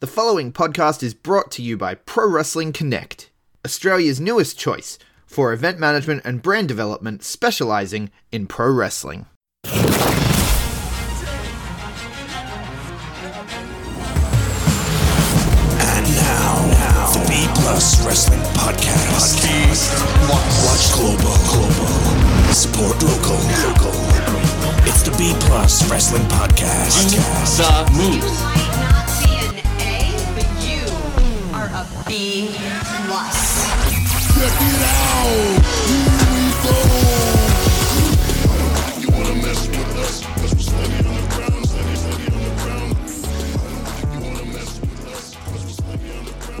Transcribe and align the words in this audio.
The 0.00 0.06
following 0.06 0.52
podcast 0.52 1.02
is 1.02 1.12
brought 1.12 1.50
to 1.50 1.60
you 1.60 1.76
by 1.76 1.96
Pro 1.96 2.30
Wrestling 2.30 2.72
Connect, 2.72 3.30
Australia's 3.64 4.20
newest 4.20 4.56
choice 4.56 4.96
for 5.26 5.52
event 5.52 5.80
management 5.80 6.22
and 6.24 6.40
brand 6.40 6.68
development 6.68 7.24
specializing 7.24 8.12
in 8.30 8.46
pro 8.46 8.70
wrestling. 8.70 9.26
And 9.64 9.74
now, 16.14 17.10
the 17.12 17.24
B 17.26 17.48
Plus 17.56 18.06
Wrestling 18.06 18.38
Podcast. 18.54 19.42
Watch 20.30 20.92
global, 20.92 21.34
global. 21.50 21.90
Support 22.54 23.02
local, 23.02 23.34
local. 23.66 23.98
It's 24.86 25.02
the 25.02 25.10
B 25.18 25.34
Plus 25.48 25.90
Wrestling 25.90 26.22
Podcast. 26.28 27.18
the 27.56 27.90
move. 27.98 28.97
You 31.78 31.84
a 31.84 32.04
B 32.08 32.48
plus. 33.06 33.70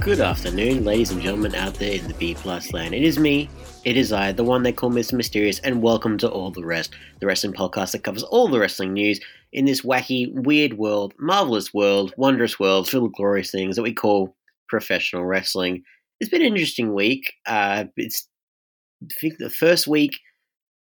Good 0.00 0.20
afternoon, 0.20 0.84
ladies 0.84 1.10
and 1.10 1.20
gentlemen 1.20 1.56
out 1.56 1.74
there 1.74 1.94
in 1.94 2.06
the 2.06 2.14
B 2.14 2.34
plus 2.34 2.72
land. 2.72 2.94
It 2.94 3.02
is 3.02 3.18
me, 3.18 3.50
it 3.84 3.96
is 3.96 4.12
I, 4.12 4.30
the 4.30 4.44
one 4.44 4.62
they 4.62 4.72
call 4.72 4.90
Mr. 4.90 5.14
Mysterious, 5.14 5.58
and 5.60 5.82
welcome 5.82 6.16
to 6.18 6.30
All 6.30 6.52
the 6.52 6.64
Wrest, 6.64 6.94
the 7.18 7.26
wrestling 7.26 7.54
podcast 7.54 7.90
that 7.90 8.04
covers 8.04 8.22
all 8.22 8.46
the 8.46 8.60
wrestling 8.60 8.92
news 8.92 9.18
in 9.52 9.64
this 9.64 9.80
wacky, 9.80 10.32
weird 10.32 10.74
world, 10.74 11.12
marvelous 11.18 11.74
world, 11.74 12.14
wondrous 12.16 12.60
world, 12.60 12.88
full 12.88 13.06
of 13.06 13.12
glorious 13.14 13.50
things 13.50 13.74
that 13.74 13.82
we 13.82 13.92
call 13.92 14.36
professional 14.68 15.24
wrestling. 15.24 15.82
It's 16.20 16.30
been 16.30 16.42
an 16.42 16.48
interesting 16.48 16.94
week. 16.94 17.32
Uh, 17.46 17.84
it's 17.96 18.28
I 19.02 19.14
think 19.20 19.38
the 19.38 19.50
first 19.50 19.86
week 19.86 20.18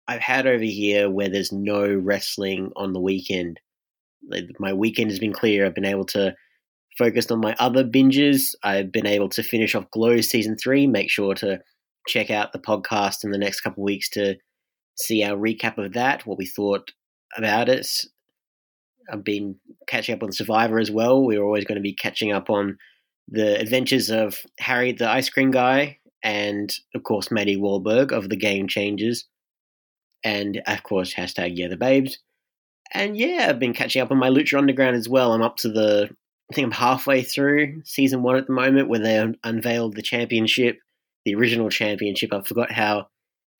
I've 0.07 0.21
had 0.21 0.47
over 0.47 0.65
here 0.65 1.11
where 1.11 1.29
there's 1.29 1.53
no 1.53 1.93
wrestling 1.93 2.71
on 2.77 2.93
the 2.93 3.01
weekend. 3.01 3.61
Like, 4.29 4.45
My 4.59 4.73
weekend 4.73 5.11
has 5.11 5.19
been 5.19 5.33
clear. 5.33 5.67
I've 5.67 5.75
been 5.75 5.85
able 5.85 6.05
to 6.07 6.35
focus 6.99 7.31
on 7.31 7.41
my 7.41 7.57
other 7.59 7.85
binges. 7.85 8.55
I've 8.63 8.93
been 8.93 9.07
able 9.07 9.29
to 9.31 9.43
finish 9.43 9.75
off 9.75 9.91
Glow 9.91 10.21
season 10.21 10.57
three. 10.57 10.87
Make 10.87 11.11
sure 11.11 11.35
to 11.37 11.61
check 12.07 12.31
out 12.31 12.53
the 12.53 12.59
podcast 12.59 13.25
in 13.25 13.31
the 13.31 13.39
next 13.39 13.61
couple 13.61 13.83
weeks 13.83 14.09
to 14.11 14.37
see 14.97 15.25
our 15.25 15.37
recap 15.37 15.79
of 15.79 15.95
that, 15.95 16.27
what 16.27 16.39
we 16.39 16.47
thought 16.47 16.93
about 17.37 17.69
it. 17.69 17.89
I've 19.11 19.25
been 19.25 19.57
catching 19.87 20.15
up 20.15 20.23
on 20.23 20.33
Survivor 20.33 20.79
as 20.79 20.91
well. 20.91 21.25
We're 21.25 21.43
always 21.43 21.65
going 21.65 21.77
to 21.77 21.83
be 21.83 21.95
catching 21.95 22.33
up 22.33 22.49
on 22.49 22.79
the 23.29 23.59
adventures 23.59 24.11
of 24.11 24.39
Harry 24.59 24.93
the 24.93 25.09
ice 25.09 25.29
cream 25.31 25.51
guy 25.51 25.99
and, 26.23 26.73
of 26.95 27.03
course, 27.03 27.31
Maddie 27.31 27.57
Wahlberg 27.57 28.13
of 28.13 28.29
the 28.29 28.37
Game 28.37 28.69
Changers. 28.69 29.27
And, 30.23 30.63
of 30.67 30.83
course, 30.83 31.15
hashtag 31.15 31.53
Yeah 31.55 31.69
the 31.69 31.77
Babes. 31.77 32.19
And 32.93 33.17
yeah, 33.17 33.47
I've 33.49 33.59
been 33.59 33.75
catching 33.75 34.01
up 34.01 34.11
on 34.11 34.19
my 34.19 34.31
Lucha 34.31 34.59
Underground 34.59 34.97
as 34.97 35.09
well. 35.09 35.33
I'm 35.33 35.43
up 35.43 35.57
to 35.59 35.69
the 35.69 36.11
I 36.51 36.55
think 36.55 36.67
I'm 36.67 36.73
halfway 36.73 37.23
through 37.23 37.83
season 37.85 38.23
one 38.23 38.37
at 38.37 38.47
the 38.47 38.53
moment 38.53 38.89
when 38.89 39.03
they 39.03 39.19
un- 39.19 39.37
unveiled 39.45 39.97
the 39.97 40.03
championship, 40.03 40.79
the 41.25 41.35
original 41.35 41.71
championship. 41.71 42.33
I 42.33 42.43
forgot 42.43 42.71
how 42.71 43.07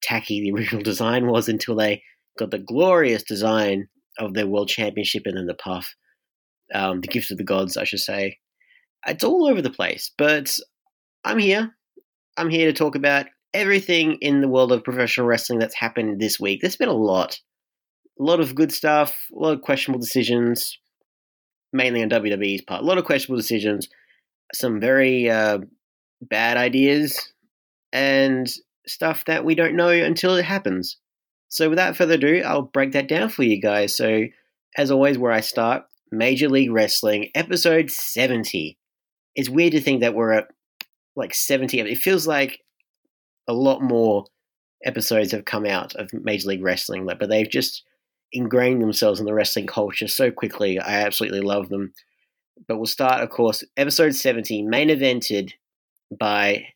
tacky 0.03 0.41
the 0.41 0.53
original 0.53 0.83
design 0.85 1.27
was 1.27 1.49
until 1.49 1.77
they 1.77 2.03
got 2.39 2.51
the 2.51 2.59
glorious 2.59 3.23
design 3.23 3.89
of 4.19 4.35
their 4.35 4.47
world 4.47 4.69
championship 4.69 5.23
and 5.25 5.37
then 5.37 5.47
the 5.47 5.55
puff, 5.55 5.95
um, 6.75 7.01
the 7.01 7.09
gift 7.09 7.31
of 7.31 7.39
the 7.39 7.45
gods, 7.45 7.77
I 7.77 7.85
should 7.85 8.01
say. 8.01 8.39
It's 9.07 9.25
all 9.25 9.47
over 9.47 9.61
the 9.61 9.71
place, 9.71 10.11
but 10.17 10.59
I'm 11.25 11.39
here. 11.39 11.75
I'm 12.37 12.51
here 12.51 12.67
to 12.67 12.73
talk 12.73 12.97
about 12.97 13.27
everything 13.53 14.19
in 14.21 14.41
the 14.41 14.49
world 14.49 14.73
of 14.73 14.85
professional 14.85 15.27
wrestling 15.27 15.59
that's 15.59 15.75
happened 15.75 16.21
this 16.21 16.41
week. 16.41 16.61
There's 16.61 16.77
been 16.77 16.89
a 16.89 16.93
lot. 16.93 17.41
A 18.19 18.23
lot 18.23 18.41
of 18.41 18.55
good 18.55 18.73
stuff, 18.73 19.17
a 19.35 19.39
lot 19.39 19.53
of 19.53 19.63
questionable 19.63 20.01
decisions, 20.01 20.79
mainly 21.73 22.03
on 22.03 22.11
WWE's 22.11 22.63
part. 22.63 22.83
A 22.83 22.85
lot 22.85 22.99
of 22.99 23.05
questionable 23.05 23.41
decisions, 23.41 23.89
some 24.53 24.81
very 24.81 25.29
uh, 25.29 25.59
bad 26.21 26.57
ideas, 26.57 27.33
and 27.93 28.53
stuff 28.87 29.25
that 29.25 29.45
we 29.45 29.55
don't 29.55 29.77
know 29.77 29.89
until 29.89 30.37
it 30.37 30.45
happens. 30.45 30.99
So, 31.49 31.71
without 31.71 31.97
further 31.97 32.15
ado, 32.15 32.43
I'll 32.45 32.63
break 32.63 32.93
that 32.93 33.09
down 33.09 33.29
for 33.29 33.43
you 33.43 33.61
guys. 33.61 33.97
So, 33.97 34.25
as 34.77 34.91
always, 34.91 35.19
where 35.19 35.33
I 35.33 35.41
start 35.41 35.85
Major 36.11 36.49
League 36.49 36.73
Wrestling, 36.73 37.31
episode 37.35 37.91
70. 37.91 38.79
It's 39.35 39.49
weird 39.49 39.73
to 39.73 39.81
think 39.81 40.01
that 40.01 40.15
we're 40.15 40.33
at 40.33 40.49
like 41.17 41.35
70. 41.35 41.81
It 41.81 41.99
feels 41.99 42.27
like 42.27 42.61
a 43.49 43.53
lot 43.53 43.83
more 43.83 44.25
episodes 44.85 45.33
have 45.33 45.45
come 45.45 45.67
out 45.67 45.95
of 45.97 46.13
Major 46.13 46.49
League 46.49 46.63
Wrestling, 46.63 47.07
but 47.07 47.29
they've 47.29 47.49
just 47.49 47.85
ingrained 48.33 48.83
themselves 48.83 49.21
in 49.21 49.27
the 49.27 49.35
wrestling 49.35 49.67
culture 49.67 50.09
so 50.09 50.31
quickly. 50.31 50.79
I 50.79 51.03
absolutely 51.03 51.41
love 51.41 51.69
them. 51.69 51.93
But 52.69 52.77
we'll 52.77 52.87
start, 52.87 53.23
of 53.23 53.31
course, 53.31 53.65
episode 53.77 54.15
70, 54.15 54.63
main 54.63 54.89
evented 54.89 55.53
by 56.17 56.69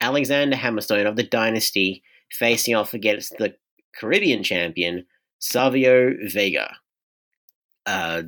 Alexander 0.00 0.56
Hammerstone 0.56 1.06
of 1.06 1.16
the 1.16 1.22
Dynasty 1.22 2.02
facing 2.30 2.74
off 2.74 2.94
against 2.94 3.36
the 3.38 3.54
Caribbean 3.98 4.42
champion, 4.42 5.06
Savio 5.38 6.14
Vega. 6.26 6.76
Uh, 7.86 8.22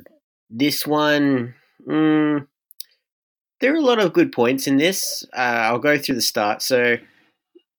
this 0.49 0.85
one, 0.85 1.55
mm, 1.87 2.47
there 3.59 3.73
are 3.73 3.77
a 3.77 3.81
lot 3.81 3.99
of 3.99 4.13
good 4.13 4.31
points 4.31 4.67
in 4.67 4.77
this. 4.77 5.23
Uh, 5.35 5.69
I'll 5.69 5.79
go 5.79 5.97
through 5.97 6.15
the 6.15 6.21
start. 6.21 6.61
So 6.61 6.97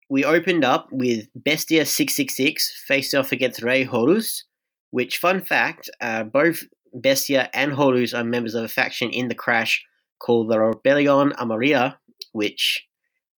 we 0.09 0.25
opened 0.25 0.65
up 0.65 0.89
with 0.91 1.27
Bestia 1.35 1.87
666 1.87 2.85
face 2.87 3.15
off 3.15 3.33
against 3.33 3.63
Rey 3.63 3.85
Horus, 3.85 4.45
which, 4.91 5.19
fun 5.19 5.43
fact, 5.43 5.91
uh, 6.01 6.25
both 6.25 6.63
Bestia 6.95 7.51
and 7.53 7.73
Horus 7.73 8.15
are 8.15 8.25
members 8.25 8.55
of 8.55 8.65
a 8.65 8.69
faction 8.69 9.11
in 9.11 9.29
the 9.29 9.35
Crash 9.35 9.85
called 10.21 10.51
the 10.51 10.59
Rebellion 10.59 11.33
Amarilla, 11.33 11.97
which 12.33 12.87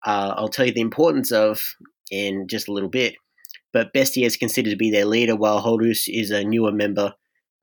uh, 0.05 0.33
I'll 0.35 0.49
tell 0.49 0.65
you 0.65 0.73
the 0.73 0.81
importance 0.81 1.31
of 1.31 1.61
in 2.11 2.47
just 2.47 2.67
a 2.67 2.71
little 2.71 2.89
bit. 2.89 3.15
But 3.73 3.93
Bestia 3.93 4.25
is 4.25 4.37
considered 4.37 4.69
to 4.71 4.75
be 4.77 4.91
their 4.91 5.05
leader, 5.05 5.35
while 5.35 5.59
Horus 5.59 6.07
is 6.07 6.31
a 6.31 6.43
newer 6.43 6.71
member, 6.71 7.13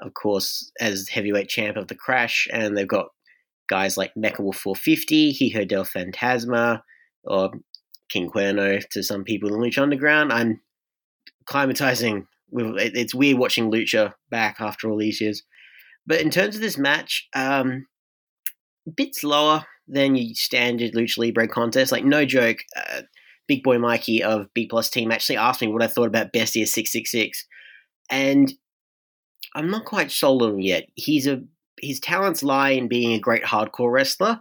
of 0.00 0.14
course, 0.14 0.70
as 0.80 1.08
heavyweight 1.08 1.48
champ 1.48 1.76
of 1.76 1.88
the 1.88 1.94
Crash, 1.94 2.48
and 2.52 2.76
they've 2.76 2.88
got 2.88 3.06
guys 3.68 3.96
like 3.96 4.14
Mecha 4.14 4.40
Wolf 4.40 4.56
450, 4.56 5.32
Hijo 5.32 5.64
del 5.64 5.84
Fantasma, 5.84 6.82
or 7.24 7.52
King 8.08 8.30
Cuerno 8.30 8.86
to 8.90 9.02
some 9.02 9.24
people 9.24 9.52
in 9.54 9.60
Lucha 9.60 9.82
Underground. 9.82 10.32
I'm 10.32 10.60
climatizing. 11.46 12.26
It's 12.52 13.14
weird 13.14 13.38
watching 13.38 13.70
Lucha 13.70 14.14
back 14.30 14.56
after 14.60 14.90
all 14.90 14.98
these 14.98 15.20
years. 15.20 15.42
But 16.06 16.20
in 16.20 16.30
terms 16.30 16.56
of 16.56 16.60
this 16.60 16.76
match, 16.76 17.28
um, 17.34 17.86
a 18.86 18.90
bit 18.90 19.14
slower 19.14 19.64
than 19.88 20.14
your 20.16 20.34
standard 20.34 20.92
Lucha 20.92 21.18
Libre 21.18 21.48
contest. 21.48 21.92
Like, 21.92 22.04
no 22.04 22.24
joke, 22.24 22.58
uh, 22.76 23.02
Big 23.46 23.62
Boy 23.62 23.78
Mikey 23.78 24.22
of 24.22 24.52
B 24.54 24.66
Plus 24.66 24.90
Team 24.90 25.10
actually 25.10 25.36
asked 25.36 25.60
me 25.60 25.68
what 25.68 25.82
I 25.82 25.86
thought 25.86 26.08
about 26.08 26.32
Bestia 26.32 26.66
666. 26.66 27.46
And 28.10 28.52
I'm 29.54 29.70
not 29.70 29.84
quite 29.84 30.10
sold 30.10 30.42
on 30.42 30.54
him 30.54 30.60
yet. 30.60 30.84
He's 30.94 31.26
a 31.26 31.42
his 31.82 32.00
talents 32.00 32.42
lie 32.42 32.70
in 32.70 32.88
being 32.88 33.12
a 33.12 33.18
great 33.18 33.42
hardcore 33.42 33.92
wrestler. 33.92 34.40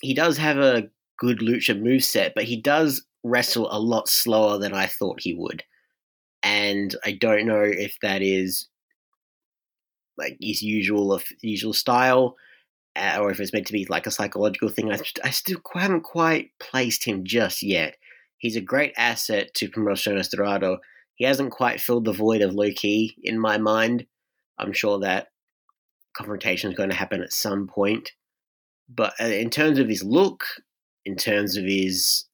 He 0.00 0.14
does 0.14 0.38
have 0.38 0.58
a 0.58 0.88
good 1.18 1.40
lucha 1.40 1.78
moveset, 1.78 2.32
but 2.34 2.44
he 2.44 2.56
does 2.56 3.04
wrestle 3.24 3.68
a 3.70 3.78
lot 3.78 4.08
slower 4.08 4.58
than 4.58 4.72
I 4.72 4.86
thought 4.86 5.20
he 5.20 5.34
would. 5.34 5.62
And 6.42 6.94
I 7.04 7.12
don't 7.12 7.46
know 7.46 7.62
if 7.62 7.98
that 8.02 8.22
is 8.22 8.68
like 10.16 10.36
his 10.40 10.62
usual 10.62 11.20
usual 11.40 11.72
style, 11.72 12.36
uh, 12.96 13.18
or 13.20 13.30
if 13.30 13.40
it's 13.40 13.52
meant 13.52 13.66
to 13.66 13.72
be 13.72 13.86
like 13.86 14.06
a 14.06 14.10
psychological 14.10 14.68
thing. 14.68 14.92
I, 14.92 14.98
I 15.24 15.30
still 15.30 15.60
haven't 15.74 16.02
quite 16.02 16.50
placed 16.60 17.04
him 17.04 17.24
just 17.24 17.62
yet. 17.62 17.96
He's 18.38 18.56
a 18.56 18.60
great 18.60 18.92
asset 18.96 19.54
to 19.54 19.68
Promotion 19.68 20.20
Dorado. 20.30 20.78
He 21.14 21.24
hasn't 21.24 21.52
quite 21.52 21.80
filled 21.80 22.04
the 22.04 22.12
void 22.12 22.42
of 22.42 22.54
Low 22.54 22.70
Ki 22.74 23.16
in 23.22 23.38
my 23.38 23.58
mind. 23.58 24.06
I'm 24.58 24.72
sure 24.72 24.98
that 25.00 25.28
confrontation 26.16 26.70
is 26.70 26.76
going 26.76 26.90
to 26.90 26.96
happen 26.96 27.22
at 27.22 27.32
some 27.32 27.66
point. 27.66 28.12
But 28.88 29.14
uh, 29.20 29.24
in 29.24 29.50
terms 29.50 29.78
of 29.78 29.88
his 29.88 30.02
look, 30.02 30.44
in 31.04 31.16
terms 31.16 31.56
of 31.56 31.64
his 31.64 32.26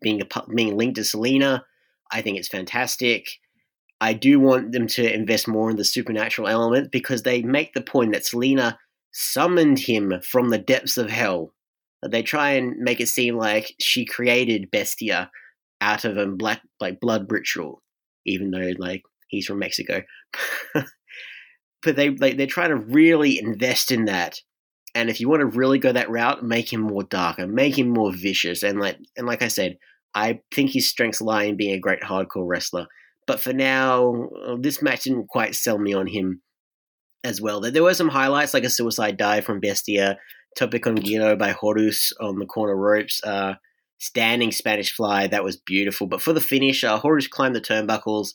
being 0.00 0.20
a, 0.20 0.54
being 0.54 0.76
linked 0.76 0.96
to 0.96 1.04
Salina, 1.04 1.64
I 2.12 2.22
think 2.22 2.38
it's 2.38 2.48
fantastic. 2.48 3.28
I 4.00 4.14
do 4.14 4.40
want 4.40 4.72
them 4.72 4.86
to 4.88 5.12
invest 5.14 5.46
more 5.46 5.70
in 5.70 5.76
the 5.76 5.84
supernatural 5.84 6.48
element 6.48 6.90
because 6.90 7.22
they 7.22 7.42
make 7.42 7.74
the 7.74 7.82
point 7.82 8.12
that 8.12 8.24
Salina 8.24 8.78
summoned 9.12 9.78
him 9.78 10.20
from 10.22 10.48
the 10.48 10.58
depths 10.58 10.96
of 10.96 11.10
hell. 11.10 11.52
They 12.06 12.22
try 12.22 12.52
and 12.52 12.78
make 12.78 13.00
it 13.00 13.08
seem 13.08 13.36
like 13.36 13.74
she 13.78 14.06
created 14.06 14.70
Bestia 14.70 15.30
out 15.82 16.04
of 16.04 16.16
a 16.16 16.26
black 16.26 16.62
like 16.80 16.98
blood 16.98 17.30
ritual, 17.30 17.82
even 18.24 18.50
though 18.50 18.72
like 18.78 19.02
he's 19.28 19.46
from 19.46 19.58
Mexico. 19.58 20.02
but 21.82 21.96
they 21.96 22.10
like 22.10 22.36
they're 22.36 22.46
trying 22.46 22.70
to 22.70 22.76
really 22.76 23.38
invest 23.38 23.90
in 23.90 24.06
that 24.06 24.40
And 24.94 25.08
if 25.08 25.20
you 25.20 25.28
want 25.28 25.40
to 25.40 25.58
really 25.58 25.78
go 25.78 25.92
that 25.92 26.10
route, 26.10 26.42
make 26.42 26.72
him 26.72 26.80
more 26.80 27.02
darker, 27.02 27.46
make 27.46 27.78
him 27.78 27.88
more 27.88 28.12
vicious. 28.12 28.62
And 28.62 28.80
like 28.80 28.98
and 29.16 29.26
like 29.26 29.42
I 29.42 29.48
said, 29.48 29.78
I 30.14 30.40
think 30.52 30.70
his 30.70 30.88
strengths 30.88 31.20
lie 31.20 31.44
in 31.44 31.56
being 31.56 31.74
a 31.74 31.80
great 31.80 32.00
hardcore 32.02 32.46
wrestler. 32.46 32.86
But 33.26 33.40
for 33.40 33.52
now, 33.52 34.28
uh, 34.44 34.56
this 34.58 34.82
match 34.82 35.04
didn't 35.04 35.28
quite 35.28 35.54
sell 35.54 35.78
me 35.78 35.92
on 35.94 36.08
him 36.08 36.42
as 37.22 37.40
well. 37.40 37.60
There 37.60 37.82
were 37.82 37.94
some 37.94 38.08
highlights 38.08 38.54
like 38.54 38.64
a 38.64 38.70
suicide 38.70 39.16
dive 39.16 39.44
from 39.44 39.60
Bestia, 39.60 40.18
Tope 40.56 40.80
con 40.82 40.96
Giro 40.96 41.36
by 41.36 41.50
Horus 41.50 42.12
on 42.20 42.38
the 42.40 42.46
corner 42.46 42.74
ropes, 42.74 43.22
uh, 43.22 43.54
standing 43.98 44.50
Spanish 44.50 44.92
fly, 44.92 45.28
that 45.28 45.44
was 45.44 45.56
beautiful. 45.56 46.08
But 46.08 46.22
for 46.22 46.32
the 46.32 46.40
finish, 46.40 46.82
uh, 46.82 46.98
Horus 46.98 47.28
climbed 47.28 47.54
the 47.54 47.60
turnbuckles, 47.60 48.32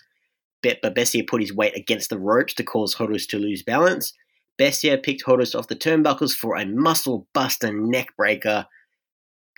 but 0.61 0.95
Bestia 0.95 1.23
put 1.23 1.41
his 1.41 1.53
weight 1.53 1.75
against 1.75 2.09
the 2.09 2.19
ropes 2.19 2.53
to 2.55 2.63
cause 2.63 2.93
Horus 2.93 3.27
to 3.27 3.37
lose 3.37 3.63
balance. 3.63 4.13
Bestia 4.57 4.97
picked 4.97 5.23
Horus 5.23 5.53
off 5.53 5.67
the 5.67 5.75
turnbuckles 5.75 6.35
for 6.35 6.55
a 6.55 6.65
muscle 6.65 7.27
buster 7.33 7.71
neck 7.71 8.07
breaker. 8.17 8.65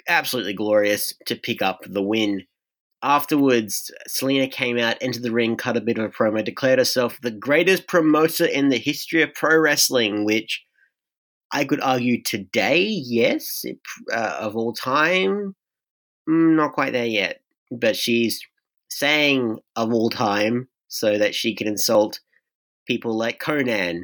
Absolutely 0.08 0.54
glorious 0.54 1.14
to 1.26 1.36
pick 1.36 1.62
up 1.62 1.82
the 1.86 2.02
win. 2.02 2.44
Afterwards, 3.04 3.92
Salina 4.08 4.48
came 4.48 4.80
out 4.80 5.00
into 5.02 5.20
the 5.20 5.32
ring, 5.32 5.56
cut 5.56 5.78
a 5.78 5.82
bit 5.82 6.00
of 6.00 6.06
a 6.06 6.10
promo, 6.10 6.44
declared 6.44 6.80
herself 6.80 7.20
the 7.22 7.32
greatest 7.32 7.88
promoter 7.88 8.46
in 8.46 8.70
the 8.70 8.80
history 8.80 9.22
of 9.22 9.34
pro 9.36 9.58
wrestling, 9.58 10.26
which 10.26 10.64
I 11.52 11.64
could 11.64 11.82
argue 11.82 12.22
today, 12.24 12.82
yes, 12.86 13.62
it, 13.64 13.78
uh, 14.12 14.38
of 14.40 14.56
all 14.56 14.74
time, 14.74 15.56
mm, 16.28 16.56
not 16.56 16.74
quite 16.74 16.94
there 16.94 17.06
yet. 17.06 17.42
But 17.72 17.96
she's 17.96 18.42
saying 18.90 19.60
of 19.76 19.94
all 19.94 20.10
time 20.10 20.68
so 20.88 21.18
that 21.18 21.36
she 21.36 21.56
can 21.56 21.68
insult 21.68 22.20
people 22.88 23.16
like 23.16 23.40
Konnan, 23.40 24.04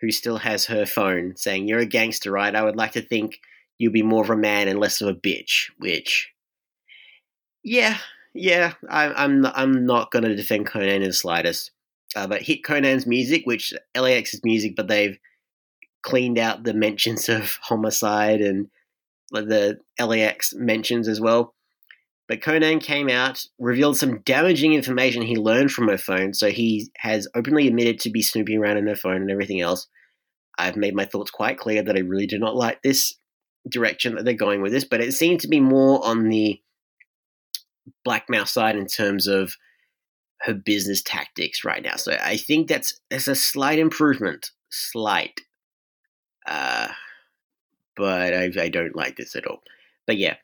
who 0.00 0.10
still 0.10 0.38
has 0.38 0.66
her 0.66 0.86
phone, 0.86 1.36
saying, 1.36 1.68
You're 1.68 1.80
a 1.80 1.86
gangster, 1.86 2.30
right? 2.30 2.54
I 2.54 2.62
would 2.62 2.76
like 2.76 2.92
to 2.92 3.02
think 3.02 3.38
you'll 3.78 3.92
be 3.92 4.02
more 4.02 4.22
of 4.22 4.30
a 4.30 4.36
man 4.36 4.68
and 4.68 4.78
less 4.78 5.00
of 5.00 5.08
a 5.08 5.14
bitch, 5.14 5.70
which, 5.78 6.32
yeah, 7.62 7.98
yeah, 8.34 8.74
I, 8.88 9.12
I'm, 9.12 9.46
I'm 9.46 9.86
not 9.86 10.10
going 10.10 10.24
to 10.24 10.34
defend 10.34 10.66
Konnan 10.66 10.96
in 10.96 11.02
the 11.02 11.12
slightest. 11.12 11.70
Uh, 12.16 12.26
but 12.28 12.42
hit 12.42 12.62
Konnan's 12.62 13.06
music, 13.06 13.42
which 13.44 13.74
LAX's 13.96 14.40
music, 14.44 14.74
but 14.76 14.86
they've 14.86 15.18
cleaned 16.02 16.38
out 16.38 16.62
the 16.62 16.74
mentions 16.74 17.28
of 17.28 17.58
homicide 17.62 18.40
and 18.40 18.68
the 19.30 19.78
LAX 19.98 20.54
mentions 20.54 21.08
as 21.08 21.20
well. 21.20 21.53
But 22.26 22.40
Konnan 22.40 22.80
came 22.80 23.10
out, 23.10 23.44
revealed 23.58 23.98
some 23.98 24.20
damaging 24.20 24.72
information 24.72 25.22
he 25.22 25.36
learned 25.36 25.72
from 25.72 25.88
her 25.88 25.98
phone, 25.98 26.32
so 26.32 26.50
he 26.50 26.90
has 26.96 27.28
openly 27.34 27.66
admitted 27.66 28.00
to 28.00 28.10
be 28.10 28.22
snooping 28.22 28.58
around 28.58 28.78
in 28.78 28.86
her 28.86 28.96
phone 28.96 29.20
and 29.20 29.30
everything 29.30 29.60
else. 29.60 29.86
I've 30.58 30.76
made 30.76 30.94
my 30.94 31.04
thoughts 31.04 31.30
quite 31.30 31.58
clear 31.58 31.82
that 31.82 31.96
I 31.96 32.00
really 32.00 32.26
do 32.26 32.38
not 32.38 32.56
like 32.56 32.80
this 32.82 33.14
direction 33.68 34.14
that 34.14 34.24
they're 34.24 34.34
going 34.34 34.62
with 34.62 34.72
this, 34.72 34.84
but 34.84 35.00
it 35.00 35.12
seemed 35.12 35.40
to 35.40 35.48
be 35.48 35.60
more 35.60 36.04
on 36.04 36.28
the 36.28 36.60
blackmail 38.04 38.46
side 38.46 38.76
in 38.76 38.86
terms 38.86 39.26
of 39.26 39.54
her 40.42 40.54
business 40.54 41.02
tactics 41.02 41.64
right 41.64 41.82
now. 41.82 41.96
So 41.96 42.16
I 42.22 42.36
think 42.36 42.68
that's 42.68 42.98
that's 43.10 43.28
a 43.28 43.34
slight 43.34 43.78
improvement, 43.78 44.50
slight. 44.70 45.40
Uh, 46.46 46.88
but 47.96 48.34
I, 48.34 48.50
I 48.58 48.68
don't 48.68 48.96
like 48.96 49.16
this 49.16 49.34
at 49.36 49.46
all. 49.46 49.62
But 50.06 50.18
yeah, 50.18 50.36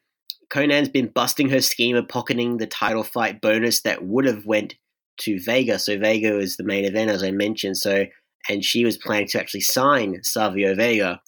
Konnan's 0.52 0.88
been 0.88 1.08
busting 1.08 1.48
her 1.50 1.60
scheme 1.60 1.96
of 1.96 2.08
pocketing 2.08 2.56
the 2.56 2.66
title 2.66 3.04
fight 3.04 3.40
bonus 3.40 3.82
that 3.82 4.04
would 4.04 4.24
have 4.26 4.46
went 4.46 4.74
to 5.20 5.38
Vega. 5.40 5.78
So 5.78 5.98
Vega 5.98 6.38
is 6.38 6.56
the 6.56 6.64
main 6.64 6.84
event, 6.84 7.10
as 7.10 7.22
I 7.22 7.30
mentioned. 7.30 7.76
So 7.76 8.06
and 8.48 8.64
she 8.64 8.84
was 8.84 8.96
planning 8.96 9.28
to 9.28 9.40
actually 9.40 9.60
sign 9.60 10.22
Savio 10.22 10.74
Vega, 10.74 11.20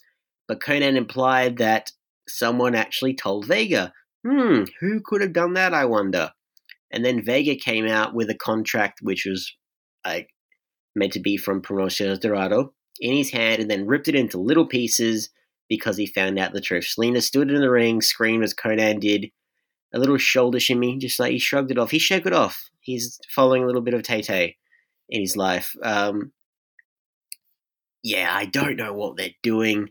but 0.49 0.61
Konnan 0.61 0.97
implied 0.97 1.59
that 1.59 1.93
someone 2.29 2.75
actually 2.75 3.15
told 3.15 3.47
Vega. 3.47 3.93
Hmm, 4.27 4.65
who 4.81 5.01
could 5.05 5.21
have 5.21 5.33
done 5.33 5.55
that? 5.55 5.75
I 5.75 5.85
wonder. 5.85 6.31
And 6.91 7.05
then 7.05 7.25
Vega 7.25 7.57
came 7.57 7.87
out 7.87 8.15
with 8.15 8.31
a 8.31 8.35
contract 8.35 9.01
which 9.03 9.27
was 9.27 9.53
like 10.07 10.29
meant 10.95 11.13
to 11.15 11.21
be 11.21 11.37
from 11.37 11.63
Promociones 11.63 12.21
Dorado 12.21 12.73
in 13.01 13.17
his 13.17 13.31
hand, 13.31 13.61
and 13.61 13.71
then 13.71 13.87
ripped 13.87 14.09
it 14.09 14.15
into 14.15 14.39
little 14.39 14.67
pieces 14.67 15.31
because 15.73 15.97
he 15.97 16.05
found 16.05 16.39
out 16.39 16.53
the 16.53 16.61
truth. 16.61 16.85
Salina 16.85 17.23
stood 17.23 17.51
in 17.51 17.63
the 17.63 17.71
ring, 17.71 18.03
screamed 18.03 18.45
as 18.45 18.53
Konnan 18.53 19.01
did, 19.01 19.31
a 19.95 19.99
little 19.99 20.19
shoulder 20.19 20.61
shimmy, 20.61 20.99
just 20.99 21.19
like 21.19 21.33
he 21.33 21.39
shrugged 21.39 21.71
it 21.71 21.79
off. 21.79 21.91
He 21.91 21.99
shook 21.99 22.27
it 22.27 22.35
off. 22.35 22.69
He's 22.81 23.19
following 23.35 23.63
a 23.63 23.67
little 23.67 23.81
bit 23.81 23.95
of 23.95 24.03
Tay 24.03 24.21
Tay 24.21 24.59
in 25.09 25.23
his 25.23 25.35
life. 25.35 25.75
Um, 25.83 26.33
yeah, 28.03 28.37
I 28.37 28.45
don't 28.45 28.77
know 28.77 28.93
what 28.93 29.17
they're 29.17 29.31
doing. 29.43 29.89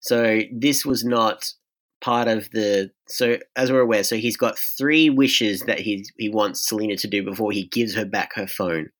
So 0.00 0.42
this 0.52 0.84
was 0.84 1.06
not 1.06 1.54
part 2.02 2.28
of 2.28 2.50
the. 2.50 2.90
So 3.08 3.38
as 3.56 3.72
we're 3.72 3.80
aware, 3.80 4.04
so 4.04 4.16
he's 4.16 4.36
got 4.36 4.58
three 4.58 5.08
wishes 5.08 5.62
that 5.62 5.80
he 5.80 6.04
he 6.18 6.28
wants 6.28 6.68
Salina 6.68 6.96
to 6.96 7.08
do 7.08 7.24
before 7.24 7.50
he 7.50 7.64
gives 7.64 7.94
her 7.94 8.04
back 8.04 8.34
her 8.34 8.46
phone, 8.46 8.90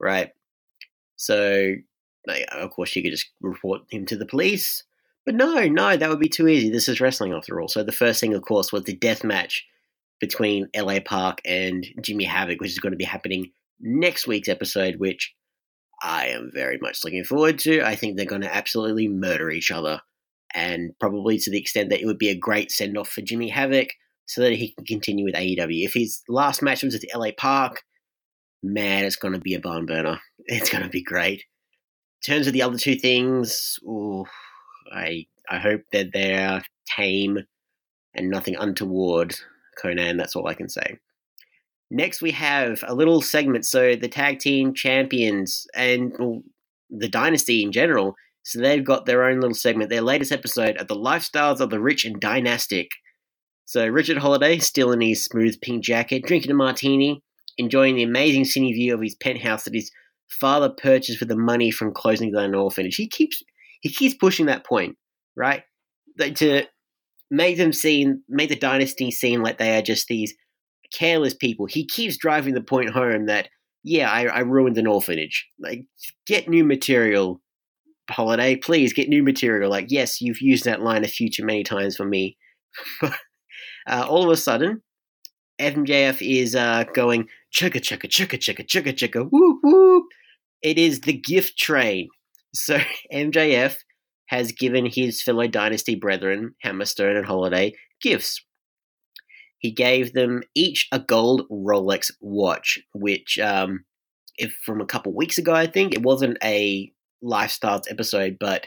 right? 0.00 0.30
So 1.16 1.74
of 2.52 2.70
course 2.70 2.88
she 2.88 3.02
could 3.02 3.12
just 3.12 3.30
report 3.42 3.82
him 3.90 4.06
to 4.06 4.16
the 4.16 4.24
police 4.24 4.84
but 5.26 5.34
no, 5.34 5.66
no, 5.66 5.96
that 5.96 6.08
would 6.08 6.20
be 6.20 6.28
too 6.28 6.46
easy. 6.46 6.70
This 6.70 6.88
is 6.88 7.00
wrestling 7.00 7.32
after 7.32 7.60
all. 7.60 7.68
So 7.68 7.82
the 7.82 7.92
first 7.92 8.20
thing, 8.20 8.32
of 8.32 8.42
course, 8.42 8.72
was 8.72 8.84
the 8.84 8.96
death 8.96 9.24
match 9.24 9.66
between 10.20 10.68
LA 10.74 11.00
Park 11.04 11.40
and 11.44 11.84
Jimmy 12.00 12.24
Havoc, 12.24 12.60
which 12.60 12.70
is 12.70 12.78
going 12.78 12.92
to 12.92 12.96
be 12.96 13.04
happening 13.04 13.50
next 13.80 14.26
week's 14.26 14.48
episode, 14.48 14.96
which 14.96 15.34
I 16.00 16.28
am 16.28 16.50
very 16.54 16.78
much 16.80 17.04
looking 17.04 17.24
forward 17.24 17.58
to. 17.60 17.82
I 17.82 17.96
think 17.96 18.16
they're 18.16 18.24
going 18.24 18.42
to 18.42 18.54
absolutely 18.54 19.08
murder 19.08 19.50
each 19.50 19.72
other, 19.72 20.00
and 20.54 20.92
probably 21.00 21.38
to 21.38 21.50
the 21.50 21.58
extent 21.58 21.90
that 21.90 22.00
it 22.00 22.06
would 22.06 22.18
be 22.18 22.30
a 22.30 22.38
great 22.38 22.70
send 22.70 22.96
off 22.96 23.08
for 23.08 23.20
Jimmy 23.20 23.48
Havoc 23.48 23.88
so 24.26 24.42
that 24.42 24.52
he 24.52 24.72
can 24.72 24.84
continue 24.84 25.24
with 25.24 25.34
AEW. 25.34 25.84
If 25.84 25.94
his 25.94 26.22
last 26.28 26.62
match 26.62 26.82
was 26.82 26.94
at 26.94 27.02
LA 27.14 27.30
Park, 27.36 27.82
man, 28.62 29.04
it's 29.04 29.16
going 29.16 29.34
to 29.34 29.40
be 29.40 29.54
a 29.54 29.60
barn 29.60 29.86
burner. 29.86 30.20
It's 30.46 30.70
going 30.70 30.84
to 30.84 30.90
be 30.90 31.02
great. 31.02 31.44
In 32.26 32.34
terms 32.34 32.46
of 32.46 32.52
the 32.52 32.62
other 32.62 32.78
two 32.78 32.96
things, 32.96 33.78
ooh, 33.84 34.24
I 34.92 35.26
I 35.48 35.58
hope 35.58 35.82
that 35.92 36.12
they're 36.12 36.62
tame 36.96 37.38
and 38.14 38.30
nothing 38.30 38.56
untoward. 38.56 39.36
Konnan. 39.82 40.16
that's 40.16 40.34
all 40.34 40.46
I 40.46 40.54
can 40.54 40.68
say. 40.68 40.98
Next, 41.90 42.20
we 42.20 42.32
have 42.32 42.82
a 42.86 42.94
little 42.94 43.20
segment. 43.20 43.64
So 43.64 43.94
the 43.94 44.08
tag 44.08 44.38
team 44.38 44.74
champions 44.74 45.66
and 45.74 46.12
well, 46.18 46.42
the 46.90 47.08
dynasty 47.08 47.62
in 47.62 47.72
general. 47.72 48.16
So 48.42 48.60
they've 48.60 48.84
got 48.84 49.06
their 49.06 49.24
own 49.24 49.40
little 49.40 49.54
segment. 49.54 49.90
Their 49.90 50.02
latest 50.02 50.32
episode 50.32 50.76
of 50.78 50.88
the 50.88 50.96
lifestyles 50.96 51.60
of 51.60 51.70
the 51.70 51.80
rich 51.80 52.04
and 52.04 52.20
dynastic. 52.20 52.90
So 53.66 53.86
Richard 53.86 54.18
Holliday, 54.18 54.58
still 54.58 54.92
in 54.92 55.00
his 55.00 55.24
smooth 55.24 55.60
pink 55.60 55.84
jacket, 55.84 56.24
drinking 56.24 56.52
a 56.52 56.54
martini, 56.54 57.22
enjoying 57.58 57.96
the 57.96 58.04
amazing 58.04 58.44
city 58.44 58.72
view 58.72 58.94
of 58.94 59.02
his 59.02 59.16
penthouse 59.16 59.64
that 59.64 59.74
his 59.74 59.90
father 60.28 60.68
purchased 60.68 61.20
with 61.20 61.28
the 61.28 61.36
money 61.36 61.70
from 61.70 61.92
closing 61.92 62.32
down 62.32 62.44
an 62.44 62.54
orphanage. 62.54 62.96
He 62.96 63.08
keeps 63.08 63.42
he 63.80 63.90
keeps 63.90 64.14
pushing 64.14 64.46
that 64.46 64.66
point, 64.66 64.96
right? 65.36 65.62
Like 66.18 66.36
to 66.36 66.64
make 67.30 67.56
them 67.56 67.72
seem, 67.72 68.22
make 68.28 68.48
the 68.48 68.56
dynasty 68.56 69.10
seem 69.10 69.42
like 69.42 69.58
they 69.58 69.76
are 69.76 69.82
just 69.82 70.08
these 70.08 70.34
careless 70.92 71.34
people. 71.34 71.66
He 71.66 71.86
keeps 71.86 72.16
driving 72.16 72.54
the 72.54 72.60
point 72.60 72.90
home 72.90 73.26
that, 73.26 73.48
yeah, 73.82 74.10
I, 74.10 74.24
I 74.24 74.38
ruined 74.40 74.78
an 74.78 74.86
orphanage. 74.86 75.46
Like, 75.58 75.84
get 76.26 76.48
new 76.48 76.64
material, 76.64 77.40
Holliday. 78.10 78.56
Please 78.56 78.92
get 78.92 79.08
new 79.08 79.22
material. 79.22 79.70
Like, 79.70 79.86
yes, 79.88 80.20
you've 80.20 80.40
used 80.40 80.64
that 80.64 80.82
line 80.82 81.04
a 81.04 81.08
few 81.08 81.30
too 81.30 81.44
many 81.44 81.62
times 81.62 81.96
for 81.96 82.04
me. 82.04 82.36
uh, 83.02 83.10
all 84.08 84.24
of 84.24 84.30
a 84.30 84.36
sudden, 84.36 84.82
MJF 85.60 86.18
is 86.20 86.54
uh, 86.54 86.84
going 86.94 87.28
chugga 87.54 87.80
chugga 87.80 88.08
chugga 88.08 88.38
chugga 88.38 88.66
chugga 88.66 88.92
chugga 88.92 89.28
whoop 89.30 89.58
whoop. 89.62 90.04
It 90.62 90.78
is 90.78 91.00
the 91.02 91.12
gift 91.12 91.58
train. 91.58 92.08
So 92.56 92.78
MJF 93.12 93.76
has 94.26 94.52
given 94.52 94.86
his 94.86 95.22
fellow 95.22 95.46
Dynasty 95.46 95.94
brethren, 95.94 96.54
Hammerstone 96.64 97.16
and 97.16 97.26
Holliday, 97.26 97.74
gifts. 98.00 98.42
He 99.58 99.70
gave 99.70 100.12
them 100.12 100.42
each 100.54 100.88
a 100.92 100.98
gold 100.98 101.48
Rolex 101.50 102.10
watch, 102.20 102.80
which, 102.92 103.38
um, 103.38 103.84
if 104.36 104.52
from 104.64 104.80
a 104.80 104.86
couple 104.86 105.14
weeks 105.14 105.38
ago, 105.38 105.52
I 105.52 105.66
think 105.66 105.94
it 105.94 106.02
wasn't 106.02 106.38
a 106.42 106.92
lifestyles 107.24 107.90
episode, 107.90 108.36
but 108.38 108.66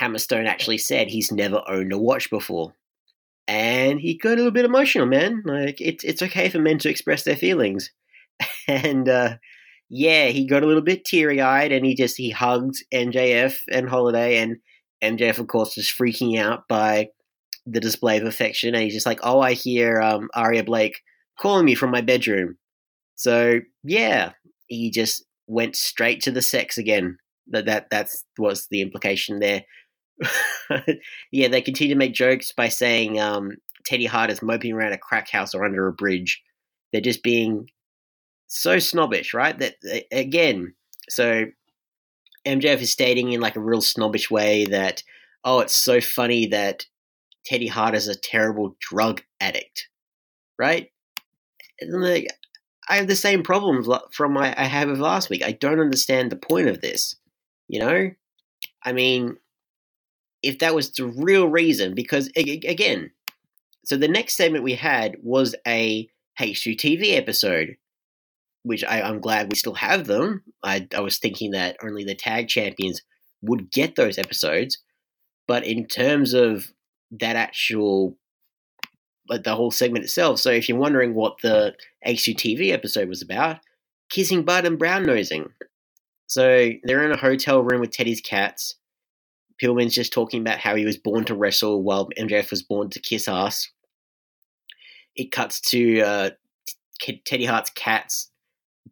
Hammerstone 0.00 0.46
actually 0.46 0.78
said 0.78 1.08
he's 1.08 1.32
never 1.32 1.62
owned 1.66 1.92
a 1.92 1.98
watch 1.98 2.30
before, 2.30 2.74
and 3.48 4.00
he 4.00 4.16
got 4.16 4.34
a 4.34 4.36
little 4.36 4.50
bit 4.52 4.64
emotional, 4.64 5.06
man. 5.06 5.42
Like 5.44 5.80
it's 5.80 6.04
it's 6.04 6.22
okay 6.22 6.48
for 6.50 6.60
men 6.60 6.78
to 6.78 6.90
express 6.90 7.24
their 7.24 7.36
feelings, 7.36 7.90
and 8.68 9.08
uh, 9.08 9.36
yeah, 9.88 10.26
he 10.26 10.46
got 10.46 10.62
a 10.62 10.66
little 10.66 10.82
bit 10.82 11.04
teary 11.04 11.40
eyed 11.40 11.72
and 11.72 11.86
he 11.86 11.94
just 11.94 12.16
he 12.16 12.30
hugged 12.30 12.84
MJF 12.92 13.56
and 13.70 13.88
Holliday 13.88 14.38
and 14.38 14.56
MJF 15.02 15.38
of 15.38 15.46
course 15.46 15.78
is 15.78 15.86
freaking 15.86 16.38
out 16.38 16.66
by 16.68 17.08
the 17.66 17.80
display 17.80 18.18
of 18.18 18.24
affection 18.24 18.74
and 18.74 18.82
he's 18.82 18.94
just 18.94 19.06
like, 19.06 19.20
Oh, 19.22 19.40
I 19.40 19.52
hear 19.52 20.00
um 20.00 20.28
Aria 20.34 20.64
Blake 20.64 21.00
calling 21.38 21.64
me 21.64 21.74
from 21.74 21.90
my 21.90 22.00
bedroom. 22.00 22.56
So 23.14 23.60
yeah, 23.84 24.32
he 24.66 24.90
just 24.90 25.24
went 25.46 25.76
straight 25.76 26.22
to 26.22 26.30
the 26.30 26.42
sex 26.42 26.78
again. 26.78 27.18
That 27.48 27.66
that 27.66 27.90
that's 27.90 28.24
was 28.38 28.66
the 28.70 28.82
implication 28.82 29.38
there. 29.38 29.62
yeah, 31.30 31.48
they 31.48 31.60
continue 31.60 31.94
to 31.94 31.98
make 31.98 32.14
jokes 32.14 32.50
by 32.52 32.68
saying 32.68 33.20
um, 33.20 33.52
Teddy 33.84 34.06
Hart 34.06 34.30
is 34.30 34.42
moping 34.42 34.72
around 34.72 34.94
a 34.94 34.98
crack 34.98 35.30
house 35.30 35.54
or 35.54 35.64
under 35.64 35.86
a 35.86 35.92
bridge. 35.92 36.42
They're 36.92 37.00
just 37.00 37.22
being 37.22 37.68
so 38.46 38.78
snobbish, 38.78 39.34
right? 39.34 39.58
That 39.58 39.74
again, 40.12 40.74
so 41.08 41.46
MJF 42.46 42.80
is 42.80 42.92
stating 42.92 43.32
in 43.32 43.40
like 43.40 43.56
a 43.56 43.60
real 43.60 43.80
snobbish 43.80 44.30
way 44.30 44.64
that 44.66 45.02
oh, 45.44 45.60
it's 45.60 45.74
so 45.74 46.00
funny 46.00 46.46
that 46.46 46.86
Teddy 47.46 47.68
Hart 47.68 47.94
is 47.94 48.08
a 48.08 48.18
terrible 48.18 48.76
drug 48.80 49.22
addict, 49.40 49.88
right? 50.58 50.90
And 51.80 52.02
like, 52.02 52.26
I 52.88 52.96
have 52.96 53.06
the 53.06 53.16
same 53.16 53.42
problems 53.42 53.88
from 54.12 54.32
my 54.32 54.54
I 54.60 54.64
have 54.64 54.88
of 54.88 54.98
last 54.98 55.30
week. 55.30 55.44
I 55.44 55.52
don't 55.52 55.80
understand 55.80 56.30
the 56.30 56.36
point 56.36 56.68
of 56.68 56.80
this. 56.80 57.16
You 57.68 57.80
know, 57.80 58.10
I 58.84 58.92
mean, 58.92 59.38
if 60.42 60.58
that 60.60 60.74
was 60.74 60.92
the 60.92 61.06
real 61.06 61.48
reason, 61.48 61.94
because 61.94 62.30
again, 62.36 63.10
so 63.84 63.96
the 63.96 64.08
next 64.08 64.36
segment 64.36 64.64
we 64.64 64.74
had 64.74 65.16
was 65.22 65.54
a 65.66 66.08
H2TV 66.40 67.16
episode, 67.16 67.76
which 68.66 68.82
I, 68.82 69.08
am 69.08 69.20
glad 69.20 69.48
we 69.48 69.56
still 69.56 69.74
have 69.74 70.06
them. 70.06 70.42
I, 70.64 70.88
I 70.94 71.00
was 71.00 71.18
thinking 71.18 71.52
that 71.52 71.76
only 71.84 72.02
the 72.02 72.16
tag 72.16 72.48
champions 72.48 73.00
would 73.40 73.70
get 73.70 73.94
those 73.94 74.18
episodes, 74.18 74.78
but 75.46 75.64
in 75.64 75.86
terms 75.86 76.34
of 76.34 76.72
that 77.12 77.36
actual 77.36 78.16
like 79.28 79.44
the 79.44 79.54
whole 79.54 79.70
segment 79.70 80.04
itself. 80.04 80.40
So 80.40 80.50
if 80.50 80.68
you're 80.68 80.78
wondering 80.78 81.14
what 81.14 81.40
the 81.42 81.74
H2TV 82.06 82.72
episode 82.72 83.08
was 83.08 83.22
about, 83.22 83.58
kissing 84.08 84.42
butt 84.42 84.66
and 84.66 84.78
brown 84.78 85.04
nosing. 85.04 85.52
So 86.26 86.70
they're 86.84 87.04
in 87.04 87.12
a 87.12 87.16
hotel 87.16 87.60
room 87.60 87.80
with 87.80 87.90
Teddy's 87.90 88.20
cats. 88.20 88.76
Pillman's 89.60 89.94
just 89.94 90.12
talking 90.12 90.40
about 90.40 90.58
how 90.58 90.76
he 90.76 90.84
was 90.84 90.96
born 90.96 91.24
to 91.24 91.34
wrestle 91.34 91.82
while 91.82 92.08
MJF 92.18 92.50
was 92.50 92.62
born 92.62 92.90
to 92.90 93.00
kiss 93.00 93.26
ass. 93.26 93.70
It 95.16 95.32
cuts 95.32 95.60
to 95.70 96.00
uh, 96.02 96.30
Teddy 97.24 97.46
Hart's 97.46 97.70
cats 97.70 98.30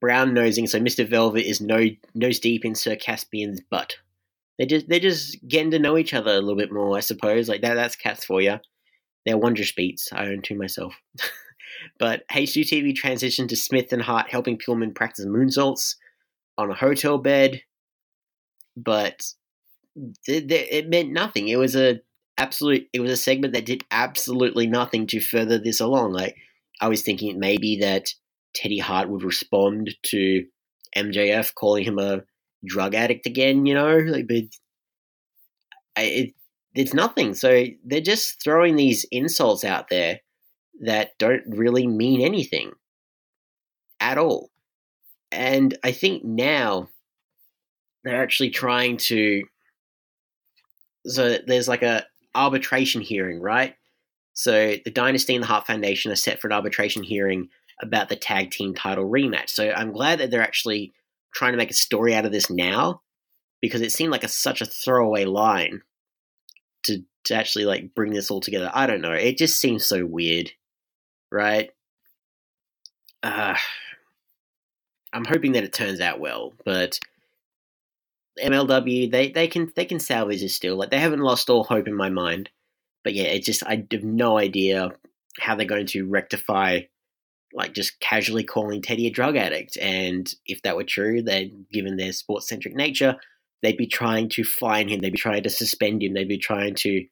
brown 0.00 0.34
nosing, 0.34 0.66
so 0.66 0.80
Mr. 0.80 1.08
Velvet 1.08 1.48
is 1.48 1.60
no, 1.60 1.86
nose 2.14 2.38
deep 2.38 2.64
in 2.64 2.74
Sir 2.74 2.96
Caspian's 2.96 3.60
butt. 3.60 3.96
They're 4.58 4.66
just 4.66 4.88
they're 4.88 5.00
just 5.00 5.46
getting 5.46 5.72
to 5.72 5.78
know 5.78 5.98
each 5.98 6.14
other 6.14 6.32
a 6.32 6.40
little 6.40 6.56
bit 6.56 6.72
more, 6.72 6.96
I 6.96 7.00
suppose. 7.00 7.48
Like 7.48 7.62
that 7.62 7.74
that's 7.74 7.96
cats 7.96 8.24
for 8.24 8.40
you. 8.40 8.60
They're 9.26 9.38
wondrous 9.38 9.72
beats. 9.72 10.12
I 10.12 10.26
own 10.26 10.42
to 10.42 10.54
myself. 10.54 10.94
but 11.98 12.22
H2TV 12.28 12.94
transitioned 12.94 13.48
to 13.48 13.56
Smith 13.56 13.92
and 13.92 14.02
Hart 14.02 14.30
helping 14.30 14.58
Pillman 14.58 14.94
practice 14.94 15.26
moonsaults 15.26 15.96
on 16.56 16.70
a 16.70 16.74
hotel 16.74 17.18
bed. 17.18 17.62
But 18.76 19.24
th- 20.26 20.48
th- 20.48 20.68
it 20.70 20.88
meant 20.88 21.10
nothing. 21.10 21.48
It 21.48 21.56
was 21.56 21.74
a 21.74 22.00
absolute. 22.38 22.88
It 22.92 23.00
was 23.00 23.10
a 23.10 23.16
segment 23.16 23.54
that 23.54 23.66
did 23.66 23.84
absolutely 23.90 24.66
nothing 24.66 25.06
to 25.08 25.20
further 25.20 25.58
this 25.58 25.80
along. 25.80 26.12
Like 26.12 26.36
I 26.80 26.88
was 26.88 27.02
thinking 27.02 27.40
maybe 27.40 27.78
that 27.80 28.14
Teddy 28.54 28.78
Hart 28.78 29.08
would 29.08 29.22
respond 29.22 29.94
to 30.04 30.44
MJF 30.96 31.54
calling 31.54 31.84
him 31.84 31.98
a 31.98 32.22
drug 32.64 32.94
addict 32.94 33.26
again. 33.26 33.66
You 33.66 33.74
know, 33.74 33.96
like 33.98 34.26
but 34.28 34.44
it 35.96 36.34
it's 36.74 36.94
nothing. 36.94 37.34
So 37.34 37.66
they're 37.84 38.00
just 38.00 38.42
throwing 38.42 38.76
these 38.76 39.06
insults 39.10 39.64
out 39.64 39.88
there 39.88 40.20
that 40.82 41.16
don't 41.18 41.44
really 41.46 41.86
mean 41.86 42.20
anything 42.20 42.72
at 44.00 44.18
all. 44.18 44.50
And 45.30 45.76
I 45.84 45.92
think 45.92 46.24
now 46.24 46.88
they're 48.02 48.22
actually 48.22 48.50
trying 48.50 48.96
to. 48.98 49.42
So 51.06 51.38
there's 51.46 51.68
like 51.68 51.82
a 51.82 52.06
arbitration 52.34 53.02
hearing, 53.02 53.40
right? 53.40 53.74
So 54.32 54.76
the 54.84 54.90
Dynasty 54.90 55.34
and 55.34 55.42
the 55.42 55.48
Hart 55.48 55.66
Foundation 55.66 56.10
are 56.10 56.16
set 56.16 56.40
for 56.40 56.48
an 56.48 56.52
arbitration 56.52 57.02
hearing 57.02 57.48
about 57.80 58.08
the 58.08 58.16
tag 58.16 58.50
team 58.50 58.74
title 58.74 59.08
rematch. 59.08 59.50
So 59.50 59.70
I'm 59.70 59.92
glad 59.92 60.20
that 60.20 60.30
they're 60.30 60.42
actually 60.42 60.92
trying 61.34 61.52
to 61.52 61.58
make 61.58 61.70
a 61.70 61.74
story 61.74 62.14
out 62.14 62.24
of 62.24 62.32
this 62.32 62.50
now 62.50 63.02
because 63.60 63.80
it 63.80 63.92
seemed 63.92 64.12
like 64.12 64.24
a, 64.24 64.28
such 64.28 64.60
a 64.60 64.66
throwaway 64.66 65.24
line 65.24 65.82
to 66.84 67.02
to 67.24 67.34
actually 67.34 67.64
like 67.64 67.94
bring 67.94 68.12
this 68.12 68.30
all 68.30 68.40
together. 68.40 68.70
I 68.74 68.86
don't 68.86 69.00
know. 69.00 69.12
It 69.12 69.38
just 69.38 69.58
seems 69.58 69.84
so 69.84 70.04
weird, 70.04 70.52
right? 71.32 71.70
Uh, 73.22 73.56
I'm 75.12 75.24
hoping 75.24 75.52
that 75.52 75.64
it 75.64 75.72
turns 75.72 76.00
out 76.00 76.20
well, 76.20 76.52
but 76.64 76.98
MLW 78.38 79.10
they 79.10 79.30
they 79.30 79.48
can 79.48 79.72
they 79.74 79.84
can 79.84 80.00
salvage 80.00 80.40
this 80.40 80.54
still. 80.54 80.76
Like 80.76 80.90
they 80.90 80.98
haven't 80.98 81.20
lost 81.20 81.48
all 81.48 81.64
hope 81.64 81.88
in 81.88 81.94
my 81.94 82.10
mind. 82.10 82.50
But 83.02 83.14
yeah, 83.14 83.24
it 83.24 83.44
just 83.44 83.62
I 83.64 83.86
have 83.90 84.04
no 84.04 84.38
idea 84.38 84.90
how 85.38 85.54
they're 85.54 85.66
going 85.66 85.86
to 85.88 86.06
rectify 86.06 86.80
like 87.54 87.72
just 87.72 88.00
casually 88.00 88.44
calling 88.44 88.82
Teddy 88.82 89.06
a 89.06 89.10
drug 89.10 89.36
addict. 89.36 89.76
And 89.76 90.32
if 90.46 90.60
that 90.62 90.76
were 90.76 90.84
true, 90.84 91.22
then 91.22 91.66
given 91.72 91.96
their 91.96 92.12
sports 92.12 92.48
centric 92.48 92.74
nature, 92.74 93.16
they'd 93.62 93.76
be 93.76 93.86
trying 93.86 94.28
to 94.30 94.44
fine 94.44 94.88
him, 94.88 95.00
they'd 95.00 95.12
be 95.12 95.18
trying 95.18 95.44
to 95.44 95.50
suspend 95.50 96.02
him, 96.02 96.14
they'd 96.14 96.28
be 96.28 96.38
trying 96.38 96.74
to 96.74 97.06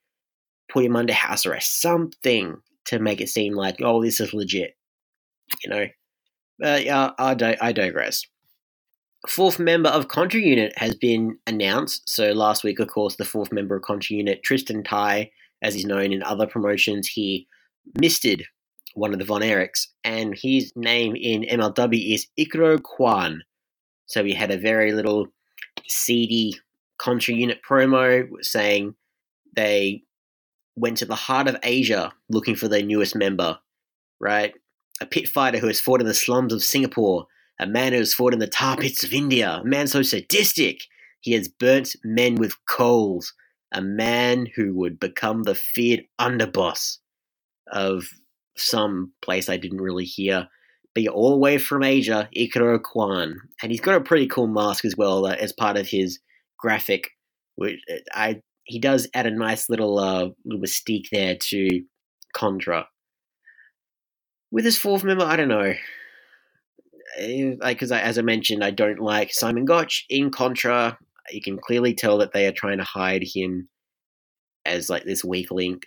put 0.68 0.84
him 0.84 0.96
under 0.96 1.12
house 1.12 1.46
arrest, 1.46 1.80
something 1.80 2.56
to 2.87 2.99
make 2.99 3.20
it 3.20 3.28
seem 3.28 3.54
like, 3.54 3.76
oh, 3.80 4.02
this 4.02 4.20
is 4.20 4.34
legit, 4.34 4.76
you 5.62 5.70
know. 5.70 5.87
But 6.58 6.84
yeah, 6.84 7.11
I, 7.18 7.56
I 7.61 7.72
digress. 7.72 8.25
Fourth 9.28 9.61
member 9.61 9.88
of 9.88 10.08
Contra 10.08 10.40
Unit 10.40 10.72
has 10.76 10.96
been 10.96 11.38
announced. 11.46 12.08
So 12.08 12.32
last 12.32 12.64
week, 12.64 12.80
of 12.80 12.88
course, 12.88 13.16
the 13.16 13.25
fourth 13.25 13.52
member 13.52 13.76
of 13.76 13.82
Contra 13.82 14.16
Unit, 14.16 14.42
Tristan 14.42 14.82
Tai, 14.82 15.30
as 15.62 15.75
he's 15.75 15.84
known 15.84 16.12
in 16.12 16.25
other 16.25 16.46
promotions, 16.46 17.06
he 17.06 17.46
misted 18.00 18.44
one 18.94 19.12
of 19.12 19.18
the 19.18 19.25
Von 19.25 19.40
Erichs, 19.40 19.87
and 20.04 20.37
his 20.37 20.72
name 20.76 21.14
in 21.16 21.42
MLW 21.42 22.14
is 22.14 22.26
Ikuro 22.38 22.78
Kwon. 22.78 23.38
So 24.06 24.22
we 24.22 24.34
had 24.34 24.50
a 24.50 24.58
very 24.58 24.92
little 24.92 25.28
seedy 25.87 26.54
Contra 26.99 27.34
Unit 27.34 27.61
promo 27.68 28.28
saying 28.40 28.94
they 29.56 30.02
went 30.76 30.99
to 30.99 31.06
the 31.06 31.14
heart 31.14 31.49
of 31.49 31.56
Asia 31.62 32.12
looking 32.28 32.54
for 32.54 32.68
their 32.68 32.82
newest 32.82 33.16
member, 33.16 33.58
right? 34.20 34.54
A 35.00 35.06
pit 35.06 35.28
fighter 35.28 35.58
who 35.58 35.66
has 35.66 35.80
fought 35.80 36.00
in 36.00 36.06
the 36.06 36.14
slums 36.14 36.52
of 36.52 36.62
Singapore, 36.62 37.26
a 37.58 37.66
man 37.66 37.92
who 37.92 37.99
has 37.99 38.14
fought 38.14 38.32
in 38.32 38.38
the 38.38 38.46
tar 38.46 38.76
pits 38.76 39.04
of 39.04 39.12
India, 39.12 39.61
a 39.62 39.64
man 39.64 39.87
so 39.87 40.02
sadistic 40.02 40.82
he 41.20 41.32
has 41.32 41.49
burnt 41.49 41.94
men 42.04 42.34
with 42.34 42.64
coals, 42.66 43.32
a 43.72 43.80
man 43.80 44.46
who 44.56 44.75
would 44.75 45.00
become 45.00 45.44
the 45.44 45.54
feared 45.54 46.04
underboss 46.20 46.99
of 47.70 48.08
some 48.56 49.12
place 49.23 49.49
I 49.49 49.56
didn't 49.56 49.80
really 49.80 50.04
hear. 50.04 50.49
But 50.94 51.06
all 51.09 51.30
the 51.30 51.38
way 51.38 51.56
from 51.59 51.82
Asia, 51.82 52.28
Ikuro 52.37 52.78
Kwon. 52.78 53.35
And 53.62 53.73
he's 53.73 53.80
got 53.80 53.97
a 53.97 54.00
pretty 54.00 54.26
cool 54.26 54.47
mask 54.47 54.85
as 54.85 54.97
well 54.97 55.26
uh, 55.26 55.35
as 55.35 55.52
part 55.52 55.78
of 55.78 55.88
his 55.88 56.18
graphic, 56.59 57.11
which 57.56 57.80
uh, 57.90 57.97
I 58.12 58.42
he 58.64 58.78
does 58.78 59.09
add 59.14 59.26
a 59.26 59.30
nice 59.30 59.68
little 59.68 59.99
uh, 59.99 60.28
little 60.44 60.61
mystique 60.61 61.09
there 61.11 61.37
to 61.49 61.82
Contra. 62.35 62.87
With 64.50 64.64
his 64.64 64.78
fourth 64.78 65.02
member, 65.02 65.25
I 65.25 65.37
don't 65.37 65.49
know. 65.49 65.75
Because, 67.18 67.90
like, 67.90 68.04
as 68.04 68.18
I 68.18 68.23
mentioned, 68.23 68.62
I 68.62 68.71
don't 68.71 69.00
like 69.00 69.32
Simon 69.32 69.64
Gotch 69.64 70.04
in 70.09 70.30
Contra. 70.30 70.99
You 71.30 71.42
can 71.42 71.59
clearly 71.59 71.94
tell 71.94 72.18
that 72.18 72.32
they 72.32 72.47
are 72.47 72.52
trying 72.52 72.78
to 72.78 72.85
hide 72.85 73.23
him 73.23 73.68
as 74.64 74.88
like 74.88 75.04
this 75.04 75.25
weak 75.25 75.50
link. 75.50 75.87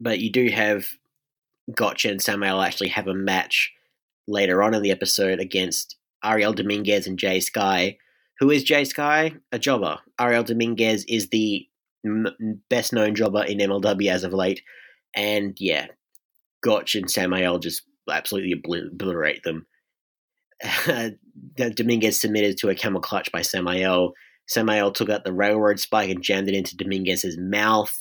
But 0.00 0.20
you 0.20 0.30
do 0.30 0.48
have 0.48 0.86
Gotcha 1.72 2.10
and 2.10 2.22
Samael 2.22 2.60
actually 2.60 2.88
have 2.88 3.06
a 3.06 3.14
match 3.14 3.72
later 4.26 4.62
on 4.62 4.74
in 4.74 4.82
the 4.82 4.90
episode 4.90 5.40
against 5.40 5.96
Ariel 6.24 6.52
Dominguez 6.52 7.06
and 7.06 7.18
Jay 7.18 7.40
Sky. 7.40 7.98
Who 8.40 8.50
is 8.50 8.64
Jay 8.64 8.84
Sky? 8.84 9.34
A 9.52 9.58
jobber. 9.58 9.98
Ariel 10.20 10.42
Dominguez 10.42 11.04
is 11.08 11.28
the 11.28 11.66
m- 12.04 12.60
best 12.68 12.92
known 12.92 13.14
jobber 13.14 13.44
in 13.44 13.58
MLW 13.58 14.10
as 14.10 14.24
of 14.24 14.32
late. 14.32 14.62
And 15.14 15.56
yeah, 15.58 15.86
Gotch 16.62 16.94
and 16.94 17.10
Samael 17.10 17.58
just 17.58 17.82
absolutely 18.10 18.52
obliterate 18.52 19.42
them. 19.44 19.66
Dominguez 21.56 22.20
submitted 22.20 22.58
to 22.58 22.70
a 22.70 22.74
camel 22.74 23.00
clutch 23.00 23.30
by 23.32 23.42
Samael. 23.42 24.12
Samael 24.48 24.92
took 24.92 25.08
out 25.08 25.24
the 25.24 25.32
railroad 25.32 25.80
spike 25.80 26.10
and 26.10 26.22
jammed 26.22 26.48
it 26.48 26.54
into 26.54 26.76
Dominguez's 26.76 27.38
mouth. 27.38 27.96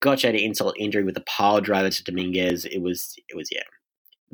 Gotch 0.00 0.22
had 0.22 0.34
an 0.34 0.40
insult 0.40 0.76
injury 0.78 1.04
with 1.04 1.16
a 1.16 1.22
pile 1.22 1.60
driver 1.60 1.90
to 1.90 2.04
Dominguez. 2.04 2.64
It 2.64 2.80
was 2.82 3.14
it 3.28 3.36
was 3.36 3.48
yeah. 3.50 3.62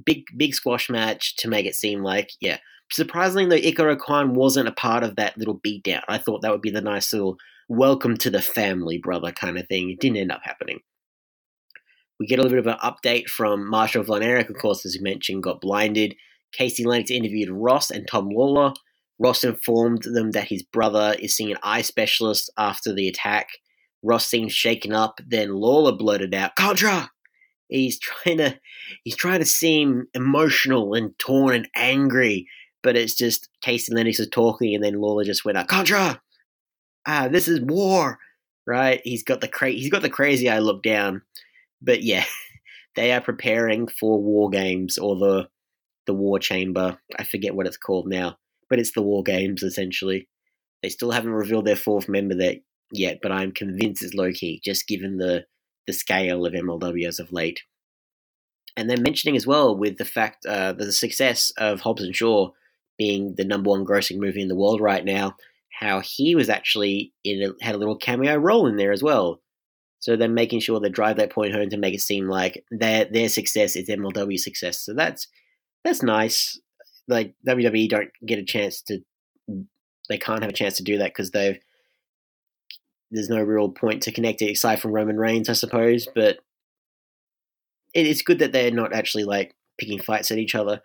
Big 0.05 0.25
big 0.37 0.55
squash 0.55 0.89
match 0.89 1.37
to 1.37 1.49
make 1.49 1.67
it 1.67 1.75
seem 1.75 2.03
like, 2.03 2.31
yeah. 2.41 2.59
Surprisingly 2.91 3.47
though, 3.47 3.69
Ikuro 3.71 3.97
Kwon 3.97 4.35
wasn't 4.35 4.69
a 4.69 4.73
part 4.73 5.03
of 5.03 5.17
that 5.17 5.39
little 5.39 5.59
beatdown. 5.61 6.03
I 6.09 6.19
thought 6.19 6.43
that 6.43 6.51
would 6.51 6.63
be 6.63 6.71
the 6.71 6.81
nice 6.81 7.13
little 7.13 7.37
welcome 7.69 8.17
to 8.19 8.31
the 8.31 8.43
family, 8.43 8.99
brother 8.99 9.33
kind 9.33 9.59
of 9.59 9.67
thing. 9.67 9.91
It 9.91 10.01
didn't 10.01 10.19
end 10.19 10.33
up 10.33 10.43
happening. 10.45 10.81
We 12.19 12.27
get 12.27 12.39
a 12.39 12.43
little 12.43 12.63
bit 12.63 12.67
of 12.67 12.79
an 12.79 12.93
update 12.93 13.27
from 13.27 13.69
Marshall 13.69 14.05
Von 14.05 14.23
Erich, 14.23 14.51
of 14.51 14.57
course, 14.57 14.85
as 14.85 14.95
you 14.95 15.03
mentioned, 15.03 15.43
got 15.43 15.61
blinded. 15.61 16.15
Kaci 16.57 16.85
Lennox 16.85 17.11
interviewed 17.11 17.51
Ross 17.51 17.91
and 17.91 18.07
Tom 18.07 18.29
Lawler. 18.29 18.75
Ross 19.19 19.43
informed 19.43 20.03
them 20.03 20.33
that 20.33 20.49
his 20.49 20.63
brother 20.63 21.17
is 21.19 21.35
seeing 21.35 21.51
an 21.51 21.59
eye 21.63 21.83
specialist 21.83 22.51
after 22.59 22.93
the 22.93 23.09
attack 23.09 23.49
Ross 24.03 24.27
seems 24.27 24.53
shaken 24.53 24.93
up. 24.93 25.21
Then 25.27 25.55
Lawler 25.55 25.93
blurted 25.93 26.35
out, 26.35 26.57
"Contra!" 26.57 27.11
He's 27.69 27.99
trying 27.99 28.39
to 28.39 28.59
he's 29.05 29.17
trying 29.17 29.41
to 29.41 29.47
seem 29.47 30.09
emotional 30.15 30.95
and 30.95 31.19
torn 31.19 31.55
and 31.55 31.69
angry, 31.77 32.49
but 32.83 32.97
it's 32.97 33.15
just 33.15 33.49
Kaci 33.65 33.93
Lennox 33.93 34.19
is 34.21 34.29
talking, 34.29 34.75
and 34.75 34.85
then 34.85 35.01
Lawler 35.01 35.25
just 35.25 35.45
went 35.45 35.59
out, 35.59 35.69
"Contra!" 35.69 36.21
Ah, 37.07 37.29
this 37.29 37.49
is 37.49 37.61
war, 37.61 38.19
right? 38.67 39.01
He's 39.05 39.23
got 39.25 39.41
the 39.41 39.49
cra- 39.49 39.71
he's 39.71 39.91
got 39.91 40.03
the 40.03 40.11
crazy 40.11 40.49
eye 40.51 40.59
look 40.59 40.83
down, 40.83 41.23
but 41.81 42.03
yeah, 42.03 42.25
they 42.97 43.13
are 43.13 43.21
preparing 43.21 43.89
for 43.89 44.21
war 44.21 44.51
games 44.51 44.99
or 44.99 45.17
the 45.17 45.49
the 46.07 46.15
war 46.15 46.39
chamber. 46.39 46.99
I 47.19 47.25
forget 47.25 47.55
what 47.55 47.67
it's 47.67 47.77
called 47.77 48.09
now, 48.09 48.39
but 48.69 48.79
it's 48.81 48.93
the 48.93 49.03
war 49.03 49.23
games 49.23 49.63
essentially. 49.63 50.29
They 50.83 50.89
still 50.89 51.13
haven't 51.13 51.31
revealed 51.31 51.65
their 51.65 51.77
fourth 51.77 52.09
member 52.09 52.35
there 52.35 52.57
yet, 52.93 53.19
but 53.23 53.33
I'm 53.33 53.53
convinced 53.53 54.03
it's 54.03 54.15
Low 54.15 54.33
Ki, 54.33 54.61
just 54.65 54.87
given 54.87 55.19
the 55.19 55.47
the 55.87 55.93
scale 55.93 56.47
of 56.47 56.53
MLW 56.53 57.09
as 57.09 57.19
of 57.19 57.33
late. 57.33 57.63
And 58.77 58.89
then 58.89 59.03
mentioning 59.03 59.37
as 59.37 59.47
well 59.47 59.77
with 59.77 59.99
the 59.99 60.05
fact 60.05 60.47
uh, 60.47 60.73
the 60.73 60.93
success 60.93 61.53
of 61.59 61.81
Hobbs 61.81 62.03
and 62.03 62.15
Shaw 62.15 62.51
being 62.97 63.35
the 63.37 63.45
number 63.45 63.71
one 63.71 63.85
grossing 63.85 64.19
movie 64.19 64.43
in 64.43 64.49
the 64.49 64.57
world 64.57 64.81
right 64.81 65.05
now, 65.05 65.37
how 65.73 66.01
he 66.01 66.35
was 66.35 66.49
actually 66.49 67.13
in 67.25 67.43
a, 67.43 67.65
had 67.65 67.75
a 67.75 67.79
little 67.79 67.97
cameo 67.97 68.37
role 68.37 68.67
in 68.69 68.77
there 68.77 68.93
as 68.93 69.03
well. 69.03 69.41
So 69.99 70.17
they're 70.17 70.29
making 70.29 70.61
sure 70.61 70.81
they 70.81 70.89
drive 70.89 71.17
that 71.17 71.33
point 71.33 71.53
home 71.53 71.71
to 71.71 71.77
make 71.77 71.95
it 71.95 72.01
seem 72.01 72.29
like 72.29 72.65
their 72.71 73.05
their 73.05 73.29
success 73.29 73.77
is 73.77 73.89
MLW 73.89 74.39
success. 74.39 74.81
So 74.81 74.95
that's 74.95 75.29
that's 75.85 76.03
nice. 76.03 76.61
Like 77.09 77.35
WWE 77.47 77.89
don't 77.89 78.11
get 78.25 78.39
a 78.39 78.45
chance 78.45 78.83
to, 78.83 79.01
they 80.09 80.19
can't 80.19 80.43
have 80.43 80.51
a 80.51 80.55
chance 80.55 80.77
to 80.77 80.85
do 80.85 80.99
that 80.99 81.11
because 81.11 81.33
they've 81.33 81.59
there's 83.13 83.29
no 83.29 83.43
real 83.43 83.69
point 83.69 84.03
to 84.03 84.13
connect 84.13 84.43
it 84.43 84.51
aside 84.51 84.81
from 84.81 84.93
Roman 84.93 85.19
Reigns, 85.19 85.49
I 85.49 85.53
suppose. 85.53 86.09
But 86.15 86.39
it, 87.95 88.07
it's 88.07 88.23
good 88.23 88.39
that 88.41 88.53
they're 88.53 88.71
not 88.71 88.95
actually 88.95 89.25
like 89.25 89.55
picking 89.79 90.01
fights 90.01 90.31
at 90.31 90.39
each 90.39 90.55
other. 90.55 90.81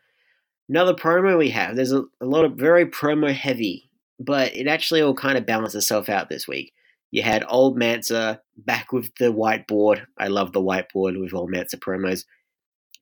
Another 0.70 0.94
promo 0.94 1.38
we 1.38 1.50
have. 1.52 1.76
There's 1.76 1.94
a, 1.94 2.04
a 2.22 2.26
lot 2.26 2.46
of 2.46 2.56
very 2.56 2.86
promo 2.86 3.34
heavy, 3.34 3.90
but 4.20 4.56
it 4.56 4.68
actually 4.68 5.02
all 5.02 5.14
kind 5.14 5.38
of 5.38 5.46
balances 5.46 5.84
itself 5.84 6.10
out 6.10 6.30
this 6.30 6.48
week. 6.48 6.74
You 7.10 7.24
had 7.24 7.46
Old 7.48 7.78
Mance 7.78 8.12
back 8.58 8.92
with 8.92 9.16
the 9.18 9.32
whiteboard. 9.32 10.06
I 10.18 10.28
love 10.28 10.52
the 10.52 10.62
whiteboard 10.62 11.20
with 11.20 11.34
Old 11.34 11.50
Mance 11.50 11.74
promos. 11.76 12.26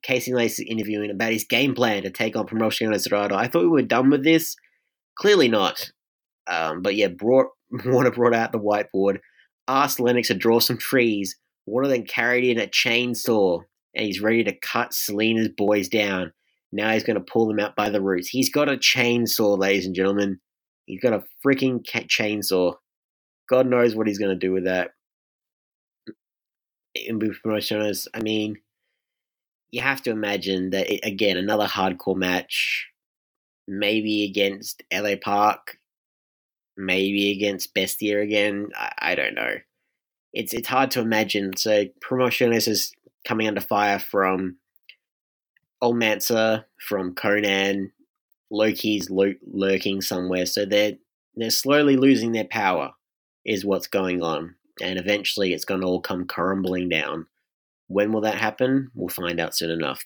Casey 0.02 0.32
Lace 0.32 0.60
interviewing 0.60 1.10
about 1.10 1.32
his 1.32 1.42
game 1.42 1.74
plan 1.74 2.04
to 2.04 2.10
take 2.10 2.36
on 2.36 2.46
Promotion 2.46 2.92
Dorado. 2.92 3.34
I 3.34 3.48
thought 3.48 3.62
we 3.62 3.68
were 3.68 3.82
done 3.82 4.10
with 4.10 4.22
this. 4.22 4.54
Clearly 5.18 5.48
not. 5.48 5.90
Um, 6.46 6.82
but 6.82 6.94
yeah, 6.94 7.08
brought 7.08 7.48
Warner 7.84 8.10
brought 8.10 8.34
out 8.34 8.52
the 8.52 8.58
whiteboard, 8.58 9.18
asked 9.68 10.00
Lennox 10.00 10.28
to 10.28 10.34
draw 10.34 10.60
some 10.60 10.78
trees. 10.78 11.36
Warner 11.66 11.88
then 11.88 12.04
carried 12.04 12.44
in 12.44 12.58
a 12.62 12.66
chainsaw, 12.66 13.62
and 13.94 14.06
he's 14.06 14.20
ready 14.20 14.44
to 14.44 14.56
cut 14.56 14.92
Salina's 14.92 15.48
boys 15.48 15.88
down. 15.88 16.32
Now 16.72 16.92
he's 16.92 17.04
going 17.04 17.18
to 17.18 17.32
pull 17.32 17.48
them 17.48 17.60
out 17.60 17.76
by 17.76 17.90
the 17.90 18.02
roots. 18.02 18.28
He's 18.28 18.50
got 18.50 18.68
a 18.68 18.76
chainsaw, 18.76 19.58
ladies 19.58 19.86
and 19.86 19.94
gentlemen. 19.94 20.40
He's 20.86 21.00
got 21.00 21.12
a 21.12 21.24
freaking 21.44 21.82
chainsaw. 21.84 22.74
God 23.48 23.66
knows 23.66 23.94
what 23.94 24.06
he's 24.06 24.18
going 24.18 24.38
to 24.38 24.46
do 24.46 24.52
with 24.52 24.64
that. 24.64 24.90
In 26.94 27.18
promotioners, 27.18 28.06
I 28.14 28.20
mean, 28.20 28.56
you 29.70 29.82
have 29.82 30.02
to 30.02 30.10
imagine 30.10 30.70
that 30.70 30.90
it, 30.90 31.00
again, 31.04 31.36
another 31.36 31.66
hardcore 31.66 32.16
match, 32.16 32.88
maybe 33.68 34.24
against 34.24 34.82
LA 34.92 35.16
Park, 35.20 35.78
maybe 36.76 37.32
against 37.32 37.74
Bestia 37.74 38.20
again. 38.20 38.68
I, 38.76 38.92
I 38.98 39.14
don't 39.14 39.34
know. 39.34 39.56
It's 40.32 40.52
it's 40.52 40.68
hard 40.68 40.90
to 40.92 41.00
imagine. 41.00 41.56
So 41.56 41.86
Promociones 42.04 42.68
is 42.68 42.92
coming 43.26 43.48
under 43.48 43.60
fire 43.60 43.98
from 43.98 44.56
Old 45.80 45.96
Mance, 45.96 46.28
from 46.28 47.14
Konnan, 47.14 47.90
Loki's 48.50 49.10
lurking 49.10 50.00
somewhere. 50.00 50.46
So 50.46 50.64
they're 50.64 50.94
they're 51.34 51.50
slowly 51.50 51.96
losing 51.96 52.32
their 52.32 52.44
power, 52.44 52.92
is 53.44 53.64
what's 53.64 53.86
going 53.86 54.22
on, 54.22 54.54
and 54.82 54.98
eventually 54.98 55.52
it's 55.52 55.64
going 55.64 55.80
to 55.82 55.86
all 55.86 56.00
come 56.00 56.26
crumbling 56.26 56.88
down. 56.88 57.26
When 57.88 58.12
will 58.12 58.22
that 58.22 58.36
happen? 58.40 58.90
We'll 58.94 59.08
find 59.08 59.38
out 59.38 59.54
soon 59.54 59.70
enough. 59.70 60.04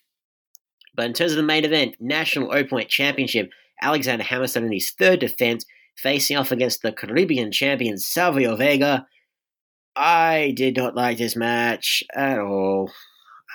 But 0.95 1.07
in 1.07 1.13
terms 1.13 1.33
of 1.33 1.37
the 1.37 1.43
main 1.45 1.65
event, 1.65 1.97
National 2.01 2.51
Openweight 2.51 2.89
Championship, 2.89 3.51
Alexander 3.81 4.25
Hammerstone 4.25 4.67
in 4.67 4.73
his 4.73 4.91
third 4.91 5.21
defense, 5.21 5.65
facing 6.03 6.37
off 6.37 6.53
against 6.53 6.83
the 6.83 6.93
Caribbean 6.93 7.53
champion 7.53 7.99
Savio 7.99 8.57
Vega. 8.57 9.07
I 9.97 10.53
did 10.57 10.77
not 10.77 10.95
like 10.95 11.19
this 11.19 11.37
match 11.37 12.03
at 12.15 12.39
all. 12.39 12.91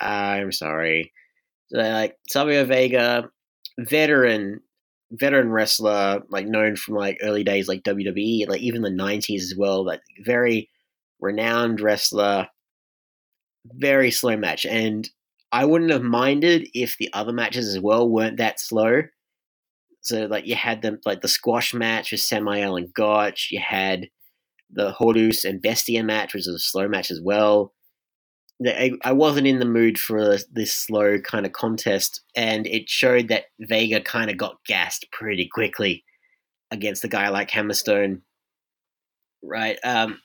I'm 0.00 0.52
sorry. 0.52 1.12
So, 1.68 1.78
like 1.78 2.16
Savio 2.28 2.64
Vega, 2.64 3.30
veteran, 3.78 4.60
veteran 5.10 5.50
wrestler, 5.50 6.22
like 6.28 6.46
known 6.46 6.76
from 6.76 6.94
like 6.94 7.18
early 7.22 7.44
days, 7.44 7.68
like 7.68 7.82
WWE, 7.82 8.48
like 8.48 8.60
even 8.60 8.82
the 8.82 8.90
'90s 8.90 9.42
as 9.42 9.54
well. 9.56 9.84
Like 9.84 10.00
very 10.24 10.70
renowned 11.20 11.80
wrestler 11.80 12.48
very 13.74 14.10
slow 14.10 14.36
match, 14.36 14.64
and 14.66 15.08
I 15.52 15.64
wouldn't 15.64 15.90
have 15.90 16.02
minded 16.02 16.68
if 16.74 16.96
the 16.98 17.10
other 17.12 17.32
matches 17.32 17.68
as 17.68 17.80
well 17.80 18.08
weren't 18.08 18.38
that 18.38 18.60
slow. 18.60 19.02
So 20.06 20.26
like 20.26 20.46
you 20.46 20.54
had 20.54 20.82
them 20.82 21.00
like 21.04 21.20
the 21.20 21.28
squash 21.28 21.74
match 21.74 22.12
with 22.12 22.20
Samael 22.20 22.76
and 22.76 22.94
Gotch, 22.94 23.48
you 23.50 23.60
had 23.60 24.08
the 24.70 24.92
Horus 24.92 25.44
and 25.44 25.60
Bestia 25.60 26.04
match, 26.04 26.32
which 26.32 26.46
was 26.46 26.54
a 26.54 26.58
slow 26.58 26.88
match 26.88 27.10
as 27.10 27.20
well. 27.20 27.72
I 28.64 29.12
wasn't 29.12 29.48
in 29.48 29.58
the 29.58 29.66
mood 29.66 29.98
for 29.98 30.38
this 30.50 30.72
slow 30.72 31.18
kind 31.20 31.44
of 31.44 31.52
contest, 31.52 32.22
and 32.34 32.66
it 32.66 32.88
showed 32.88 33.28
that 33.28 33.46
Vega 33.60 34.00
kind 34.00 34.30
of 34.30 34.38
got 34.38 34.64
gassed 34.66 35.06
pretty 35.12 35.46
quickly 35.52 36.04
against 36.70 37.04
a 37.04 37.08
guy 37.08 37.28
like 37.28 37.50
Hammerstone. 37.50 38.22
Right. 39.42 39.78
Um, 39.84 40.20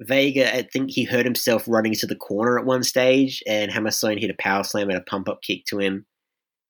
Vega, 0.00 0.52
I 0.52 0.62
think 0.62 0.90
he 0.90 1.04
hurt 1.04 1.24
himself 1.24 1.68
running 1.68 1.94
to 1.94 2.06
the 2.06 2.16
corner 2.16 2.58
at 2.58 2.64
one 2.64 2.82
stage, 2.82 3.42
and 3.46 3.70
Hammerstone 3.70 4.18
hit 4.18 4.30
a 4.30 4.42
power 4.42 4.64
slam 4.64 4.88
and 4.88 4.98
a 4.98 5.02
pump 5.02 5.28
up 5.28 5.40
kick 5.42 5.66
to 5.66 5.78
him. 5.78 6.06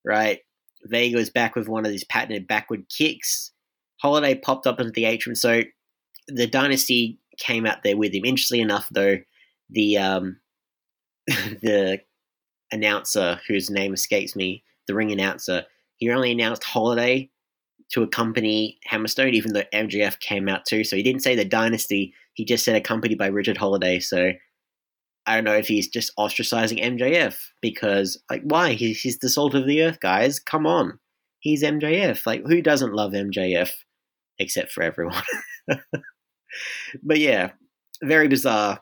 Right, 0.05 0.41
Vega 0.85 1.17
was 1.17 1.29
back 1.29 1.55
with 1.55 1.67
one 1.67 1.85
of 1.85 1.91
his 1.91 2.03
patented 2.03 2.47
backward 2.47 2.85
kicks. 2.89 3.51
Holliday 4.01 4.35
popped 4.35 4.67
up 4.67 4.79
into 4.79 4.91
the 4.91 5.05
atrium, 5.05 5.35
so 5.35 5.61
the 6.27 6.47
Dynasty 6.47 7.19
came 7.37 7.65
out 7.65 7.83
there 7.83 7.97
with 7.97 8.13
him. 8.13 8.25
Interestingly 8.25 8.61
enough, 8.61 8.87
though, 8.91 9.17
the 9.69 9.97
um, 9.97 10.37
the 11.27 12.01
announcer 12.71 13.39
whose 13.47 13.69
name 13.69 13.93
escapes 13.93 14.35
me, 14.35 14.63
the 14.87 14.95
ring 14.95 15.11
announcer, 15.11 15.63
he 15.97 16.09
only 16.11 16.31
announced 16.31 16.63
Holliday 16.63 17.29
to 17.91 18.03
accompany 18.03 18.79
Hammerstone, 18.89 19.33
even 19.33 19.53
though 19.53 19.63
MJF 19.73 20.19
came 20.19 20.49
out 20.49 20.65
too. 20.65 20.83
So 20.83 20.95
he 20.95 21.03
didn't 21.03 21.23
say 21.23 21.35
the 21.35 21.45
Dynasty 21.45 22.13
he 22.35 22.43
just 22.45 22.65
said 22.65 22.75
accompanied 22.75 23.17
by 23.17 23.27
Richard 23.27 23.57
Holliday. 23.57 23.99
So 23.99 24.31
I 25.27 25.35
don't 25.35 25.43
know 25.43 25.55
if 25.55 25.67
he's 25.67 25.87
just 25.87 26.11
ostracizing 26.17 26.83
MJF 26.83 27.35
because, 27.61 28.21
like, 28.29 28.43
why? 28.43 28.73
He's, 28.73 29.01
he's 29.01 29.19
the 29.19 29.29
salt 29.29 29.55
of 29.55 29.65
the 29.65 29.81
earth, 29.81 29.99
guys. 29.99 30.39
Come 30.39 30.67
on. 30.67 30.99
He's 31.39 31.63
MJF. 31.63 32.25
Like, 32.25 32.43
who 32.45 32.61
doesn't 32.61 32.93
love 32.93 33.13
MJF 33.13 33.71
except 34.39 34.71
for 34.71 34.83
everyone? 34.83 35.23
but 37.03 37.19
yeah, 37.19 37.51
very 38.03 38.27
bizarre 38.27 38.81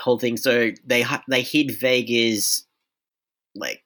whole 0.00 0.18
thing. 0.18 0.36
So 0.36 0.70
they 0.84 1.04
they 1.28 1.42
hid 1.42 1.72
Vega's 1.72 2.66
like 3.56 3.82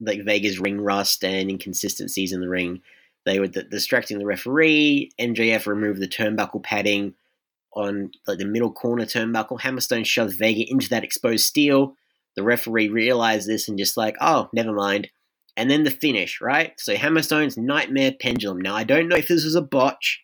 like 0.00 0.24
Vega's 0.24 0.60
ring 0.60 0.80
rust 0.80 1.24
and 1.24 1.50
inconsistencies 1.50 2.32
in 2.32 2.40
the 2.40 2.48
ring 2.48 2.82
they 3.26 3.38
were 3.38 3.48
distracting 3.48 4.18
the 4.18 4.26
referee. 4.26 5.10
MJF 5.20 5.66
removed 5.66 6.00
the 6.00 6.08
turnbuckle 6.08 6.62
padding 6.62 7.14
on 7.74 8.10
like 8.26 8.38
the 8.38 8.44
middle 8.44 8.72
corner 8.72 9.04
turnbuckle. 9.04 9.60
Hammerstone 9.60 10.04
shoved 10.04 10.38
Vega 10.38 10.64
into 10.68 10.88
that 10.88 11.04
exposed 11.04 11.44
steel. 11.44 11.94
The 12.36 12.42
referee 12.42 12.88
realized 12.88 13.48
this 13.48 13.68
and 13.68 13.78
just 13.78 13.96
like, 13.96 14.16
oh, 14.20 14.48
never 14.52 14.72
mind. 14.72 15.08
And 15.56 15.70
then 15.70 15.84
the 15.84 15.90
finish, 15.90 16.40
right? 16.40 16.72
So 16.78 16.94
Hammerstone's 16.94 17.56
nightmare 17.56 18.12
pendulum. 18.20 18.60
Now 18.60 18.76
I 18.76 18.84
don't 18.84 19.08
know 19.08 19.16
if 19.16 19.28
this 19.28 19.44
was 19.44 19.56
a 19.56 19.62
botch 19.62 20.20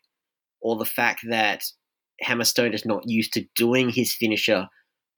or 0.61 0.77
the 0.77 0.85
fact 0.85 1.21
that 1.29 1.63
Hammerstone 2.25 2.75
is 2.75 2.87
not 2.87 3.03
used 3.07 3.33
to 3.35 3.47
doing 3.55 3.91
his 3.91 4.15
finisher 4.15 4.69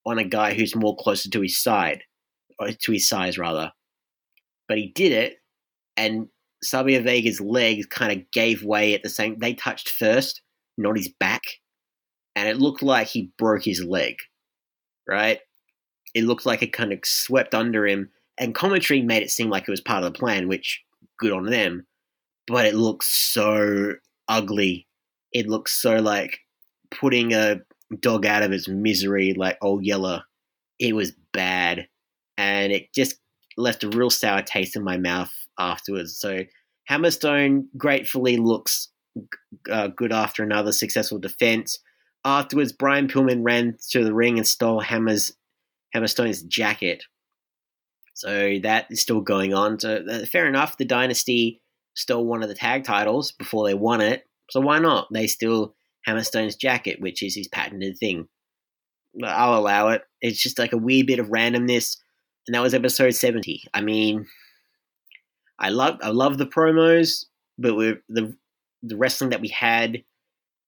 on 0.05 0.19
a 0.19 0.25
guy 0.25 0.55
who's 0.55 0.75
more 0.75 0.97
closer 0.97 1.31
to 1.31 1.43
his 1.43 1.61
side, 1.62 2.03
or 2.59 2.71
to 2.73 2.93
his 2.93 3.09
size 3.09 3.38
rather. 3.38 3.73
But 4.67 4.79
he 4.79 4.91
did 4.95 5.12
it, 5.12 5.37
and 5.97 6.29
Savio 6.62 7.03
Vega's 7.03 7.41
legs 7.41 7.87
kind 7.87 8.12
of 8.12 8.31
gave 8.33 8.62
way 8.62 8.95
at 8.95 9.03
the 9.03 9.09
same. 9.09 9.38
They 9.38 9.55
touched 9.55 9.91
first, 9.91 10.43
not 10.77 10.97
his 10.97 11.09
back, 11.21 11.43
and 12.38 12.48
it 12.48 12.59
looked 12.59 12.85
like 12.85 13.09
he 13.09 13.33
broke 13.37 13.64
his 13.64 13.83
leg. 13.83 14.14
Right? 15.09 15.40
It 16.14 16.22
looked 16.22 16.46
like 16.46 16.62
it 16.62 16.72
kind 16.72 16.92
of 16.92 17.01
swept 17.05 17.53
under 17.53 17.85
him, 17.85 18.11
and 18.38 18.55
commentary 18.55 19.03
made 19.03 19.24
it 19.24 19.31
seem 19.33 19.51
like 19.51 19.64
it 19.64 19.70
was 19.70 19.81
part 19.81 20.05
of 20.05 20.12
the 20.12 20.18
plan, 20.18 20.46
which 20.46 20.83
good 21.18 21.33
on 21.33 21.46
them. 21.46 21.87
But 22.46 22.64
it 22.64 22.74
looks 22.74 23.09
so 23.09 23.94
ugly. 24.29 24.87
It 25.33 25.48
looks 25.48 25.72
so 25.72 25.96
like 25.96 26.38
putting 26.92 27.35
a 27.35 27.61
dog 28.01 28.24
out 28.24 28.44
of 28.44 28.53
its 28.53 28.68
misery 28.68 29.35
like 29.35 29.59
old 29.61 29.85
Yeller. 29.85 30.22
It 30.79 30.94
was 30.94 31.12
bad, 31.33 31.88
and 32.37 32.72
it 32.72 32.94
just 32.94 33.16
left 33.57 33.83
a 33.83 33.88
real 33.88 34.11
sour 34.11 34.42
taste 34.42 34.77
in 34.77 34.85
my 34.85 34.96
mouth 34.96 35.33
afterwards. 35.59 36.16
So 36.16 36.44
Hammerstone 36.88 37.64
gratefully 37.77 38.37
looks 38.37 38.90
uh, 39.70 39.88
good 39.88 40.12
after 40.12 40.44
another 40.44 40.70
successful 40.70 41.18
defense. 41.18 41.81
Afterwards, 42.29 42.73
Brian 42.73 43.09
Pillman 43.09 43.41
ran 43.43 43.79
to 43.91 44.05
the 44.05 44.12
ring 44.12 44.37
and 44.37 44.47
stole 44.47 44.81
Hammer's 44.81 45.33
Hammerstone's 45.95 46.43
jacket. 46.43 47.05
So 48.12 48.59
that 48.62 48.87
is 48.91 49.01
still 49.01 49.23
going 49.23 49.55
on. 49.55 49.81
So 49.81 50.05
uh, 50.09 50.27
fair 50.27 50.47
enough. 50.47 50.77
The 50.77 50.85
Dynasty 50.85 51.62
stole 51.95 52.27
one 52.27 52.43
of 52.43 52.51
the 52.51 52.55
tag 52.55 52.85
titles 52.85 53.33
before 53.33 53.67
they 53.67 53.73
won 53.73 54.03
it. 54.03 54.27
So 54.51 54.61
why 54.61 54.79
not? 54.79 55.09
They 55.11 55.27
still 55.27 55.75
Hammerstone's 56.07 56.55
jacket, 56.55 57.01
which 57.01 57.23
is 57.23 57.35
his 57.35 57.49
patented 57.49 57.97
thing. 57.97 58.29
I'll 59.25 59.59
allow 59.59 59.88
it. 59.88 60.03
It's 60.21 60.43
just 60.43 60.59
like 60.59 60.75
a 60.75 60.79
weird 60.79 61.07
bit 61.07 61.21
of 61.21 61.29
randomness, 61.29 61.97
and 62.47 62.55
that 62.55 62.62
was 62.62 62.75
episode 62.75 63.14
seventy. 63.14 63.62
I 63.73 63.81
mean, 63.81 64.27
I 65.59 65.71
love 65.71 65.99
I 66.03 66.11
love 66.11 66.37
the 66.37 66.47
promos, 66.47 67.25
but 67.57 67.75
the 68.11 68.37
the 68.83 68.97
wrestling 68.97 69.31
that 69.31 69.41
we 69.41 69.49
had, 69.49 70.05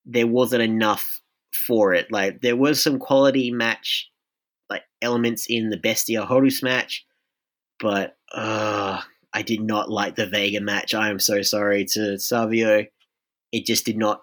there 0.07 0.27
wasn't 0.27 0.62
enough 0.62 1.20
for 1.53 1.95
it. 1.95 2.11
Like 2.11 2.41
there 2.41 2.57
was 2.57 2.83
some 2.83 2.99
quality 2.99 3.51
match 3.51 4.11
like 4.69 4.83
elements 5.03 5.47
in 5.49 5.71
the 5.71 5.77
Bestia 5.77 6.25
Horus 6.25 6.63
match, 6.63 7.05
but 7.79 8.17
uh, 8.33 9.01
I 9.33 9.43
did 9.43 9.61
not 9.61 9.91
like 9.91 10.17
the 10.17 10.27
Vega 10.27 10.61
match. 10.61 10.95
I 10.95 11.11
am 11.11 11.19
so 11.19 11.43
sorry 11.43 11.85
to 11.93 12.19
Savio. 12.19 12.87
It 13.53 13.67
just 13.67 13.85
did 13.85 13.97
not 13.97 14.23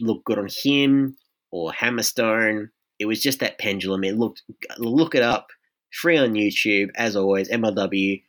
look 0.00 0.24
good 0.24 0.38
on 0.38 0.48
him 0.62 1.16
or 1.50 1.72
Hammerstone. 1.72 2.70
It 2.98 3.06
was 3.06 3.20
just 3.20 3.40
that 3.40 3.58
pendulum. 3.58 4.04
It 4.04 4.16
looked 4.16 4.42
look 4.78 5.14
it 5.14 5.22
up. 5.22 5.48
Free 5.92 6.16
on 6.16 6.32
YouTube, 6.32 6.88
as 6.96 7.16
always, 7.16 7.50
MLW. 7.50 8.22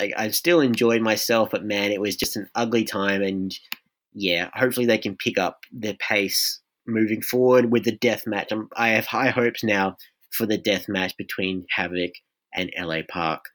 Like 0.00 0.12
I 0.16 0.30
still 0.30 0.60
enjoyed 0.60 1.00
myself, 1.00 1.50
but 1.50 1.64
man, 1.64 1.92
it 1.92 2.00
was 2.00 2.16
just 2.16 2.36
an 2.36 2.48
ugly 2.54 2.84
time 2.84 3.22
and 3.22 3.54
yeah, 4.12 4.50
hopefully 4.54 4.86
they 4.86 4.98
can 4.98 5.16
pick 5.16 5.38
up 5.38 5.60
their 5.72 5.94
pace 5.94 6.60
moving 6.86 7.22
forward 7.22 7.70
with 7.70 7.84
the 7.84 7.96
death 7.96 8.26
match. 8.26 8.52
I'm, 8.52 8.68
I 8.76 8.88
have 8.90 9.06
high 9.06 9.30
hopes 9.30 9.64
now 9.64 9.96
for 10.30 10.46
the 10.46 10.58
death 10.58 10.88
match 10.88 11.16
between 11.16 11.66
Havoc 11.70 12.12
and 12.54 12.72
LA 12.78 13.00
Park. 13.08 13.46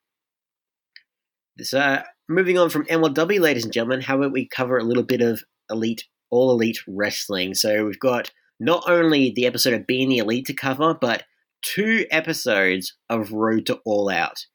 So, 1.62 2.02
moving 2.28 2.58
on 2.58 2.70
from 2.70 2.86
MLW, 2.86 3.40
ladies 3.40 3.66
and 3.66 3.74
gentlemen, 3.74 4.02
how 4.02 4.18
about 4.18 4.32
we 4.32 4.48
cover 4.48 4.78
a 4.78 4.84
little 4.84 5.04
bit 5.04 5.22
of 5.22 5.44
elite, 5.70 6.06
all 6.30 6.52
elite 6.52 6.80
wrestling? 6.88 7.54
So, 7.54 7.86
we've 7.86 8.00
got 8.00 8.32
not 8.60 8.90
only 8.90 9.32
the 9.32 9.46
episode 9.46 9.74
of 9.74 9.88
Being 9.88 10.10
the 10.10 10.18
Elite 10.20 10.46
to 10.48 10.54
cover, 10.54 10.94
but 10.94 11.24
two 11.62 12.06
episodes 12.12 12.96
of 13.10 13.32
Road 13.32 13.66
to 13.68 13.80
All 13.86 14.10
Out. 14.10 14.46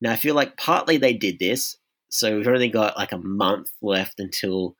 Now, 0.00 0.12
I 0.12 0.16
feel 0.16 0.34
like 0.34 0.56
partly 0.56 0.98
they 0.98 1.14
did 1.14 1.38
this, 1.38 1.76
so 2.08 2.36
we've 2.36 2.48
only 2.48 2.68
got 2.68 2.96
like 2.96 3.12
a 3.12 3.18
month 3.18 3.70
left 3.80 4.20
until 4.20 4.76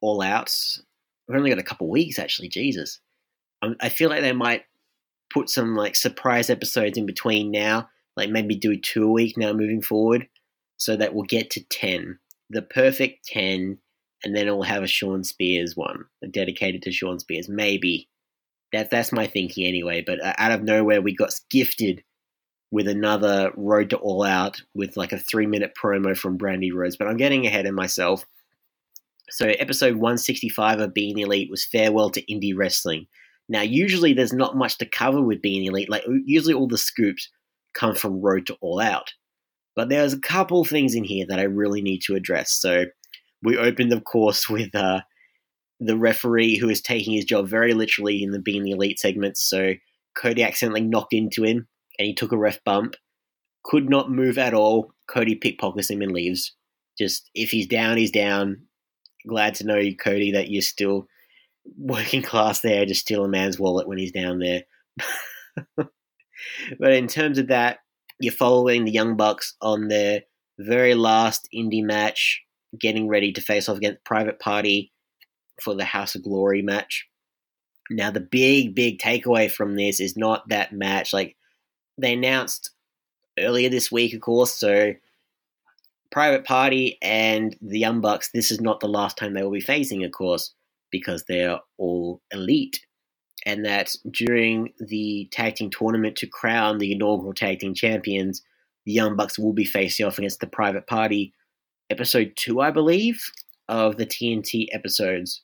All 0.00 0.22
Out. 0.22 0.54
We've 1.28 1.38
only 1.38 1.50
got 1.50 1.58
a 1.58 1.64
couple 1.64 1.88
weeks, 1.88 2.18
actually. 2.18 2.48
Jesus, 2.48 3.00
I 3.80 3.88
feel 3.88 4.10
like 4.10 4.22
they 4.22 4.32
might 4.32 4.64
put 5.32 5.48
some 5.48 5.76
like 5.76 5.96
surprise 5.96 6.50
episodes 6.50 6.98
in 6.98 7.06
between 7.06 7.50
now 7.50 7.88
like 8.16 8.30
maybe 8.30 8.54
do 8.54 8.76
two 8.76 9.04
a 9.04 9.10
week 9.10 9.36
now 9.36 9.52
moving 9.52 9.82
forward, 9.82 10.28
so 10.76 10.96
that 10.96 11.14
we'll 11.14 11.24
get 11.24 11.50
to 11.50 11.64
ten, 11.64 12.18
the 12.50 12.62
perfect 12.62 13.26
ten, 13.26 13.78
and 14.24 14.36
then 14.36 14.46
we'll 14.46 14.62
have 14.62 14.82
a 14.82 14.88
Shawn 14.88 15.24
Spears 15.24 15.76
one, 15.76 16.04
dedicated 16.30 16.82
to 16.82 16.92
Shawn 16.92 17.18
Spears. 17.18 17.48
Maybe 17.48 18.08
that 18.72 18.90
that's 18.90 19.12
my 19.12 19.26
thinking 19.26 19.66
anyway. 19.66 20.02
But 20.06 20.22
uh, 20.22 20.34
out 20.38 20.52
of 20.52 20.62
nowhere, 20.62 21.00
we 21.00 21.14
got 21.14 21.34
gifted 21.50 22.02
with 22.70 22.88
another 22.88 23.52
Road 23.56 23.90
to 23.90 23.96
All 23.96 24.22
Out 24.22 24.62
with 24.74 24.96
like 24.96 25.12
a 25.12 25.18
three 25.18 25.46
minute 25.46 25.72
promo 25.80 26.16
from 26.16 26.38
Brandi 26.38 26.72
Rhodes. 26.72 26.96
But 26.96 27.08
I'm 27.08 27.16
getting 27.16 27.46
ahead 27.46 27.66
of 27.66 27.74
myself. 27.74 28.24
So 29.30 29.46
episode 29.46 29.94
165 29.94 30.80
of 30.80 30.94
Being 30.94 31.18
Elite 31.18 31.50
was 31.50 31.64
farewell 31.64 32.10
to 32.10 32.24
indie 32.26 32.56
wrestling. 32.56 33.06
Now, 33.48 33.62
usually 33.62 34.12
there's 34.12 34.32
not 34.32 34.56
much 34.56 34.78
to 34.78 34.86
cover 34.86 35.22
with 35.22 35.42
Being 35.42 35.64
Elite. 35.64 35.90
Like 35.90 36.04
usually 36.24 36.54
all 36.54 36.68
the 36.68 36.78
scoops 36.78 37.28
come 37.74 37.94
from 37.94 38.20
Road 38.20 38.46
to 38.46 38.56
All 38.60 38.80
Out. 38.80 39.12
But 39.74 39.88
there's 39.88 40.12
a 40.12 40.20
couple 40.20 40.64
things 40.64 40.94
in 40.94 41.04
here 41.04 41.26
that 41.28 41.38
I 41.38 41.44
really 41.44 41.80
need 41.80 42.00
to 42.02 42.14
address. 42.14 42.52
So 42.52 42.86
we 43.42 43.56
opened, 43.56 43.92
of 43.92 44.04
course, 44.04 44.48
with 44.48 44.74
uh, 44.74 45.00
the 45.80 45.96
referee 45.96 46.56
who 46.56 46.68
is 46.68 46.80
taking 46.80 47.14
his 47.14 47.24
job 47.24 47.48
very 47.48 47.74
literally 47.74 48.22
in 48.22 48.30
the 48.30 48.38
Being 48.38 48.68
Elite 48.68 49.00
segments. 49.00 49.42
So 49.48 49.74
Cody 50.14 50.42
accidentally 50.42 50.82
knocked 50.82 51.12
into 51.12 51.42
him 51.44 51.66
and 51.98 52.06
he 52.06 52.14
took 52.14 52.32
a 52.32 52.38
ref 52.38 52.62
bump. 52.64 52.94
Could 53.64 53.88
not 53.88 54.10
move 54.10 54.38
at 54.38 54.54
all. 54.54 54.92
Cody 55.08 55.34
pickpockets 55.34 55.90
him 55.90 56.02
and 56.02 56.12
leaves. 56.12 56.54
Just 56.98 57.30
if 57.34 57.50
he's 57.50 57.66
down, 57.66 57.96
he's 57.96 58.10
down. 58.10 58.62
Glad 59.26 59.54
to 59.56 59.66
know, 59.66 59.80
Cody, 60.00 60.32
that 60.32 60.50
you're 60.50 60.62
still 60.62 61.06
working 61.76 62.22
class 62.22 62.60
there 62.60 62.84
to 62.84 62.94
steal 62.94 63.24
a 63.24 63.28
man's 63.28 63.58
wallet 63.58 63.86
when 63.86 63.98
he's 63.98 64.12
down 64.12 64.38
there. 64.38 64.62
but 65.76 66.92
in 66.92 67.06
terms 67.06 67.38
of 67.38 67.48
that, 67.48 67.78
you're 68.18 68.32
following 68.32 68.84
the 68.84 68.92
Young 68.92 69.16
Bucks 69.16 69.54
on 69.60 69.88
their 69.88 70.22
very 70.58 70.94
last 70.94 71.48
indie 71.54 71.82
match, 71.82 72.42
getting 72.78 73.08
ready 73.08 73.32
to 73.32 73.40
face 73.40 73.68
off 73.68 73.76
against 73.76 74.04
Private 74.04 74.38
Party 74.38 74.92
for 75.60 75.74
the 75.74 75.84
House 75.84 76.14
of 76.14 76.22
Glory 76.22 76.62
match. 76.62 77.06
Now, 77.90 78.10
the 78.10 78.20
big, 78.20 78.74
big 78.74 78.98
takeaway 78.98 79.50
from 79.50 79.76
this 79.76 80.00
is 80.00 80.16
not 80.16 80.48
that 80.48 80.72
match. 80.72 81.12
Like, 81.12 81.36
they 81.98 82.14
announced 82.14 82.70
earlier 83.38 83.68
this 83.68 83.90
week, 83.90 84.14
of 84.14 84.20
course, 84.20 84.54
so 84.54 84.94
Private 86.12 86.44
Party 86.44 86.98
and 87.02 87.56
the 87.60 87.78
Young 87.78 88.00
Bucks, 88.00 88.30
this 88.32 88.50
is 88.50 88.60
not 88.60 88.80
the 88.80 88.88
last 88.88 89.16
time 89.16 89.34
they 89.34 89.42
will 89.42 89.50
be 89.50 89.60
facing, 89.60 90.04
of 90.04 90.12
course, 90.12 90.54
because 90.90 91.24
they're 91.24 91.58
all 91.78 92.20
elite 92.32 92.80
and 93.44 93.64
that 93.64 93.94
during 94.10 94.72
the 94.78 95.28
tag 95.32 95.56
team 95.56 95.70
tournament 95.70 96.16
to 96.16 96.26
crown 96.26 96.78
the 96.78 96.92
inaugural 96.92 97.34
tag 97.34 97.58
team 97.58 97.74
champions, 97.74 98.42
the 98.86 98.92
Young 98.92 99.16
Bucks 99.16 99.38
will 99.38 99.52
be 99.52 99.64
facing 99.64 100.06
off 100.06 100.18
against 100.18 100.40
the 100.40 100.46
Private 100.46 100.86
Party, 100.86 101.32
episode 101.90 102.32
two, 102.36 102.60
I 102.60 102.70
believe, 102.70 103.22
of 103.68 103.96
the 103.96 104.06
TNT 104.06 104.66
episodes, 104.72 105.42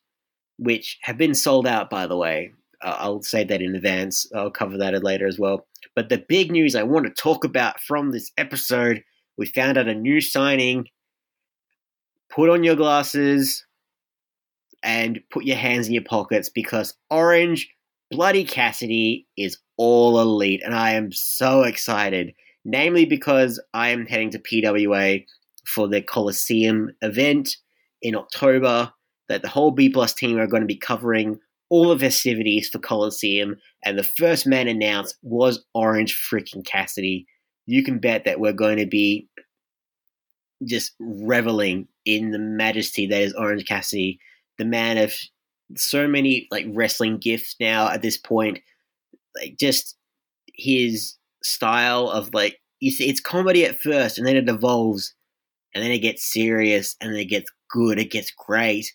which 0.58 0.98
have 1.02 1.18
been 1.18 1.34
sold 1.34 1.66
out, 1.66 1.90
by 1.90 2.06
the 2.06 2.16
way. 2.16 2.52
Uh, 2.82 2.94
I'll 2.98 3.22
say 3.22 3.42
that 3.44 3.62
in 3.62 3.74
advance. 3.74 4.30
I'll 4.34 4.50
cover 4.50 4.76
that 4.78 5.02
later 5.02 5.26
as 5.26 5.38
well. 5.38 5.66
But 5.96 6.08
the 6.08 6.24
big 6.28 6.52
news 6.52 6.76
I 6.76 6.84
want 6.84 7.06
to 7.06 7.22
talk 7.22 7.44
about 7.44 7.80
from 7.80 8.12
this 8.12 8.30
episode, 8.36 9.02
we 9.38 9.46
found 9.46 9.78
out 9.78 9.88
a 9.88 9.94
new 9.94 10.20
signing. 10.20 10.88
Put 12.28 12.50
on 12.50 12.64
your 12.64 12.76
glasses 12.76 13.64
and 14.82 15.20
put 15.30 15.44
your 15.44 15.56
hands 15.56 15.86
in 15.86 15.94
your 15.94 16.04
pockets 16.04 16.50
because 16.50 16.94
Orange 17.08 17.72
Bloody 18.10 18.44
Cassidy 18.44 19.26
is 19.36 19.58
all 19.76 20.20
elite, 20.20 20.62
and 20.64 20.74
I 20.74 20.92
am 20.92 21.12
so 21.12 21.62
excited. 21.62 22.34
Namely, 22.64 23.06
because 23.06 23.62
I 23.72 23.88
am 23.90 24.06
heading 24.06 24.30
to 24.30 24.38
PWA 24.38 25.24
for 25.66 25.88
the 25.88 26.02
Coliseum 26.02 26.90
event 27.00 27.56
in 28.02 28.14
October. 28.14 28.92
That 29.28 29.42
the 29.42 29.48
whole 29.48 29.70
B 29.70 29.90
Plus 29.90 30.14
team 30.14 30.38
are 30.38 30.46
going 30.46 30.62
to 30.62 30.66
be 30.66 30.76
covering 30.76 31.38
all 31.68 31.90
the 31.90 31.98
festivities 31.98 32.68
for 32.70 32.78
Coliseum, 32.78 33.56
and 33.84 33.98
the 33.98 34.02
first 34.02 34.46
man 34.46 34.68
announced 34.68 35.16
was 35.22 35.64
Orange 35.74 36.18
freaking 36.30 36.64
Cassidy. 36.64 37.26
You 37.68 37.82
can 37.82 37.98
bet 37.98 38.24
that 38.24 38.40
we're 38.40 38.54
going 38.54 38.78
to 38.78 38.86
be 38.86 39.28
just 40.64 40.94
reveling 40.98 41.86
in 42.06 42.30
the 42.30 42.38
majesty 42.38 43.06
that 43.06 43.20
is 43.20 43.34
Orange 43.34 43.66
Cassidy, 43.66 44.18
the 44.56 44.64
man 44.64 44.96
of 44.96 45.12
so 45.76 46.08
many 46.08 46.48
like 46.50 46.64
wrestling 46.70 47.18
gifts 47.18 47.56
now 47.60 47.90
at 47.90 48.00
this 48.00 48.16
point. 48.16 48.60
Like 49.36 49.58
just 49.60 49.96
his 50.54 51.16
style 51.42 52.08
of 52.08 52.32
like 52.32 52.58
you 52.80 52.90
see, 52.90 53.06
it's 53.06 53.20
comedy 53.20 53.66
at 53.66 53.82
first, 53.82 54.16
and 54.16 54.26
then 54.26 54.36
it 54.36 54.48
evolves, 54.48 55.14
and 55.74 55.84
then 55.84 55.90
it 55.90 55.98
gets 55.98 56.24
serious, 56.24 56.96
and 57.02 57.12
then 57.12 57.20
it 57.20 57.26
gets 57.26 57.52
good. 57.70 57.98
It 57.98 58.10
gets 58.10 58.30
great. 58.30 58.94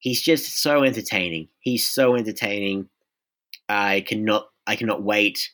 He's 0.00 0.20
just 0.20 0.60
so 0.60 0.84
entertaining. 0.84 1.48
He's 1.60 1.88
so 1.88 2.14
entertaining. 2.14 2.90
I 3.70 4.02
cannot 4.02 4.48
I 4.66 4.76
cannot 4.76 5.02
wait 5.02 5.48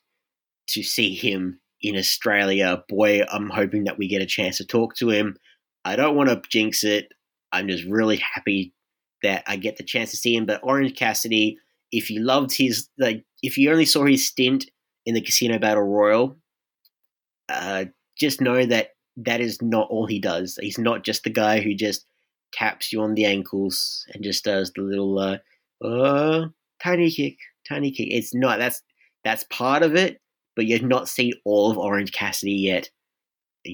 to 0.71 0.83
see 0.83 1.15
him 1.15 1.61
in 1.83 1.97
Australia. 1.97 2.83
Boy, 2.89 3.23
I'm 3.31 3.51
hoping 3.51 3.85
that 3.85 3.99
we 3.99 4.09
get 4.09 4.23
a 4.23 4.27
chance 4.27 4.59
to 4.59 4.67
talk 4.67 4.95
to 4.97 5.11
him. 5.11 5.37
I 5.85 5.97
don't 5.97 6.17
want 6.17 6.29
to 6.29 6.43
jinx 6.49 6.85
it. 6.85 7.09
I'm 7.53 7.69
just 7.69 7.85
really 7.85 8.23
happy 8.35 8.75
that 9.23 9.43
I 9.47 9.57
get 9.57 9.77
the 9.77 9.85
chance 9.85 10.11
to 10.11 10.17
see 10.17 10.37
him. 10.37 10.47
But 10.47 10.61
Orange 10.63 10.97
Cassidy, 10.97 11.59
if 11.93 12.11
you 12.11 12.21
loved 12.21 12.53
his 12.55 12.89
like, 12.99 13.25
if 13.43 13.57
you 13.57 13.71
only 13.71 13.87
saw 13.87 14.05
his 14.05 14.27
stint 14.27 14.67
in 15.07 15.15
the 15.15 15.21
Casino 15.21 15.59
Battle 15.59 15.85
Royal, 15.85 16.37
uh, 17.49 17.87
just 18.19 18.41
know 18.41 18.67
that 18.67 18.91
that 19.17 19.41
is 19.41 19.61
not 19.63 19.89
all 19.91 20.07
he 20.07 20.21
does. 20.21 20.59
He's 20.61 20.79
not 20.79 21.05
just 21.05 21.25
the 21.25 21.31
guy 21.31 21.61
who 21.61 21.75
just 21.75 22.07
taps 22.53 22.93
you 22.93 23.01
on 23.03 23.15
the 23.15 23.25
ankles 23.25 24.07
and 24.13 24.23
just 24.25 24.45
does 24.45 24.73
the 24.73 24.83
little 24.83 25.19
uh, 25.19 25.39
uh 25.85 26.47
tiny 26.83 27.11
kick, 27.11 27.37
tiny 27.69 27.91
kick. 27.91 28.09
It's 28.11 28.35
not. 28.35 28.59
That's 28.59 28.83
that's 29.25 29.45
part 29.45 29.83
of 29.83 29.95
it, 29.95 30.21
but 30.59 30.67
you've 30.67 30.83
not 30.83 31.09
seen 31.09 31.35
all 31.45 31.71
of 31.71 31.79
Orange 31.79 32.11
Cassidy 32.11 32.55
yet. 32.55 32.91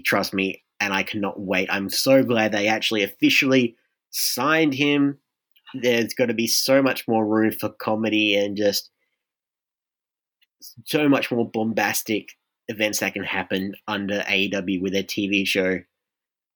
Trust 0.04 0.34
me, 0.34 0.62
and 0.80 0.92
I 0.92 1.02
cannot 1.02 1.40
wait. 1.40 1.70
I'm 1.72 1.88
so 1.88 2.22
glad 2.22 2.52
they 2.52 2.68
actually 2.68 3.02
officially 3.02 3.74
signed 4.10 4.74
him. 4.74 5.18
There's 5.72 6.12
going 6.12 6.28
to 6.28 6.34
be 6.34 6.46
so 6.46 6.82
much 6.82 7.08
more 7.08 7.26
room 7.26 7.52
for 7.52 7.70
comedy 7.70 8.34
and 8.36 8.54
just 8.54 8.90
so 10.84 11.08
much 11.08 11.30
more 11.30 11.50
bombastic 11.50 12.32
events 12.68 12.98
that 12.98 13.14
can 13.14 13.24
happen 13.24 13.76
under 13.88 14.20
AEW 14.20 14.82
with 14.82 14.92
their 14.92 15.04
TV 15.04 15.46
show. 15.46 15.78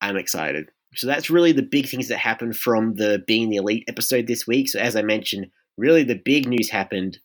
I'm 0.02 0.18
excited. 0.18 0.68
So 0.94 1.06
that's 1.06 1.30
really 1.30 1.52
the 1.52 1.62
big 1.62 1.88
things 1.88 2.08
that 2.08 2.18
happened 2.18 2.54
from 2.54 2.96
the 2.96 3.24
Being 3.26 3.48
the 3.48 3.56
Elite 3.56 3.84
episode 3.88 4.26
this 4.26 4.46
week. 4.46 4.68
So 4.68 4.78
as 4.78 4.94
I 4.94 5.00
mentioned, 5.00 5.46
really 5.78 6.02
the 6.02 6.20
big 6.22 6.46
news 6.46 6.68
happened 6.68 7.18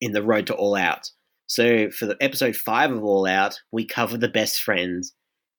in 0.00 0.10
the 0.10 0.22
Road 0.24 0.48
to 0.48 0.54
All 0.56 0.74
Out. 0.74 1.12
So 1.48 1.90
for 1.90 2.04
the 2.06 2.16
episode 2.20 2.54
five 2.54 2.92
of 2.92 3.02
All 3.02 3.26
Out, 3.26 3.60
we 3.72 3.86
cover 3.86 4.18
the 4.18 4.28
best 4.28 4.62
friends, 4.62 5.14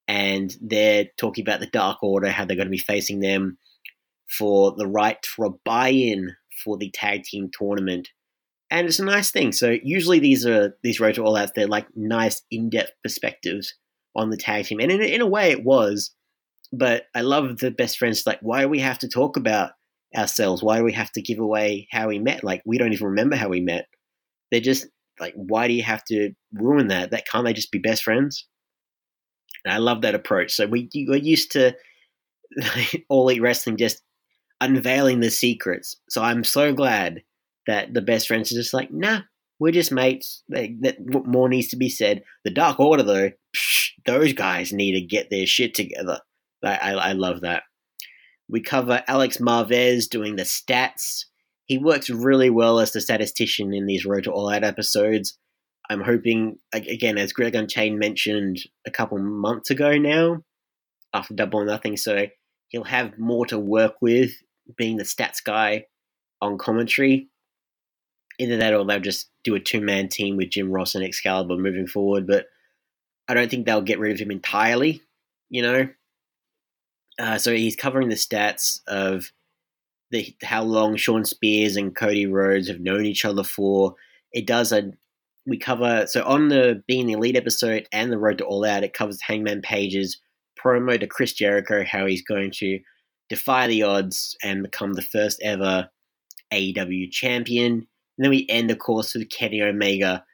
and 0.08 0.56
they're 0.62 1.08
talking 1.17 1.43
about 1.43 1.60
the 1.60 1.67
Dark 1.67 2.04
Order, 2.04 2.30
how 2.30 2.45
they're 2.45 2.56
going 2.56 2.67
to 2.67 2.71
be 2.71 2.78
facing 2.78 3.19
them 3.19 3.58
for 4.28 4.75
the 4.78 4.88
right 4.88 5.23
for 5.25 5.45
a 5.45 5.54
buy-in 5.65 6.36
for 6.63 6.78
the 6.78 6.91
tag 6.91 7.23
team 7.23 7.49
tournament. 7.52 8.10
And 8.69 8.86
it's 8.86 8.99
a 8.99 9.06
nice 9.06 9.32
thing. 9.32 9.52
So 9.52 9.75
usually 9.82 10.19
these 10.19 10.45
are 10.45 10.78
these 10.84 10.99
Road 10.99 11.15
to 11.15 11.23
All 11.23 11.36
Outs, 11.36 11.54
they're 11.56 11.67
like 11.67 11.88
nice 11.95 12.43
in-depth 12.52 12.91
perspectives 13.02 13.73
on 14.15 14.30
the 14.30 14.38
tag 14.38 14.65
team, 14.65 14.80
and 14.80 14.91
in, 14.91 15.02
in 15.02 15.21
a 15.21 15.28
way 15.28 15.49
it 15.52 15.63
was. 15.63 16.12
But 16.71 17.06
I 17.15 17.21
love 17.21 17.58
the 17.58 17.71
best 17.71 17.97
friends. 17.97 18.28
Like, 18.28 18.39
why 18.43 18.62
do 18.62 18.69
we 18.69 18.80
have 18.80 18.99
to 18.99 19.08
talk 19.08 19.38
about 19.38 19.71
ourselves? 20.15 20.62
Why 20.62 20.78
do 20.78 20.84
we 20.84 20.93
have 20.93 21.12
to 21.13 21.21
give 21.21 21.39
away 21.39 21.88
how 21.91 22.10
we 22.10 22.19
met? 22.19 22.43
Like, 22.43 22.62
we 22.63 22.78
don't 22.78 22.93
even 22.93 23.08
remember 23.08 23.36
how 23.36 23.49
we 23.49 23.60
met. 23.60 23.88
They're 24.52 24.62
just 24.62 24.86
like, 25.19 25.34
why 25.36 25.67
do 25.67 25.73
you 25.73 25.84
have 25.84 26.03
to 26.05 26.32
ruin 26.53 26.88
that? 26.88 27.12
That 27.12 27.27
can't 27.27 27.45
they 27.45 27.53
just 27.53 27.71
be 27.71 27.79
best 27.79 28.03
friends? 28.03 28.47
And 29.65 29.73
I 29.73 29.77
love 29.77 30.01
that 30.01 30.15
approach. 30.15 30.53
So 30.53 30.67
we 30.67 30.89
we're 30.93 31.17
used 31.17 31.51
to 31.53 31.75
all 33.10 33.29
elite 33.29 33.41
wrestling 33.41 33.77
just 33.77 34.01
unveiling 34.62 35.19
the 35.19 35.32
secrets. 35.32 35.95
So 36.10 36.21
I'm 36.21 36.43
so 36.43 36.73
glad 36.73 37.23
that 37.67 37.93
the 37.93 38.01
best 38.01 38.27
friends 38.27 38.51
are 38.51 38.55
just 38.55 38.73
like, 38.73 38.91
nah, 38.91 39.21
we're 39.60 39.71
just 39.71 39.91
mates. 39.91 40.43
They, 40.49 40.75
that 40.82 40.97
what 40.99 41.25
more 41.25 41.49
needs 41.49 41.67
to 41.69 41.77
be 41.77 41.89
said. 41.89 42.23
The 42.43 42.51
Dark 42.51 42.79
Order, 42.79 43.03
though, 43.03 43.32
psh, 43.55 43.89
those 44.05 44.34
guys 44.34 44.73
need 44.73 44.93
to 44.93 45.01
get 45.01 45.29
their 45.29 45.45
shit 45.45 45.73
together. 45.73 46.19
I, 46.63 46.75
I, 46.75 46.91
I 46.91 47.12
love 47.13 47.41
that. 47.41 47.63
We 48.49 48.62
cover 48.62 49.03
Alex 49.08 49.38
Marvez 49.38 50.10
doing 50.10 50.36
the 50.36 50.43
stats. 50.43 51.25
He 51.69 51.77
works 51.77 52.10
really 52.10 52.49
well 52.49 52.79
as 52.79 52.91
the 52.91 52.99
statistician 52.99 53.75
in 53.75 53.86
these 53.86 54.03
Road 54.03 54.23
to 54.23 54.32
All 54.32 54.49
Out 54.49 54.63
episodes. 54.63 55.38
I'm 55.88 56.01
hoping, 56.01 56.58
again, 56.73 57.19
as 57.19 57.32
Greg 57.32 57.53
Unchained 57.53 57.99
mentioned 57.99 58.58
a 58.88 58.91
couple 58.91 59.19
months 59.19 59.69
ago 59.69 59.95
now, 59.97 60.43
after 61.13 61.36
Double 61.36 61.60
or 61.60 61.65
Nothing, 61.65 61.95
so 61.95 62.25
he'll 62.69 62.84
have 62.86 63.19
more 63.19 63.45
to 63.45 63.60
work 63.60 63.93
with 64.01 64.32
being 64.77 64.97
the 64.97 65.03
stats 65.03 65.43
guy 65.43 65.86
on 66.41 66.58
commentary. 66.58 67.29
Either 68.39 68.58
that 68.58 68.73
or 68.73 68.84
they'll 68.84 68.99
just 68.99 69.29
do 69.43 69.53
a 69.53 69.60
two 69.60 69.82
man 69.82 70.08
team 70.08 70.38
with 70.38 70.49
Jim 70.49 70.71
Ross 70.71 70.95
and 70.95 71.03
Excalibur 71.03 71.55
moving 71.55 71.88
forward, 71.88 72.25
but 72.25 72.47
I 73.27 73.36
don't 73.36 73.49
think 73.49 73.67
they'll 73.67 73.82
get 73.82 73.99
rid 73.99 74.13
of 74.13 74.19
him 74.19 74.32
entirely, 74.32 75.03
you 75.49 75.62
know? 75.62 75.89
Uh, 77.19 77.38
so 77.38 77.53
he's 77.53 77.75
covering 77.75 78.10
the 78.10 78.15
stats 78.15 78.79
of 78.88 79.32
the 80.12 80.36
how 80.43 80.63
long 80.63 80.95
Shawn 80.95 81.26
Spears 81.26 81.76
and 81.76 81.95
Cody 81.95 82.26
Rhodes 82.26 82.67
have 82.67 82.80
known 82.80 83.06
each 83.06 83.26
other 83.26 83.43
for. 83.43 83.95
It 84.32 84.48
does 84.48 84.72
a 84.72 84.91
we 85.45 85.58
cover 85.58 86.06
so 86.08 86.24
on 86.24 86.50
the 86.50 86.84
being 86.88 87.08
the 87.08 87.13
elite 87.13 87.36
episode 87.36 87.88
and 87.91 88.12
the 88.12 88.19
road 88.19 88.39
to 88.39 88.45
all 88.45 88.65
out. 88.65 88.84
It 88.84 88.93
covers 88.93 89.22
Hangman 89.22 89.62
Page's 89.62 90.19
promo 90.60 91.00
to 91.00 91.08
Chris 91.08 91.34
Jericho, 91.34 91.84
how 91.84 92.06
he's 92.06 92.22
going 92.22 92.52
to 92.56 92.80
defy 93.30 93.67
the 93.67 93.84
odds 93.84 94.36
and 94.43 94.63
become 94.63 94.93
the 94.93 95.02
first 95.02 95.39
ever 95.41 95.89
AEW 96.52 97.12
champion. 97.12 97.74
And 97.74 97.88
then 98.17 98.30
we 98.32 98.45
end, 98.50 98.69
of 98.69 98.80
course, 98.80 99.13
with 99.13 99.30
Kenny 99.30 99.62
Omega 99.62 100.26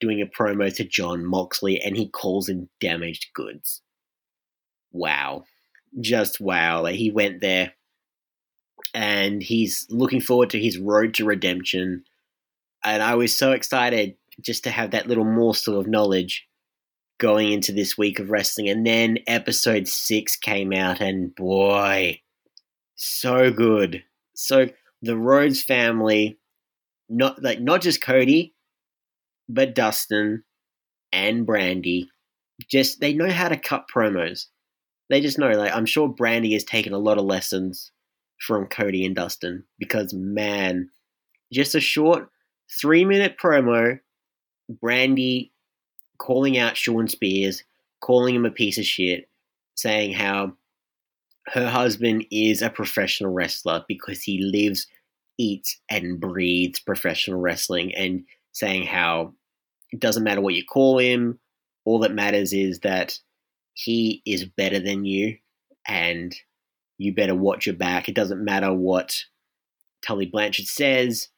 doing 0.00 0.22
a 0.22 0.26
promo 0.26 0.72
to 0.76 0.84
John 0.84 1.24
Moxley, 1.24 1.80
and 1.80 1.96
he 1.96 2.08
calls 2.08 2.48
him 2.48 2.68
damaged 2.80 3.30
goods. 3.34 3.82
Wow 4.92 5.44
just 6.00 6.40
wow. 6.40 6.82
Like 6.82 6.96
he 6.96 7.10
went 7.10 7.40
there 7.40 7.72
and 8.94 9.42
he's 9.42 9.86
looking 9.90 10.20
forward 10.20 10.50
to 10.50 10.60
his 10.60 10.78
road 10.78 11.14
to 11.14 11.24
redemption. 11.24 12.04
And 12.84 13.02
I 13.02 13.14
was 13.14 13.36
so 13.36 13.52
excited 13.52 14.16
just 14.40 14.64
to 14.64 14.70
have 14.70 14.92
that 14.92 15.08
little 15.08 15.24
morsel 15.24 15.78
of 15.78 15.86
knowledge 15.86 16.46
going 17.18 17.52
into 17.52 17.72
this 17.72 17.98
week 17.98 18.18
of 18.18 18.30
wrestling. 18.30 18.68
And 18.68 18.86
then 18.86 19.18
episode 19.26 19.88
six 19.88 20.36
came 20.36 20.72
out, 20.72 21.00
and 21.00 21.34
boy, 21.34 22.20
so 22.94 23.50
good. 23.50 24.04
So 24.34 24.68
the 25.02 25.16
Rhodes 25.16 25.62
family, 25.62 26.38
not 27.08 27.42
like 27.42 27.60
not 27.60 27.82
just 27.82 28.00
Cody, 28.00 28.54
but 29.48 29.74
Dustin 29.74 30.44
and 31.12 31.46
Brandi, 31.46 32.06
just 32.68 33.00
they 33.00 33.12
know 33.12 33.30
how 33.30 33.48
to 33.48 33.56
cut 33.56 33.86
promos 33.92 34.46
they 35.08 35.20
just 35.20 35.38
know. 35.38 35.50
Like 35.50 35.74
I'm 35.74 35.86
sure 35.86 36.08
Brandi 36.08 36.52
has 36.52 36.64
taken 36.64 36.92
a 36.92 36.98
lot 36.98 37.18
of 37.18 37.24
lessons 37.24 37.90
from 38.38 38.66
Cody 38.66 39.04
and 39.04 39.16
Dustin 39.16 39.64
because 39.78 40.12
man, 40.12 40.90
just 41.52 41.74
a 41.74 41.80
short 41.80 42.30
three 42.80 43.04
minute 43.04 43.36
promo, 43.42 43.98
Brandi 44.70 45.50
calling 46.18 46.58
out 46.58 46.76
Shawn 46.76 47.08
Spears, 47.08 47.64
calling 48.00 48.34
him 48.34 48.44
a 48.44 48.50
piece 48.50 48.78
of 48.78 48.84
shit, 48.84 49.28
saying 49.74 50.12
how 50.12 50.52
her 51.46 51.68
husband 51.68 52.26
is 52.30 52.60
a 52.60 52.70
professional 52.70 53.32
wrestler 53.32 53.84
because 53.88 54.22
he 54.22 54.42
lives, 54.42 54.86
eats, 55.38 55.80
and 55.90 56.20
breathes 56.20 56.80
professional 56.80 57.40
wrestling, 57.40 57.94
and 57.94 58.24
saying 58.52 58.84
how 58.84 59.32
it 59.90 60.00
doesn't 60.00 60.24
matter 60.24 60.40
what 60.40 60.54
you 60.54 60.64
call 60.64 60.98
him, 60.98 61.38
all 61.84 62.00
that 62.00 62.12
matters 62.12 62.52
is 62.52 62.80
that 62.80 63.18
he 63.72 64.22
is 64.26 64.44
better 64.44 64.78
than 64.78 65.04
you, 65.04 65.38
and 65.86 66.34
you 66.98 67.14
better 67.14 67.34
watch 67.34 67.66
your 67.66 67.76
back. 67.76 68.08
It 68.08 68.14
doesn't 68.14 68.44
matter 68.44 68.72
what 68.72 69.24
Tully 70.02 70.26
Blanchard 70.26 70.66
says, 70.66 71.28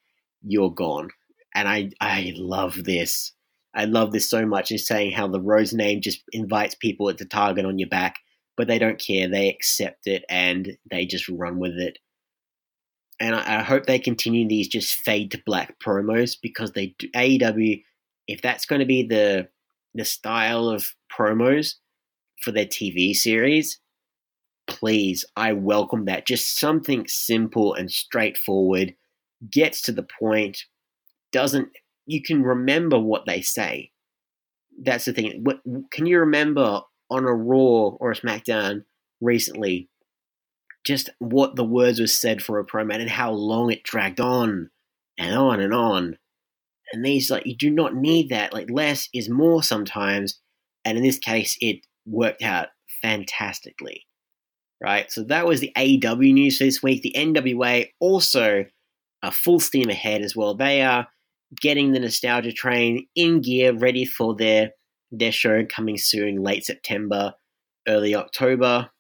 you're 0.43 0.73
gone. 0.73 1.11
And 1.55 1.69
I, 1.69 1.91
I 2.01 2.33
love 2.37 2.85
this. 2.85 3.33
I 3.75 3.85
love 3.85 4.13
this 4.13 4.29
so 4.29 4.47
much. 4.47 4.73
Is 4.73 4.87
saying 4.87 5.13
how 5.13 5.29
the 5.29 5.41
Rhodes 5.41 5.73
name 5.73 6.01
just 6.01 6.23
invites 6.33 6.75
people 6.75 7.13
to 7.13 7.25
target 7.25 7.65
on 7.65 7.79
your 7.79 7.89
back, 7.89 8.17
but 8.57 8.67
they 8.67 8.79
don't 8.79 8.99
care. 8.99 9.29
They 9.29 9.49
accept 9.49 10.07
it 10.07 10.25
and 10.29 10.77
they 10.91 11.07
just 11.07 11.29
run 11.29 11.59
with 11.59 11.77
it. 11.77 11.99
And 13.21 13.37
I, 13.37 13.59
I 13.59 13.63
hope 13.63 13.87
they 13.87 13.99
continue 13.99 14.49
these 14.49 14.69
just 14.69 14.95
fade 14.95 15.31
to 15.33 15.43
black 15.45 15.79
promos 15.79 16.37
because 16.41 16.73
they 16.73 16.95
do, 16.99 17.09
AEW. 17.11 17.83
If 18.27 18.43
that's 18.43 18.67
going 18.67 18.81
to 18.81 18.87
be 18.87 19.07
the 19.07 19.49
the 19.95 20.05
style 20.05 20.69
of 20.69 20.95
promos, 21.13 21.75
for 22.41 22.53
their 22.53 22.67
TV 22.67 23.15
series, 23.15 23.79
please, 24.71 25.25
I 25.37 25.53
welcome 25.53 26.07
that. 26.07 26.27
Just 26.27 26.59
something 26.59 27.07
simple 27.07 27.75
and 27.75 27.91
straightforward, 27.91 28.95
gets 29.51 29.83
to 29.83 29.93
the 29.93 30.07
point, 30.19 30.65
doesn't, 31.33 31.69
you 32.07 32.23
can 32.23 32.43
remember 32.43 32.99
what 32.99 33.27
they 33.27 33.43
say. 33.43 33.91
That's 34.83 35.05
the 35.05 35.13
thing. 35.13 35.43
What, 35.43 35.61
can 35.91 36.07
you 36.07 36.21
remember 36.21 36.81
on 37.11 37.25
a 37.25 37.35
Raw 37.35 37.97
or 37.99 38.13
a 38.13 38.17
SmackDown 38.17 38.85
recently 39.21 39.89
just 40.87 41.11
what 41.19 41.57
the 41.57 41.65
words 41.65 42.01
were 42.01 42.07
said 42.07 42.43
for 42.43 42.59
a 42.59 42.67
promo 42.67 42.99
and 42.99 43.11
how 43.11 43.33
long 43.33 43.71
it 43.71 43.83
dragged 43.83 44.21
on 44.21 44.71
and 45.19 45.37
on 45.37 45.61
and 45.61 45.75
on? 45.75 46.17
And 46.93 47.05
these, 47.05 47.31
like, 47.31 47.47
you 47.47 47.57
do 47.57 47.71
not 47.71 47.95
need 47.95 48.31
that. 48.31 48.53
Like, 48.53 48.69
less 48.71 49.09
is 49.13 49.29
more 49.29 49.63
sometimes. 49.63 50.41
And 50.85 50.97
in 50.97 51.05
this 51.05 51.19
case, 51.19 51.57
it 51.61 51.87
worked 52.07 52.43
out 52.43 52.69
fantastically. 53.03 54.07
Right? 54.83 55.11
So 55.13 55.25
that 55.25 55.47
was 55.47 55.61
the 55.61 55.73
AEW 55.77 56.33
news 56.33 56.59
for 56.59 56.65
this 56.65 56.83
week. 56.83 57.03
The 57.03 57.15
NWA 57.17 57.89
also 58.01 58.65
a 59.23 59.31
full 59.31 59.61
steam 59.61 59.91
ahead 59.91 60.23
as 60.23 60.35
well. 60.35 60.55
They 60.55 60.83
are 60.83 61.07
getting 61.61 61.93
the 61.93 62.01
nostalgia 62.01 62.53
train 62.53 63.07
in 63.15 63.41
gear, 63.41 63.77
ready 63.77 64.05
for 64.05 64.35
their 64.35 64.71
their 65.11 65.33
show 65.33 65.65
coming 65.67 65.99
soon, 65.99 66.43
late 66.43 66.65
September, 66.65 67.35
early 67.89 68.15
October. 68.15 68.91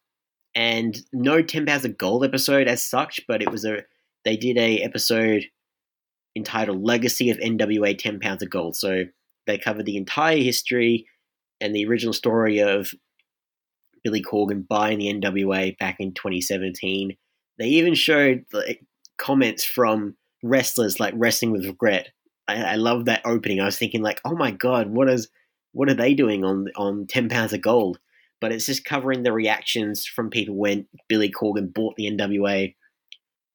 And 0.54 0.98
no 1.12 1.42
10 1.42 1.64
pounds 1.64 1.84
of 1.84 1.96
gold 1.96 2.24
episode 2.24 2.66
as 2.66 2.84
such, 2.84 3.20
but 3.28 3.40
it 3.40 3.50
was 3.50 3.64
a 3.64 3.84
they 4.24 4.36
did 4.36 4.58
a 4.58 4.82
episode 4.82 5.44
entitled 6.36 6.82
Legacy 6.82 7.30
of 7.30 7.38
NWA 7.38 7.96
10 7.96 8.20
pounds 8.20 8.42
of 8.42 8.50
gold. 8.50 8.76
So 8.76 9.04
they 9.46 9.58
covered 9.58 9.86
the 9.86 9.96
entire 9.96 10.38
history 10.38 11.06
and 11.60 11.74
the 11.74 11.86
original 11.86 12.12
story 12.12 12.58
of 12.58 12.92
Billy 14.02 14.22
Corgan 14.22 14.66
buying 14.66 14.98
the 14.98 15.12
NWA 15.12 15.76
back 15.78 15.96
in 16.00 16.12
2017. 16.14 17.16
They 17.58 17.66
even 17.66 17.94
showed 17.94 18.44
the 18.50 18.76
comments 19.18 19.64
from 19.64 20.16
wrestlers 20.42 20.98
like 20.98 21.14
wrestling 21.16 21.52
with 21.52 21.66
regret. 21.66 22.08
I, 22.48 22.62
I 22.62 22.74
love 22.76 23.04
that 23.04 23.22
opening. 23.24 23.60
I 23.60 23.66
was 23.66 23.78
thinking 23.78 24.02
like, 24.02 24.20
oh 24.24 24.34
my 24.34 24.50
god, 24.50 24.88
what 24.88 25.08
is 25.08 25.28
what 25.72 25.88
are 25.88 25.94
they 25.94 26.14
doing 26.14 26.44
on 26.44 26.68
on 26.76 27.06
ten 27.06 27.28
pounds 27.28 27.52
of 27.52 27.62
gold? 27.62 27.98
But 28.40 28.52
it's 28.52 28.66
just 28.66 28.84
covering 28.84 29.22
the 29.22 29.32
reactions 29.32 30.06
from 30.06 30.30
people 30.30 30.56
when 30.56 30.86
Billy 31.08 31.30
Corgan 31.30 31.72
bought 31.72 31.96
the 31.96 32.10
NWA, 32.10 32.74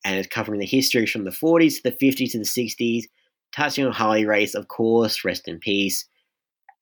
and 0.05 0.15
it's 0.17 0.27
covering 0.27 0.59
the 0.59 0.65
history 0.65 1.07
from 1.07 1.23
the 1.23 1.31
40s 1.31 1.77
to 1.77 1.83
the 1.83 1.91
50s 1.91 2.31
to 2.31 2.37
the 2.37 2.43
60s, 2.43 3.05
touching 3.51 3.83
on 3.83 3.91
Harley 3.91 4.27
Race, 4.27 4.53
of 4.53 4.67
course, 4.67 5.25
rest 5.25 5.47
in 5.47 5.57
peace, 5.57 6.07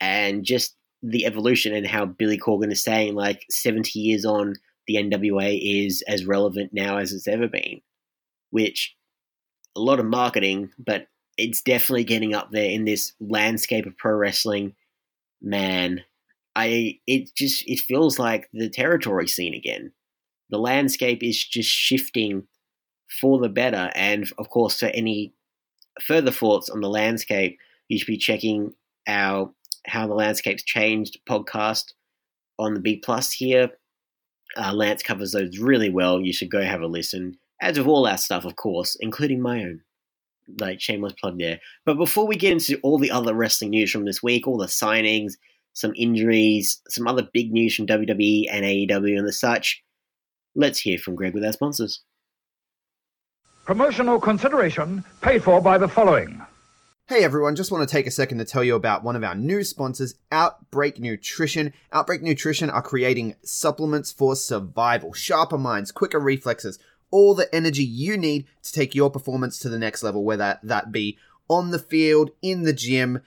and 0.01 0.43
just 0.43 0.75
the 1.03 1.25
evolution 1.25 1.75
and 1.75 1.85
how 1.85 2.05
Billy 2.05 2.37
Corgan 2.37 2.71
is 2.71 2.81
saying 2.81 3.13
like 3.13 3.45
70 3.49 3.99
years 3.99 4.25
on, 4.25 4.55
the 4.87 4.95
NWA 4.95 5.85
is 5.85 6.01
as 6.07 6.25
relevant 6.25 6.71
now 6.73 6.97
as 6.97 7.11
it's 7.11 7.27
ever 7.27 7.47
been, 7.47 7.81
which 8.51 8.95
a 9.75 9.81
lot 9.81 9.99
of 9.99 10.05
marketing, 10.05 10.71
but 10.77 11.07
it's 11.37 11.61
definitely 11.61 12.05
getting 12.05 12.33
up 12.33 12.51
there 12.51 12.69
in 12.69 12.85
this 12.85 13.13
landscape 13.19 13.85
of 13.85 13.97
pro 13.97 14.13
wrestling. 14.13 14.75
Man, 15.41 16.01
I 16.55 16.99
it 17.07 17.31
just 17.35 17.67
it 17.67 17.79
feels 17.79 18.17
like 18.17 18.49
the 18.53 18.69
territory 18.69 19.27
scene 19.27 19.53
again. 19.53 19.91
The 20.49 20.59
landscape 20.59 21.23
is 21.23 21.43
just 21.43 21.69
shifting 21.69 22.47
for 23.19 23.39
the 23.39 23.49
better, 23.49 23.89
and 23.95 24.31
of 24.37 24.49
course, 24.49 24.79
for 24.79 24.87
any 24.87 25.33
further 26.01 26.31
thoughts 26.31 26.69
on 26.69 26.81
the 26.81 26.89
landscape, 26.89 27.57
you 27.87 27.97
should 27.97 28.07
be 28.07 28.17
checking 28.17 28.73
our 29.07 29.51
how 29.85 30.07
the 30.07 30.13
landscape's 30.13 30.63
changed 30.63 31.19
podcast 31.27 31.93
on 32.59 32.73
the 32.73 32.79
B 32.79 32.97
plus 32.97 33.31
here. 33.31 33.71
Uh, 34.55 34.73
Lance 34.73 35.03
covers 35.03 35.31
those 35.31 35.57
really 35.57 35.89
well. 35.89 36.21
You 36.21 36.33
should 36.33 36.51
go 36.51 36.61
have 36.61 36.81
a 36.81 36.87
listen. 36.87 37.37
As 37.61 37.77
with 37.77 37.87
all 37.87 38.07
our 38.07 38.17
stuff, 38.17 38.45
of 38.45 38.55
course, 38.55 38.95
including 38.99 39.41
my 39.41 39.61
own. 39.61 39.81
Like 40.59 40.81
shameless 40.81 41.13
plug 41.13 41.39
there. 41.39 41.59
But 41.85 41.97
before 41.97 42.27
we 42.27 42.35
get 42.35 42.51
into 42.51 42.77
all 42.83 42.97
the 42.97 43.11
other 43.11 43.33
wrestling 43.33 43.71
news 43.71 43.91
from 43.91 44.05
this 44.05 44.21
week, 44.21 44.47
all 44.47 44.57
the 44.57 44.65
signings, 44.65 45.33
some 45.73 45.93
injuries, 45.95 46.81
some 46.89 47.07
other 47.07 47.27
big 47.33 47.51
news 47.51 47.75
from 47.75 47.87
WWE 47.87 48.47
and 48.51 48.65
AEW 48.65 49.17
and 49.17 49.27
the 49.27 49.33
such, 49.33 49.81
let's 50.55 50.79
hear 50.79 50.97
from 50.97 51.15
Greg 51.15 51.33
with 51.33 51.45
our 51.45 51.53
sponsors. 51.53 52.01
Promotional 53.65 54.19
consideration 54.19 55.03
paid 55.21 55.41
for 55.41 55.61
by 55.61 55.77
the 55.77 55.87
following. 55.87 56.41
Hey 57.09 57.25
everyone, 57.25 57.57
just 57.57 57.69
want 57.69 57.85
to 57.87 57.91
take 57.91 58.07
a 58.07 58.11
second 58.11 58.37
to 58.37 58.45
tell 58.45 58.63
you 58.63 58.75
about 58.75 59.03
one 59.03 59.17
of 59.17 59.25
our 59.25 59.35
new 59.35 59.65
sponsors, 59.65 60.15
Outbreak 60.31 61.01
Nutrition. 61.01 61.73
Outbreak 61.91 62.21
Nutrition 62.21 62.69
are 62.69 62.81
creating 62.81 63.35
supplements 63.43 64.13
for 64.13 64.37
survival, 64.37 65.11
sharper 65.11 65.57
minds, 65.57 65.91
quicker 65.91 66.17
reflexes, 66.17 66.79
all 67.11 67.35
the 67.35 67.53
energy 67.53 67.83
you 67.83 68.15
need 68.15 68.45
to 68.61 68.71
take 68.71 68.95
your 68.95 69.09
performance 69.09 69.59
to 69.59 69.67
the 69.67 69.77
next 69.77 70.01
level, 70.01 70.23
whether 70.23 70.57
that 70.63 70.93
be 70.93 71.17
on 71.49 71.71
the 71.71 71.77
field, 71.77 72.31
in 72.41 72.63
the 72.63 72.71
gym, 72.71 73.19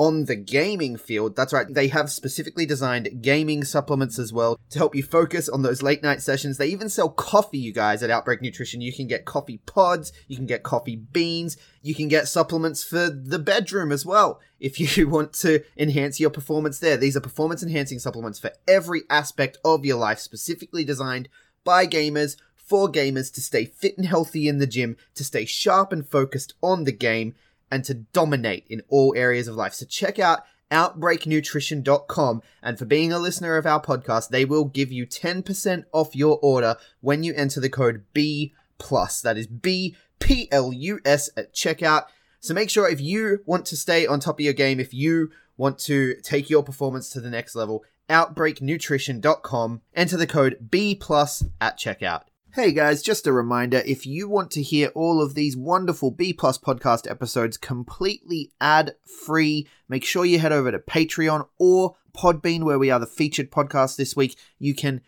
on 0.00 0.24
the 0.24 0.34
gaming 0.34 0.96
field. 0.96 1.36
That's 1.36 1.52
right, 1.52 1.66
they 1.68 1.88
have 1.88 2.10
specifically 2.10 2.64
designed 2.64 3.20
gaming 3.20 3.64
supplements 3.64 4.18
as 4.18 4.32
well 4.32 4.58
to 4.70 4.78
help 4.78 4.96
you 4.96 5.02
focus 5.02 5.46
on 5.46 5.60
those 5.60 5.82
late 5.82 6.02
night 6.02 6.22
sessions. 6.22 6.56
They 6.56 6.68
even 6.68 6.88
sell 6.88 7.10
coffee, 7.10 7.58
you 7.58 7.74
guys, 7.74 8.02
at 8.02 8.08
Outbreak 8.08 8.40
Nutrition. 8.40 8.80
You 8.80 8.94
can 8.94 9.08
get 9.08 9.26
coffee 9.26 9.58
pods, 9.66 10.10
you 10.26 10.36
can 10.36 10.46
get 10.46 10.62
coffee 10.62 10.96
beans, 10.96 11.58
you 11.82 11.94
can 11.94 12.08
get 12.08 12.28
supplements 12.28 12.82
for 12.82 13.10
the 13.10 13.38
bedroom 13.38 13.92
as 13.92 14.06
well 14.06 14.40
if 14.58 14.80
you 14.96 15.06
want 15.06 15.34
to 15.34 15.62
enhance 15.76 16.18
your 16.18 16.30
performance 16.30 16.78
there. 16.78 16.96
These 16.96 17.14
are 17.18 17.20
performance 17.20 17.62
enhancing 17.62 17.98
supplements 17.98 18.38
for 18.38 18.52
every 18.66 19.02
aspect 19.10 19.58
of 19.66 19.84
your 19.84 19.98
life, 19.98 20.18
specifically 20.18 20.82
designed 20.82 21.28
by 21.62 21.86
gamers. 21.86 22.38
For 22.56 22.88
gamers 22.88 23.34
to 23.34 23.40
stay 23.40 23.64
fit 23.64 23.98
and 23.98 24.06
healthy 24.06 24.46
in 24.46 24.58
the 24.58 24.66
gym, 24.66 24.96
to 25.16 25.24
stay 25.24 25.44
sharp 25.44 25.92
and 25.92 26.08
focused 26.08 26.54
on 26.62 26.84
the 26.84 26.92
game, 26.92 27.34
and 27.70 27.84
to 27.84 27.94
dominate 27.94 28.64
in 28.68 28.82
all 28.88 29.14
areas 29.16 29.48
of 29.48 29.56
life. 29.56 29.74
So 29.74 29.86
check 29.86 30.18
out 30.18 30.40
outbreaknutrition.com 30.70 32.42
and 32.62 32.78
for 32.78 32.84
being 32.84 33.12
a 33.12 33.18
listener 33.18 33.56
of 33.56 33.66
our 33.66 33.82
podcast, 33.82 34.28
they 34.28 34.44
will 34.44 34.64
give 34.64 34.92
you 34.92 35.06
10% 35.06 35.84
off 35.92 36.14
your 36.14 36.38
order 36.42 36.76
when 37.00 37.22
you 37.22 37.34
enter 37.34 37.60
the 37.60 37.68
code 37.68 38.04
B 38.12 38.54
plus. 38.78 39.20
That 39.20 39.36
is 39.36 39.46
B 39.46 39.96
P 40.20 40.48
L 40.52 40.72
U 40.72 41.00
S 41.04 41.30
at 41.36 41.52
checkout. 41.52 42.04
So 42.40 42.54
make 42.54 42.70
sure 42.70 42.88
if 42.88 43.00
you 43.00 43.42
want 43.46 43.66
to 43.66 43.76
stay 43.76 44.06
on 44.06 44.20
top 44.20 44.36
of 44.36 44.44
your 44.44 44.54
game, 44.54 44.80
if 44.80 44.94
you 44.94 45.30
want 45.56 45.78
to 45.78 46.14
take 46.22 46.48
your 46.48 46.62
performance 46.62 47.10
to 47.10 47.20
the 47.20 47.30
next 47.30 47.54
level, 47.54 47.84
outbreaknutrition.com, 48.08 49.82
enter 49.94 50.16
the 50.16 50.26
code 50.26 50.68
B 50.70 50.94
plus 50.94 51.44
at 51.60 51.78
checkout. 51.78 52.22
Hey 52.52 52.72
guys, 52.72 53.00
just 53.00 53.28
a 53.28 53.32
reminder 53.32 53.80
if 53.86 54.04
you 54.04 54.28
want 54.28 54.50
to 54.50 54.62
hear 54.62 54.88
all 54.96 55.22
of 55.22 55.34
these 55.34 55.56
wonderful 55.56 56.10
B 56.10 56.32
Plus 56.32 56.58
podcast 56.58 57.08
episodes 57.08 57.56
completely 57.56 58.50
ad 58.60 58.96
free, 59.24 59.68
make 59.88 60.04
sure 60.04 60.24
you 60.24 60.40
head 60.40 60.50
over 60.50 60.72
to 60.72 60.80
Patreon 60.80 61.46
or 61.60 61.94
Podbean, 62.12 62.64
where 62.64 62.78
we 62.78 62.90
are 62.90 62.98
the 62.98 63.06
featured 63.06 63.52
podcast 63.52 63.94
this 63.94 64.16
week. 64.16 64.36
You 64.58 64.74
can 64.74 65.00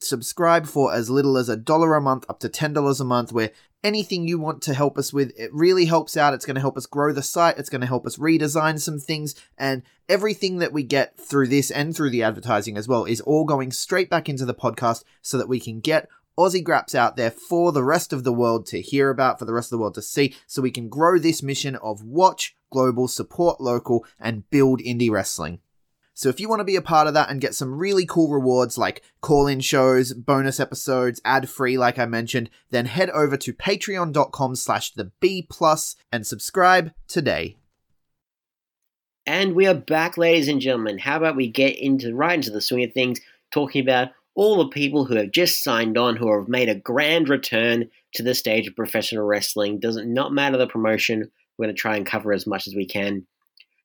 subscribe 0.00 0.66
for 0.66 0.92
as 0.92 1.08
little 1.08 1.36
as 1.38 1.48
a 1.48 1.56
dollar 1.56 1.94
a 1.94 2.00
month 2.00 2.24
up 2.28 2.40
to 2.40 2.48
$10 2.48 3.00
a 3.00 3.04
month, 3.04 3.32
where 3.32 3.52
anything 3.84 4.26
you 4.26 4.40
want 4.40 4.60
to 4.62 4.74
help 4.74 4.98
us 4.98 5.12
with, 5.12 5.32
it 5.38 5.54
really 5.54 5.84
helps 5.84 6.16
out. 6.16 6.34
It's 6.34 6.46
going 6.46 6.56
to 6.56 6.60
help 6.60 6.76
us 6.76 6.86
grow 6.86 7.12
the 7.12 7.22
site, 7.22 7.58
it's 7.58 7.70
going 7.70 7.80
to 7.80 7.86
help 7.86 8.06
us 8.06 8.16
redesign 8.16 8.80
some 8.80 8.98
things, 8.98 9.36
and 9.56 9.82
everything 10.08 10.58
that 10.58 10.72
we 10.72 10.82
get 10.82 11.16
through 11.16 11.46
this 11.46 11.70
and 11.70 11.94
through 11.94 12.10
the 12.10 12.24
advertising 12.24 12.76
as 12.76 12.88
well 12.88 13.04
is 13.04 13.20
all 13.20 13.44
going 13.44 13.70
straight 13.70 14.10
back 14.10 14.28
into 14.28 14.44
the 14.44 14.54
podcast 14.54 15.04
so 15.22 15.38
that 15.38 15.48
we 15.48 15.60
can 15.60 15.78
get 15.78 16.08
Aussie 16.38 16.62
Graps 16.62 16.94
out 16.94 17.16
there 17.16 17.32
for 17.32 17.72
the 17.72 17.82
rest 17.82 18.12
of 18.12 18.22
the 18.22 18.32
world 18.32 18.64
to 18.66 18.80
hear 18.80 19.10
about, 19.10 19.40
for 19.40 19.44
the 19.44 19.52
rest 19.52 19.66
of 19.72 19.76
the 19.76 19.82
world 19.82 19.94
to 19.94 20.02
see, 20.02 20.36
so 20.46 20.62
we 20.62 20.70
can 20.70 20.88
grow 20.88 21.18
this 21.18 21.42
mission 21.42 21.74
of 21.76 22.04
watch 22.04 22.56
global, 22.70 23.08
support 23.08 23.60
local, 23.60 24.06
and 24.20 24.48
build 24.50 24.80
indie 24.80 25.10
wrestling. 25.10 25.58
So 26.14 26.28
if 26.28 26.40
you 26.40 26.48
want 26.48 26.60
to 26.60 26.64
be 26.64 26.76
a 26.76 26.82
part 26.82 27.06
of 27.06 27.14
that 27.14 27.30
and 27.30 27.40
get 27.40 27.54
some 27.54 27.78
really 27.78 28.04
cool 28.04 28.30
rewards 28.30 28.76
like 28.76 29.02
call-in 29.20 29.60
shows, 29.60 30.12
bonus 30.12 30.58
episodes, 30.58 31.20
ad-free 31.24 31.78
like 31.78 31.98
I 31.98 32.06
mentioned, 32.06 32.50
then 32.70 32.86
head 32.86 33.10
over 33.10 33.36
to 33.36 33.52
patreon.com 33.52 34.56
slash 34.56 34.92
the 34.92 35.12
B 35.20 35.46
plus 35.48 35.96
and 36.10 36.26
subscribe 36.26 36.92
today. 37.06 37.56
And 39.26 39.54
we 39.54 39.66
are 39.66 39.74
back, 39.74 40.16
ladies 40.16 40.48
and 40.48 40.60
gentlemen. 40.60 40.98
How 40.98 41.18
about 41.18 41.36
we 41.36 41.48
get 41.48 41.78
into 41.78 42.14
right 42.14 42.34
into 42.34 42.50
the 42.50 42.60
swing 42.60 42.84
of 42.84 42.92
things, 42.92 43.20
talking 43.52 43.82
about 43.82 44.08
all 44.38 44.58
the 44.58 44.68
people 44.68 45.04
who 45.04 45.16
have 45.16 45.32
just 45.32 45.64
signed 45.64 45.98
on, 45.98 46.14
who 46.14 46.32
have 46.32 46.46
made 46.46 46.68
a 46.68 46.74
grand 46.76 47.28
return 47.28 47.90
to 48.14 48.22
the 48.22 48.36
stage 48.36 48.68
of 48.68 48.76
professional 48.76 49.24
wrestling. 49.24 49.80
Does 49.80 49.96
it 49.96 50.06
not 50.06 50.32
matter 50.32 50.56
the 50.56 50.68
promotion? 50.68 51.28
We're 51.58 51.66
going 51.66 51.74
to 51.74 51.80
try 51.80 51.96
and 51.96 52.06
cover 52.06 52.32
as 52.32 52.46
much 52.46 52.68
as 52.68 52.74
we 52.76 52.86
can. 52.86 53.26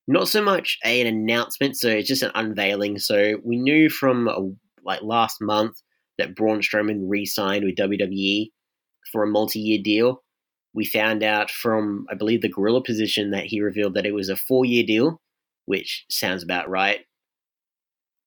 Not 0.07 0.27
so 0.27 0.43
much 0.43 0.77
an 0.83 1.07
announcement, 1.07 1.75
so 1.75 1.89
it's 1.89 2.07
just 2.07 2.21
an 2.21 2.29
unveiling. 2.35 2.99
So 2.99 3.39
we 3.43 3.57
knew 3.57 3.89
from 3.89 4.27
uh, 4.27 4.41
like 4.85 5.01
last 5.01 5.41
month 5.41 5.81
that 6.19 6.35
Braun 6.35 6.61
Strowman 6.61 7.05
re-signed 7.07 7.65
with 7.65 7.75
WWE 7.75 8.51
for 9.11 9.23
a 9.23 9.27
multi-year 9.27 9.79
deal. 9.83 10.21
We 10.75 10.85
found 10.85 11.23
out 11.23 11.49
from 11.49 12.05
I 12.11 12.13
believe 12.13 12.43
the 12.43 12.49
Gorilla 12.49 12.83
position 12.83 13.31
that 13.31 13.45
he 13.45 13.59
revealed 13.59 13.95
that 13.95 14.05
it 14.05 14.13
was 14.13 14.29
a 14.29 14.35
four-year 14.35 14.83
deal, 14.85 15.19
which 15.65 16.05
sounds 16.11 16.43
about 16.43 16.69
right 16.69 16.99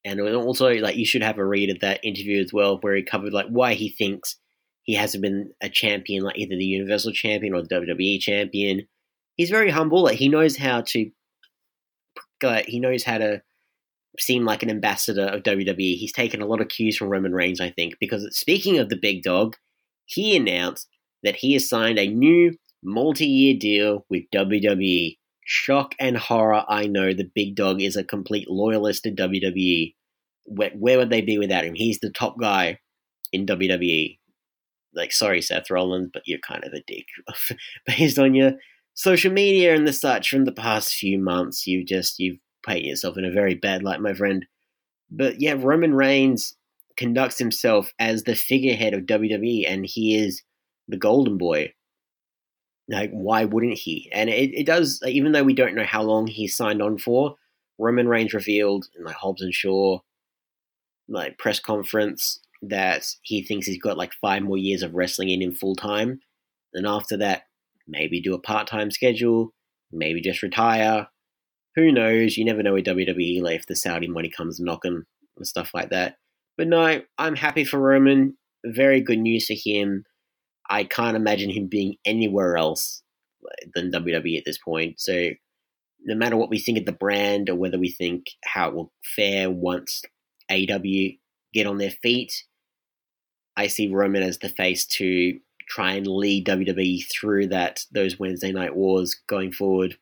and 0.07 0.21
also 0.21 0.71
like 0.75 0.97
you 0.97 1.05
should 1.05 1.23
have 1.23 1.39
a 1.39 1.45
read 1.45 1.69
of 1.69 1.81
that 1.81 2.01
interview 2.05 2.41
as 2.41 2.53
well, 2.53 2.79
where 2.81 2.95
he 2.95 3.03
covered 3.03 3.33
like 3.33 3.49
why 3.49 3.75
he 3.75 3.89
thinks 3.91 4.37
he 4.85 4.95
hasn't 4.95 5.23
been 5.23 5.51
a 5.61 5.69
champion, 5.69 6.23
like 6.23 6.39
either 6.39 6.57
the 6.57 6.65
Universal 6.65 7.13
Champion 7.13 7.53
or 7.53 7.63
the 7.63 7.69
WWE 7.69 8.21
Champion. 8.21 8.87
He's 9.35 9.51
very 9.51 9.71
humble. 9.71 10.05
Like 10.05 10.17
he 10.17 10.29
knows 10.29 10.57
how 10.57 10.83
to, 10.83 11.11
like, 12.41 12.67
he 12.67 12.79
knows 12.79 13.03
how 13.03 13.19
to 13.19 13.43
seem 14.19 14.45
like 14.45 14.63
an 14.63 14.71
ambassador 14.71 15.27
of 15.27 15.43
WWE. 15.43 15.97
He's 15.97 16.13
taken 16.13 16.41
a 16.41 16.47
lot 16.47 16.61
of 16.61 16.69
cues 16.69 16.97
from 16.97 17.09
Roman 17.09 17.33
Reigns, 17.33 17.61
I 17.61 17.71
think, 17.71 17.95
because 17.99 18.27
speaking 18.31 18.79
of 18.79 18.89
the 18.89 18.97
big 18.97 19.25
dog, 19.25 19.57
he 20.05 20.37
announced 20.37 20.89
that 21.25 21.37
he 21.37 21.55
has 21.55 21.69
signed 21.69 21.99
a 21.99 22.07
new 22.07 22.57
multi-year 22.85 23.57
deal 23.59 24.07
with 24.09 24.23
WWE. 24.33 25.17
Shock 25.49 25.95
and 26.01 26.17
horror, 26.17 26.65
I 26.69 26.89
know 26.89 27.15
the 27.15 27.31
big 27.33 27.55
dog 27.55 27.81
is 27.81 27.95
a 27.95 28.03
complete 28.03 28.51
loyalist 28.51 29.05
to 29.05 29.13
WWE. 29.13 29.95
Where, 30.45 30.71
where 30.71 30.99
would 30.99 31.11
they 31.11 31.21
be 31.21 31.39
without 31.39 31.65
him? 31.65 31.75
He's 31.75 32.01
the 32.01 32.11
top 32.11 32.37
guy 32.39 32.81
in 33.33 33.47
WWE. 33.47 34.19
Like, 34.93 35.13
sorry, 35.13 35.41
Seth 35.41 35.71
Rollins, 35.71 36.11
but 36.13 36.23
you're 36.27 36.41
kind 36.41 36.65
of 36.65 36.73
a 36.73 36.83
dick. 36.85 37.07
Based 37.87 38.19
on 38.19 38.35
your 38.35 38.55
social 38.95 39.33
media 39.33 39.77
and 39.77 39.87
the 39.87 39.93
such 39.93 40.31
from 40.31 40.47
the 40.47 40.53
past 40.53 40.95
few 40.95 41.17
months, 41.17 41.65
you 41.65 41.85
just, 41.85 42.19
you've 42.19 42.39
painted 42.67 42.87
yourself 42.87 43.17
in 43.17 43.25
a 43.25 43.31
very 43.31 43.55
bad 43.55 43.85
light, 43.85 44.01
my 44.01 44.15
friend. 44.15 44.47
But 45.13 45.41
yeah, 45.41 45.55
Roman 45.57 45.95
Reigns 45.95 46.57
conducts 46.97 47.39
himself 47.39 47.93
as 48.01 48.25
the 48.25 48.35
figurehead 48.35 48.95
of 48.95 49.03
WWE, 49.03 49.65
and 49.69 49.87
he 49.87 50.17
is 50.17 50.43
the 50.89 50.97
golden 50.97 51.39
boy. 51.39 51.73
Like, 52.89 53.11
why 53.11 53.45
wouldn't 53.45 53.79
he? 53.79 54.09
And 54.13 54.31
it, 54.31 54.55
it 54.55 54.67
does, 54.67 55.03
even 55.07 55.33
though 55.33 55.43
we 55.43 55.55
don't 55.55 55.75
know 55.75 55.85
how 55.85 56.03
long 56.03 56.27
he 56.27 56.47
signed 56.47 56.81
on 56.81 56.99
for, 56.99 57.35
Roman 57.79 58.09
Reigns 58.09 58.33
revealed 58.33 58.87
in 58.97 59.05
like 59.05 59.17
Hobbs 59.17 59.43
and 59.43 59.53
Shaw, 59.53 59.99
like 61.09 61.39
press 61.39 61.59
conference, 61.59 62.41
that 62.63 63.07
he 63.23 63.43
thinks 63.43 63.67
he's 63.67 63.83
got 63.83 63.99
like 63.99 64.13
five 64.15 64.43
more 64.43 64.57
years 64.57 64.83
of 64.83 64.95
wrestling 64.95 65.31
in 65.31 65.43
him 65.43 65.53
full 65.53 65.75
time. 65.75 66.21
And 66.73 66.87
after 66.87 67.17
that, 67.19 67.43
maybe 67.87 68.21
do 68.21 68.35
a 68.35 68.39
part 68.39 68.67
time 68.67 68.91
schedule, 68.91 69.53
maybe 69.93 70.21
just 70.21 70.43
retire. 70.43 71.09
Who 71.75 71.93
knows? 71.93 72.37
You 72.37 72.45
never 72.45 72.63
know 72.63 72.75
with 72.75 72.87
WWE 72.87 73.43
like 73.43 73.61
if 73.61 73.67
the 73.67 73.77
Saudi 73.77 74.09
money 74.09 74.31
comes 74.31 74.61
knocking 74.61 75.03
and 75.37 75.47
stuff 75.47 75.73
like 75.75 75.91
that. 75.91 76.17
But 76.57 76.69
no, 76.69 77.03
I'm 77.19 77.37
happy 77.37 77.65
for 77.65 77.79
Roman. 77.79 78.37
Very 78.65 79.01
good 79.01 79.19
news 79.19 79.47
for 79.47 79.55
him. 79.55 80.05
I 80.69 80.85
can't 80.85 81.17
imagine 81.17 81.51
him 81.51 81.67
being 81.67 81.97
anywhere 82.05 82.57
else 82.57 83.03
than 83.75 83.93
WWE 83.93 84.39
at 84.39 84.45
this 84.45 84.59
point. 84.59 85.01
So 85.01 85.31
no 86.05 86.15
matter 86.15 86.37
what 86.37 86.51
we 86.51 86.59
think 86.59 86.79
of 86.79 86.87
the 86.87 86.93
brand 86.93 87.49
or 87.49 87.55
whether 87.55 87.79
we 87.79 87.91
think 87.91 88.27
how 88.45 88.69
it 88.69 88.75
will 88.75 88.93
fare 89.03 89.51
once 89.51 90.03
AW 90.51 91.17
get 91.53 91.67
on 91.67 91.79
their 91.79 91.91
feet, 91.91 92.45
I 93.57 93.67
see 93.69 93.89
Roman 93.89 94.23
as 94.23 94.39
the 94.39 94.49
face 94.49 94.87
to 94.87 95.39
try 95.69 95.93
and 95.93 96.07
lead 96.07 96.47
WWE 96.47 97.05
through 97.11 97.49
that 97.49 97.85
those 97.91 98.19
Wednesday 98.19 98.53
night 98.53 98.77
wars 98.77 99.17
going 99.27 99.53
forward. 99.53 99.97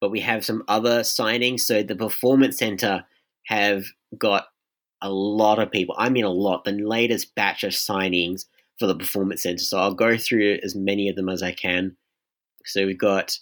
But 0.00 0.10
we 0.10 0.20
have 0.20 0.44
some 0.44 0.62
other 0.68 1.00
signings. 1.00 1.60
So 1.60 1.82
the 1.82 1.96
Performance 1.96 2.58
Center 2.58 3.04
have 3.46 3.84
got 4.16 4.46
a 5.02 5.10
lot 5.10 5.58
of 5.58 5.70
people. 5.70 5.94
I 5.98 6.08
mean, 6.10 6.24
a 6.24 6.30
lot. 6.30 6.64
The 6.64 6.72
latest 6.72 7.34
batch 7.34 7.64
of 7.64 7.72
signings 7.72 8.44
for 8.80 8.86
the 8.86 8.96
Performance 8.96 9.42
Center. 9.42 9.62
So 9.62 9.78
I'll 9.78 9.94
go 9.94 10.16
through 10.16 10.58
as 10.64 10.74
many 10.74 11.08
of 11.08 11.14
them 11.14 11.28
as 11.28 11.42
I 11.42 11.52
can. 11.52 11.96
So 12.64 12.86
we've 12.86 12.98
got 12.98 13.38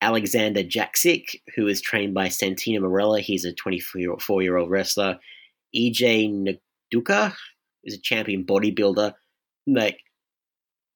Alexander 0.00 0.62
Jaksic, 0.62 1.36
who 1.54 1.68
is 1.68 1.82
trained 1.82 2.14
by 2.14 2.28
Santino 2.28 2.80
Marella. 2.80 3.20
He's 3.20 3.44
a 3.44 3.52
24 3.52 4.42
year 4.42 4.56
old 4.56 4.70
wrestler. 4.70 5.18
EJ 5.76 6.58
Nduka 6.92 7.34
is 7.84 7.94
a 7.94 8.00
champion 8.00 8.44
bodybuilder. 8.44 9.12
Like 9.66 9.98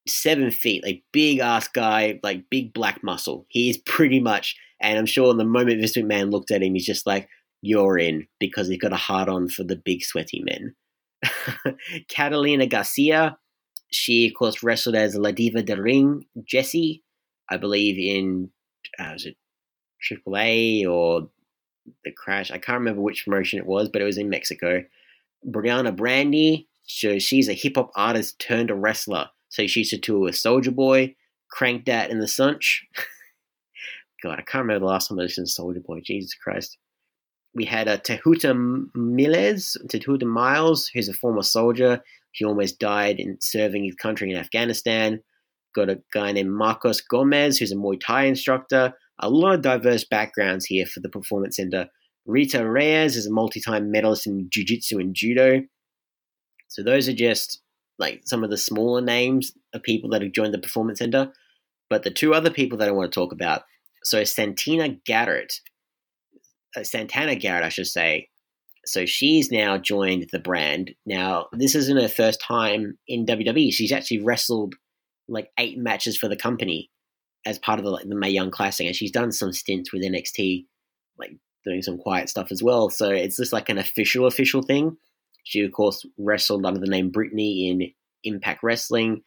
seven 0.07 0.49
feet, 0.49 0.83
like 0.83 1.03
big 1.13 1.39
ass 1.39 1.67
guy, 1.67 2.19
like 2.23 2.49
big 2.49 2.73
black 2.73 3.03
muscle. 3.03 3.45
He 3.49 3.69
is 3.69 3.77
pretty 3.77 4.19
much, 4.19 4.55
and 4.81 4.97
I'm 4.97 5.05
sure 5.05 5.33
the 5.33 5.45
moment 5.45 5.79
Vince 5.79 5.95
McMahon 5.95 6.31
looked 6.31 6.51
at 6.51 6.63
him, 6.63 6.73
he's 6.73 6.85
just 6.85 7.05
like, 7.05 7.29
"You're 7.61 7.97
in," 7.97 8.27
because 8.39 8.67
he's 8.67 8.79
got 8.79 8.91
a 8.91 8.97
hard 8.97 9.29
on 9.29 9.47
for 9.47 9.63
the 9.63 9.75
big 9.75 10.03
sweaty 10.03 10.43
men. 10.43 10.75
Catalina 12.09 12.67
Garcia, 12.67 13.37
she 13.91 14.27
of 14.27 14.33
course 14.33 14.63
wrestled 14.63 14.95
as 14.95 15.15
La 15.15 15.31
Diva 15.31 15.61
del 15.61 15.77
Ring, 15.77 16.25
Jessie, 16.43 17.03
I 17.49 17.57
believe 17.57 17.97
in 17.97 18.49
uh, 18.99 19.11
was 19.13 19.25
it 19.25 19.37
AAA 20.11 20.87
or 20.87 21.29
the 22.03 22.11
Crash? 22.11 22.51
I 22.51 22.57
can't 22.57 22.79
remember 22.79 23.01
which 23.01 23.25
promotion 23.25 23.59
it 23.59 23.65
was, 23.65 23.89
but 23.89 24.01
it 24.01 24.05
was 24.05 24.17
in 24.17 24.29
Mexico. 24.29 24.83
Brianna 25.47 25.95
Brandy, 25.95 26.67
so 26.83 27.19
she's 27.19 27.49
a 27.49 27.53
hip 27.53 27.73
hop 27.75 27.91
artist 27.95 28.39
turned 28.39 28.71
a 28.71 28.75
wrestler. 28.75 29.29
So 29.49 29.67
she 29.67 29.81
used 29.81 29.91
to 29.91 29.97
tour 29.97 30.19
with 30.19 30.35
Soulja 30.35 30.73
Boy, 30.73 31.15
Crank 31.51 31.85
That 31.85 32.09
in 32.09 32.19
the 32.19 32.27
Sunch. 32.27 32.85
God, 34.23 34.39
I 34.39 34.41
can't 34.41 34.63
remember 34.63 34.79
the 34.79 34.91
last 34.91 35.07
time 35.07 35.19
I 35.19 35.23
listened 35.23 35.47
to 35.47 35.61
Soulja 35.61 35.83
Boy. 35.83 36.01
Jesus 36.01 36.33
Christ. 36.33 36.77
We 37.53 37.63
had 37.63 37.87
a 37.87 37.93
uh, 37.93 37.97
Tehuti 37.97 38.53
Miles, 38.93 39.77
Tehuti 39.87 40.23
Miles, 40.23 40.87
who's 40.87 41.07
a 41.07 41.13
former 41.13 41.41
soldier. 41.41 42.03
He 42.35 42.43
almost 42.43 42.79
died 42.79 43.19
in 43.19 43.37
serving 43.39 43.85
his 43.85 43.95
country 43.95 44.29
in 44.29 44.37
Afghanistan. 44.37 45.21
Got 45.73 45.89
a 45.89 46.01
guy 46.13 46.33
named 46.33 46.51
Marcos 46.51 46.99
Gomez, 46.99 47.57
who's 47.57 47.71
a 47.71 47.75
Muay 47.75 47.99
Thai 47.99 48.25
instructor. 48.25 48.93
A 49.19 49.29
lot 49.29 49.55
of 49.55 49.61
diverse 49.61 50.03
backgrounds 50.03 50.65
here 50.65 50.85
for 50.85 50.99
the 50.99 51.09
Performance 51.09 51.55
Center. 51.55 51.87
Rita 52.25 52.67
Reyes 52.67 53.15
is 53.15 53.25
a 53.25 53.31
multi-time 53.31 53.89
medalist 53.89 54.27
in 54.27 54.47
Jiu-Jitsu 54.51 54.99
and 54.99 55.15
Judo. 55.15 55.61
So 56.67 56.83
those 56.83 57.07
are 57.07 57.13
just 57.13 57.61
like 57.99 58.23
some 58.25 58.43
of 58.43 58.49
the 58.49 58.57
smaller 58.57 58.99
names 58.99 59.53
of 59.73 59.83
people 59.83 60.09
that 60.09 60.21
have 60.21 60.33
joined 60.33 60.53
the 60.53 60.59
Performance 60.59 60.99
Center. 60.99 61.31
But 61.89 62.03
the 62.03 62.11
two 62.11 62.33
other 62.33 62.49
people 62.49 62.77
that 62.79 62.89
I 62.89 62.91
want 62.91 63.11
to 63.11 63.15
talk 63.15 63.31
about, 63.31 63.63
so 64.03 64.23
Santina 64.25 64.89
Garrett, 65.05 65.53
uh, 66.75 66.83
Santana 66.83 67.35
Garrett, 67.35 67.63
I 67.63 67.69
should 67.69 67.87
say. 67.87 68.27
So 68.85 69.05
she's 69.05 69.51
now 69.51 69.77
joined 69.77 70.27
the 70.31 70.39
brand. 70.39 70.93
Now, 71.05 71.47
this 71.53 71.75
isn't 71.75 72.01
her 72.01 72.07
first 72.07 72.41
time 72.41 72.97
in 73.07 73.25
WWE. 73.25 73.73
She's 73.73 73.91
actually 73.91 74.21
wrestled 74.21 74.75
like 75.27 75.49
eight 75.57 75.77
matches 75.77 76.17
for 76.17 76.27
the 76.27 76.35
company 76.35 76.91
as 77.45 77.59
part 77.59 77.79
of 77.79 77.85
the, 77.85 77.91
like, 77.91 78.07
the 78.07 78.15
Mae 78.15 78.29
Young 78.29 78.51
Classic, 78.51 78.85
and 78.85 78.95
she's 78.95 79.11
done 79.11 79.31
some 79.31 79.53
stints 79.53 79.91
with 79.91 80.03
NXT, 80.03 80.65
like 81.17 81.31
doing 81.63 81.81
some 81.81 81.97
quiet 81.97 82.29
stuff 82.29 82.51
as 82.51 82.61
well. 82.63 82.89
So 82.89 83.09
it's 83.09 83.37
just 83.37 83.53
like 83.53 83.69
an 83.69 83.77
official, 83.77 84.25
official 84.25 84.61
thing. 84.61 84.97
She, 85.43 85.61
of 85.61 85.71
course, 85.71 86.05
wrestled 86.17 86.65
under 86.65 86.79
the 86.79 86.87
name 86.87 87.11
Brittany 87.11 87.69
in 87.69 87.91
Impact 88.23 88.63
Wrestling, 88.63 89.21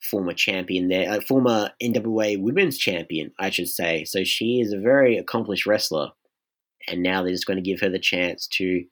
former 0.00 0.32
champion 0.32 0.88
there, 0.88 1.10
uh, 1.10 1.20
former 1.20 1.70
NWA 1.82 2.40
Women's 2.40 2.78
Champion, 2.78 3.32
I 3.38 3.50
should 3.50 3.68
say. 3.68 4.04
So 4.04 4.24
she 4.24 4.60
is 4.60 4.72
a 4.72 4.78
very 4.78 5.18
accomplished 5.18 5.66
wrestler, 5.66 6.10
and 6.86 7.02
now 7.02 7.22
they're 7.22 7.32
just 7.32 7.46
going 7.46 7.62
to 7.62 7.70
give 7.70 7.80
her 7.80 7.88
the 7.88 7.98
chance 7.98 8.46
to 8.52 8.84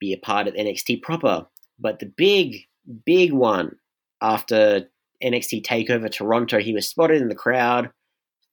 be 0.00 0.12
a 0.12 0.18
part 0.18 0.46
of 0.46 0.54
NXT 0.54 1.02
proper. 1.02 1.46
But 1.78 1.98
the 1.98 2.12
big, 2.16 2.58
big 3.06 3.32
one 3.32 3.76
after 4.20 4.88
NXT 5.22 5.64
Takeover 5.64 6.10
Toronto, 6.10 6.58
he 6.58 6.74
was 6.74 6.88
spotted 6.88 7.20
in 7.22 7.28
the 7.28 7.34
crowd. 7.34 7.90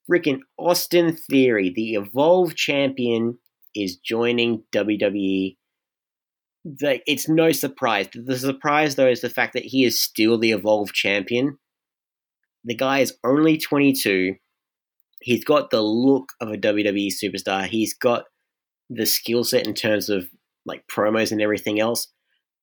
Freaking 0.10 0.40
Austin 0.58 1.16
Theory, 1.16 1.72
the 1.76 1.96
Evolve 1.96 2.56
champion, 2.56 3.40
is 3.76 3.98
joining 3.98 4.64
WWE 4.74 5.56
the, 6.66 7.00
it's 7.06 7.30
no 7.30 7.52
surprise. 7.52 8.08
The 8.14 8.38
surprise, 8.38 8.96
though, 8.96 9.08
is 9.08 9.22
the 9.22 9.30
fact 9.30 9.54
that 9.54 9.66
he 9.66 9.86
is 9.86 10.02
still 10.02 10.38
the 10.38 10.52
Evolve 10.52 10.94
champion. 10.94 11.60
The 12.64 12.76
guy 12.76 13.00
is 13.00 13.16
only 13.24 13.58
22. 13.58 14.36
He's 15.22 15.44
got 15.44 15.70
the 15.70 15.82
look 15.82 16.34
of 16.42 16.50
a 16.50 16.58
WWE 16.58 17.10
superstar. 17.14 17.68
He's 17.68 17.94
got 17.94 18.26
the 18.90 19.06
skill 19.06 19.44
set 19.44 19.68
in 19.68 19.74
terms 19.74 20.10
of 20.10 20.28
like 20.66 20.86
promos 20.88 21.32
and 21.32 21.42
everything 21.42 21.80
else. 21.80 22.08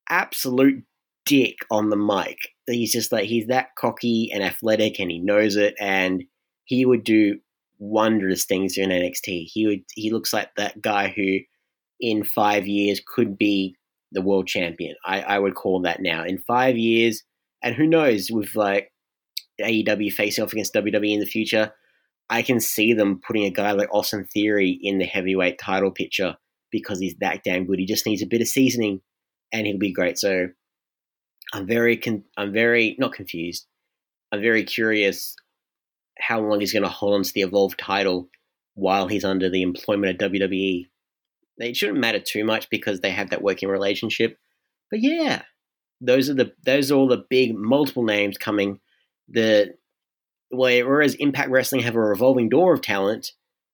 Absolute 0.08 0.82
dick 1.24 1.56
on 1.70 1.90
the 1.90 1.96
mic. 1.96 2.38
He's 2.66 2.92
just 2.92 3.12
like 3.12 3.24
he's 3.24 3.46
that 3.46 3.74
cocky 3.76 4.30
and 4.32 4.42
athletic, 4.42 4.98
and 4.98 5.10
he 5.10 5.18
knows 5.18 5.56
it. 5.56 5.74
And 5.80 6.24
he 6.64 6.84
would 6.84 7.04
do 7.04 7.38
wondrous 7.78 8.44
things 8.44 8.76
in 8.76 8.90
NXT. 8.90 9.46
He 9.46 9.66
would. 9.66 9.82
He 9.94 10.10
looks 10.10 10.32
like 10.32 10.54
that 10.56 10.80
guy 10.80 11.08
who, 11.08 11.38
in 12.00 12.24
five 12.24 12.66
years, 12.66 13.00
could 13.06 13.36
be 13.36 13.76
the 14.12 14.22
world 14.22 14.46
champion. 14.46 14.94
I, 15.04 15.22
I 15.22 15.38
would 15.38 15.54
call 15.54 15.80
that 15.82 16.00
now. 16.00 16.24
In 16.24 16.38
five 16.38 16.76
years, 16.76 17.22
and 17.62 17.74
who 17.74 17.86
knows, 17.86 18.30
with 18.30 18.54
like 18.54 18.92
AEW 19.60 20.12
facing 20.12 20.44
off 20.44 20.52
against 20.52 20.74
WWE 20.74 21.14
in 21.14 21.20
the 21.20 21.26
future, 21.26 21.72
I 22.32 22.42
can 22.42 22.60
see 22.60 22.94
them 22.94 23.20
putting 23.24 23.44
a 23.44 23.50
guy 23.50 23.72
like 23.72 23.92
Austin 23.92 24.24
Theory 24.24 24.78
in 24.82 24.98
the 24.98 25.04
heavyweight 25.04 25.58
title 25.58 25.90
picture 25.90 26.36
because 26.70 26.98
he's 26.98 27.14
that 27.20 27.44
damn 27.44 27.66
good. 27.66 27.78
He 27.78 27.86
just 27.86 28.06
needs 28.06 28.22
a 28.22 28.26
bit 28.26 28.40
of 28.40 28.48
seasoning, 28.48 29.00
and 29.52 29.66
he'll 29.66 29.78
be 29.78 29.92
great. 29.92 30.18
So 30.18 30.48
I'm 31.52 31.66
very, 31.66 31.96
con- 31.96 32.24
I'm 32.36 32.52
very 32.52 32.96
not 32.98 33.12
confused. 33.12 33.66
I'm 34.32 34.40
very 34.40 34.64
curious 34.64 35.36
how 36.18 36.40
long 36.40 36.60
he's 36.60 36.72
going 36.72 36.84
to 36.84 36.88
hold 36.88 37.14
on 37.14 37.22
to 37.22 37.32
the 37.32 37.42
Evolve 37.42 37.76
title 37.76 38.28
while 38.74 39.06
he's 39.06 39.24
under 39.24 39.50
the 39.50 39.62
employment 39.62 40.20
of 40.22 40.30
WWE 40.30 40.86
it 41.58 41.76
shouldn't 41.76 41.98
matter 41.98 42.20
too 42.20 42.44
much 42.44 42.68
because 42.70 43.00
they 43.00 43.10
have 43.10 43.30
that 43.30 43.42
working 43.42 43.68
relationship. 43.68 44.38
But 44.90 45.00
yeah, 45.00 45.42
those 46.00 46.28
are 46.28 46.34
the 46.34 46.52
those 46.64 46.90
are 46.90 46.94
all 46.94 47.08
the 47.08 47.24
big 47.28 47.54
multiple 47.54 48.04
names 48.04 48.38
coming. 48.38 48.80
The 49.28 49.74
whereas 50.53 51.14
Impact 51.14 51.50
Wrestling 51.50 51.82
have 51.82 51.96
a 51.96 52.00
revolving 52.00 52.48
door 52.48 52.74
of 52.74 52.82
talent, 52.82 53.32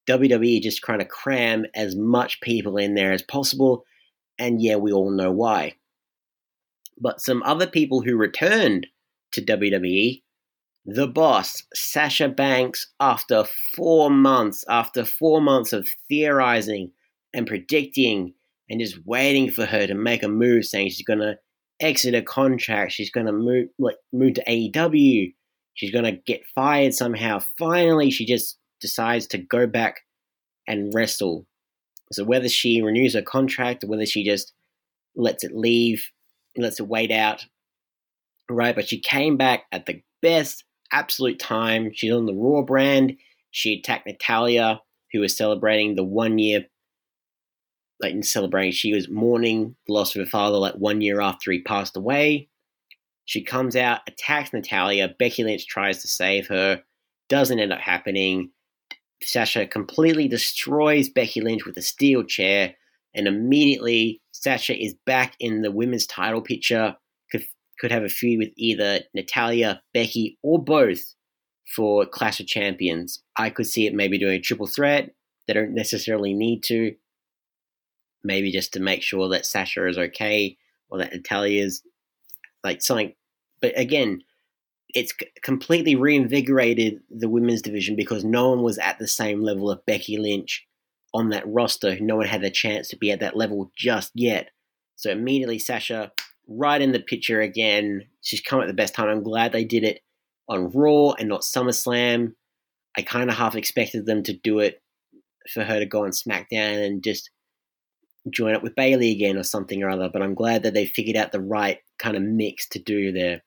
WWE 0.09 0.62
just 0.62 0.83
trying 0.83 1.01
to 1.01 1.05
cram 1.05 1.66
as 1.74 1.97
much 1.97 2.41
people 2.41 2.76
in 2.76 2.95
there 2.95 3.12
as 3.12 3.22
possible, 3.22 3.85
and 4.39 4.62
yeah, 4.62 4.76
we 4.76 4.93
all 4.93 5.11
know 5.11 5.33
why. 5.33 5.74
But 7.01 7.20
some 7.20 7.43
other 7.43 7.66
people 7.66 8.01
who 8.01 8.16
returned 8.16 8.87
to 9.33 9.43
WWE, 9.43 10.22
the 10.87 11.07
boss, 11.07 11.62
Sasha 11.74 12.29
Banks, 12.29 12.87
after 13.01 13.45
four 13.74 14.09
months, 14.11 14.64
after 14.68 15.05
four 15.05 15.41
months 15.41 15.72
of 15.72 15.89
theorizing 16.09 16.93
and 17.35 17.47
predicting 17.47 18.35
and 18.70 18.81
just 18.81 18.99
waiting 19.05 19.51
for 19.51 19.66
her 19.66 19.87
to 19.87 19.95
make 19.95 20.22
a 20.22 20.29
move 20.29 20.64
saying 20.64 20.89
she's 20.89 21.07
going 21.07 21.18
to 21.18 21.39
exit 21.81 22.14
a 22.14 22.22
contract, 22.22 22.93
she's 22.93 23.11
going 23.11 23.26
to 23.26 23.33
move 23.33 23.68
like 23.79 23.97
move 24.12 24.35
to 24.35 24.45
AEW, 24.45 25.35
she's 25.79 25.93
going 25.93 26.05
to 26.05 26.20
get 26.26 26.45
fired 26.57 26.93
somehow. 26.93 27.41
Finally, 27.57 28.11
she 28.11 28.26
just 28.26 28.59
decides 28.81 29.29
to 29.29 29.39
go 29.39 29.64
back 29.66 30.01
and 30.66 30.93
wrestle. 30.93 31.47
So 32.12 32.24
whether 32.24 32.49
she 32.49 32.83
renews 32.83 33.14
her 33.14 33.22
contract 33.22 33.85
or 33.85 33.87
whether 33.87 34.05
she 34.05 34.24
just 34.24 34.53
lets 35.14 35.45
it 35.45 35.55
leave, 35.55 36.05
lets 36.57 36.81
it 36.81 36.89
wait 36.89 37.12
out, 37.12 37.47
right? 38.51 38.74
But 38.74 38.89
she 38.89 38.99
came 38.99 39.37
back 39.37 39.66
at 39.70 39.87
the 39.87 40.03
best 40.20 40.64
absolute 40.91 41.39
time. 41.39 41.93
She's 41.95 42.12
on 42.12 42.26
the 42.26 42.35
Raw 42.35 42.62
brand. 42.62 43.16
She 43.53 43.74
attacked 43.74 44.07
Natalya, 44.07 44.81
who 45.12 45.20
was 45.20 45.37
celebrating 45.37 45.95
the 45.95 46.05
one 46.05 46.39
year 46.39 46.66
like 48.01 48.12
in 48.12 48.22
celebrating, 48.22 48.72
she 48.72 48.95
was 48.95 49.09
mourning 49.09 49.74
the 49.87 49.93
loss 49.93 50.14
of 50.14 50.20
her 50.20 50.31
father 50.31 50.57
like 50.57 50.74
one 50.74 51.01
year 51.01 51.20
after 51.20 51.51
he 51.51 51.61
passed 51.61 51.97
away. 51.97 52.49
She 53.29 53.45
comes 53.45 53.76
out, 53.76 54.01
attacks 54.09 54.55
Natalya. 54.55 55.14
Becky 55.18 55.45
Lynch 55.45 55.66
tries 55.66 56.01
to 56.01 56.09
save 56.09 56.49
her, 56.49 56.83
doesn't 57.29 57.59
end 57.59 57.74
up 57.74 57.79
happening. 57.79 58.53
Sasha 59.22 59.66
completely 59.66 60.29
destroys 60.29 61.11
Becky 61.11 61.43
Lynch 61.43 61.66
with 61.66 61.76
a 61.76 61.83
steel 61.83 62.24
chair, 62.24 62.74
and 63.14 63.29
immediately 63.29 64.22
Sasha 64.33 64.74
is 64.74 64.95
back 65.05 65.35
in 65.41 65.61
the 65.61 65.70
women's 65.70 66.07
title 66.07 66.41
picture. 66.41 66.97
Could 67.31 67.45
could 67.79 67.93
have 67.93 68.03
a 68.03 68.09
feud 68.09 68.39
with 68.39 68.55
either 68.57 69.01
Natalya, 69.12 69.83
Becky, 69.93 70.39
or 70.43 70.64
both 70.64 71.14
for 71.76 72.07
Clash 72.07 72.41
of 72.41 72.47
Champions. 72.47 73.22
I 73.37 73.51
could 73.51 73.66
see 73.66 73.87
it 73.87 73.93
maybe 73.93 74.16
doing 74.16 74.37
a 74.37 74.41
triple 74.41 74.66
threat. 74.66 75.11
They 75.47 75.53
don't 75.53 75.74
necessarily 75.74 76.33
need 76.33 76.62
to. 76.68 76.95
Maybe 78.24 78.51
just 78.51 78.72
to 78.72 78.81
make 78.81 79.03
sure 79.03 79.29
that 79.29 79.45
Sasha 79.45 79.87
is 79.87 79.99
okay 79.99 80.57
or 80.89 80.97
that 80.97 81.12
Natalya's 81.12 81.83
like 82.64 82.82
something. 82.82 83.14
But 83.61 83.78
again, 83.78 84.22
it's 84.94 85.12
completely 85.42 85.94
reinvigorated 85.94 87.00
the 87.11 87.28
women's 87.28 87.62
division 87.62 87.96
because 87.96 88.24
no 88.24 88.50
one 88.50 88.62
was 88.62 88.78
at 88.78 88.98
the 88.98 89.09
same 89.09 89.42
level 89.42 89.70
of 89.70 89.84
Becky 89.84 90.16
Lynch 90.16 90.66
on 91.12 91.30
that 91.30 91.46
roster. 91.46 91.98
No 92.00 92.16
one 92.16 92.26
had 92.26 92.42
the 92.42 92.50
chance 92.50 92.88
to 92.88 92.96
be 92.96 93.11
at 93.11 93.20
that 93.20 93.36
level 93.36 93.70
just 93.76 94.12
yet. 94.14 94.50
So 94.96 95.11
immediately 95.11 95.59
Sasha 95.59 96.12
right 96.48 96.80
in 96.80 96.92
the 96.92 97.00
picture 97.00 97.40
again. 97.40 98.06
She's 98.22 98.40
come 98.40 98.61
at 98.61 98.66
the 98.66 98.74
best 98.74 98.94
time. 98.94 99.09
I'm 99.09 99.22
glad 99.22 99.52
they 99.52 99.64
did 99.64 99.84
it 99.84 100.00
on 100.48 100.70
Raw 100.70 101.12
and 101.12 101.28
not 101.28 101.42
SummerSlam. 101.42 102.32
I 102.96 103.02
kind 103.02 103.30
of 103.30 103.36
half 103.36 103.54
expected 103.54 104.06
them 104.06 104.22
to 104.24 104.32
do 104.32 104.59
it 104.59 104.82
for 105.52 105.62
her 105.62 105.78
to 105.78 105.86
go 105.86 106.04
on 106.04 106.11
SmackDown 106.11 106.84
and 106.84 107.02
just 107.02 107.30
join 108.30 108.54
up 108.54 108.62
with 108.62 108.74
Bayley 108.74 109.12
again 109.12 109.36
or 109.36 109.42
something 109.42 109.82
or 109.82 109.90
other. 109.90 110.09
But 110.12 110.22
I'm 110.22 110.34
glad 110.34 110.62
that 110.62 110.74
they 110.74 110.86
figured 110.86 111.16
out 111.16 111.32
the 111.32 111.40
right 111.40 111.78
kind 111.99 112.16
of 112.16 112.22
mix 112.22 112.68
to 112.70 112.78
do 112.78 113.12
there. 113.12 113.42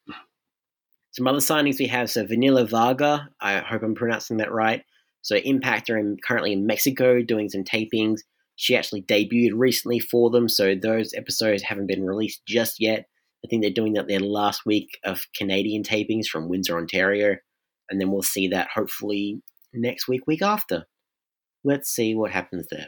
Some 1.12 1.28
other 1.28 1.39
signings 1.39 1.80
we 1.80 1.88
have 1.88 2.10
so 2.10 2.26
Vanilla 2.26 2.66
Varga, 2.66 3.30
I 3.41 3.60
hope 3.60 3.84
I'm 3.84 3.95
pronouncing 3.95 4.38
that 4.38 4.52
right. 4.52 4.84
So 5.22 5.36
Impact 5.36 5.89
are 5.89 5.97
in, 5.97 6.18
currently 6.26 6.54
in 6.54 6.66
Mexico 6.66 7.22
doing 7.22 7.49
some 7.49 7.64
tapings. 7.64 8.22
She 8.56 8.76
actually 8.76 9.04
debuted 9.04 9.52
recently 9.56 9.99
for 9.99 10.30
them, 10.30 10.47
so 10.47 10.76
those 10.76 11.14
episodes 11.14 11.64
haven't 11.64 11.88
been 11.88 12.04
released 12.06 12.41
just 12.47 12.80
yet. 12.80 13.06
I 13.43 13.47
think 13.47 13.62
they're 13.62 13.72
doing 13.72 13.93
that 13.93 14.08
their 14.08 14.20
last 14.20 14.66
week 14.66 14.99
of 15.04 15.26
Canadian 15.36 15.84
tapings 15.84 16.28
from 16.28 16.47
Windsor, 16.47 16.78
Ontario, 16.78 17.38
and 17.89 17.99
then 17.99 18.12
we'll 18.12 18.22
see 18.22 18.47
that 18.49 18.70
hopefully 18.74 19.41
next 19.74 20.08
week, 20.08 20.28
week 20.28 20.41
after. 20.41 20.86
Let's 21.64 21.89
see 21.89 22.16
what 22.16 22.32
happens 22.32 22.68
there. 22.70 22.88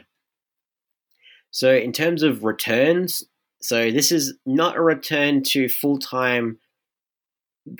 So, 1.50 1.72
in 1.72 1.92
terms 1.92 2.22
of 2.22 2.44
returns, 2.44 3.22
so 3.64 3.90
this 3.90 4.12
is 4.12 4.34
not 4.44 4.76
a 4.76 4.82
return 4.82 5.42
to 5.44 5.70
full 5.70 5.98
time, 5.98 6.58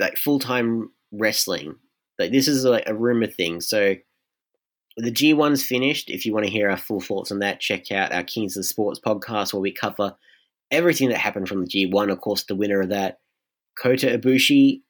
like 0.01 0.17
full 0.17 0.39
time 0.39 0.91
wrestling. 1.13 1.75
Like 2.19 2.33
this 2.33 2.49
is 2.49 2.65
like 2.65 2.85
a 2.87 2.95
rumor 2.95 3.27
thing. 3.27 3.61
So 3.61 3.97
the 4.97 5.13
G1's 5.13 5.63
finished. 5.63 6.09
If 6.09 6.25
you 6.25 6.33
want 6.33 6.47
to 6.47 6.51
hear 6.51 6.71
our 6.71 6.79
full 6.79 7.03
thoughts 7.03 7.31
on 7.31 7.41
that, 7.41 7.61
check 7.61 7.93
out 7.93 8.13
our 8.13 8.23
Kings 8.23 8.57
of 8.57 8.65
Sports 8.65 8.99
podcast 8.99 9.53
where 9.53 9.61
we 9.61 9.73
cover 9.73 10.17
everything 10.71 11.11
that 11.11 11.19
happened 11.19 11.51
from 11.51 11.67
the 11.67 11.69
G1. 11.69 12.11
Of 12.11 12.23
course, 12.23 12.45
the 12.45 12.57
winner 12.57 12.81
of 12.81 12.89
that, 12.89 13.19
Kota 13.79 14.07
Ibushi. 14.19 14.81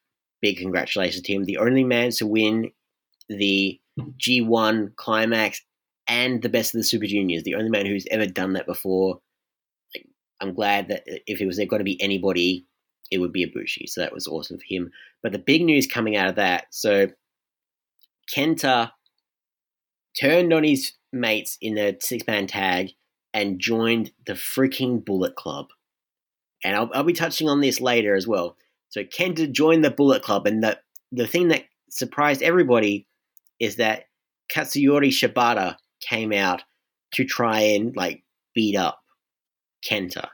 Big 0.42 0.58
congratulations 0.58 1.22
to 1.22 1.32
him. 1.32 1.44
The 1.44 1.56
only 1.56 1.82
man 1.82 2.12
to 2.12 2.26
win 2.28 2.70
the 3.28 3.80
G1 3.98 4.94
climax 4.94 5.60
and 6.06 6.40
the 6.40 6.48
best 6.48 6.72
of 6.72 6.78
the 6.78 6.84
Super 6.84 7.06
Juniors. 7.06 7.42
The 7.42 7.56
only 7.56 7.70
man 7.70 7.84
who's 7.84 8.06
ever 8.12 8.26
done 8.26 8.52
that 8.52 8.66
before. 8.66 9.18
I'm 10.40 10.54
glad 10.54 10.88
that 10.88 11.00
uh, 11.10 11.16
if 11.26 11.40
it 11.40 11.46
was 11.46 11.58
going 11.58 11.78
to 11.78 11.84
be 11.84 12.00
anybody, 12.02 12.66
it 13.10 13.18
would 13.18 13.32
be 13.32 13.46
Ibushi. 13.46 13.88
So 13.88 14.00
that 14.00 14.12
was 14.12 14.26
awesome 14.26 14.58
for 14.58 14.64
him. 14.68 14.90
But 15.22 15.32
the 15.32 15.38
big 15.38 15.62
news 15.62 15.86
coming 15.86 16.16
out 16.16 16.28
of 16.28 16.36
that, 16.36 16.66
so 16.70 17.08
Kenta 18.34 18.92
turned 20.20 20.52
on 20.52 20.64
his 20.64 20.92
mates 21.12 21.58
in 21.60 21.74
the 21.74 21.96
six 22.00 22.26
man 22.26 22.46
tag 22.46 22.90
and 23.32 23.60
joined 23.60 24.12
the 24.26 24.34
freaking 24.34 25.04
Bullet 25.04 25.34
Club. 25.34 25.66
And 26.62 26.76
I'll, 26.76 26.90
I'll 26.94 27.04
be 27.04 27.12
touching 27.12 27.48
on 27.48 27.60
this 27.60 27.80
later 27.80 28.14
as 28.14 28.26
well. 28.26 28.56
So 28.88 29.02
Kenta 29.02 29.50
joined 29.50 29.84
the 29.84 29.90
Bullet 29.90 30.22
Club, 30.22 30.46
and 30.46 30.62
the, 30.62 30.78
the 31.10 31.26
thing 31.26 31.48
that 31.48 31.64
surprised 31.90 32.42
everybody 32.42 33.06
is 33.60 33.76
that 33.76 34.04
Katsuyori 34.52 35.08
Shibata 35.08 35.76
came 36.00 36.32
out 36.32 36.62
to 37.14 37.24
try 37.24 37.60
and 37.60 37.94
like 37.96 38.22
beat 38.54 38.76
up 38.76 39.00
Kenta. 39.88 40.28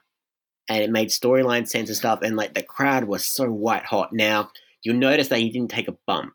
And 0.69 0.83
it 0.83 0.91
made 0.91 1.09
storyline 1.09 1.67
sense 1.69 1.89
and 1.89 1.97
stuff, 1.97 2.21
and 2.23 2.37
like 2.37 2.55
the 2.55 2.63
crowd 2.63 3.05
was 3.05 3.27
so 3.27 3.51
white 3.51 3.85
hot. 3.85 4.13
Now, 4.13 4.51
you'll 4.83 4.97
notice 4.97 5.29
that 5.29 5.41
he 5.41 5.51
didn't 5.51 5.71
take 5.71 5.89
a 5.89 5.97
bump, 6.07 6.35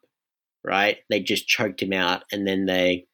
right? 0.64 0.98
They 1.10 1.22
just 1.22 1.48
choked 1.48 1.82
him 1.82 1.94
out 1.94 2.24
and 2.32 2.46
then 2.48 2.66
they 2.66 3.08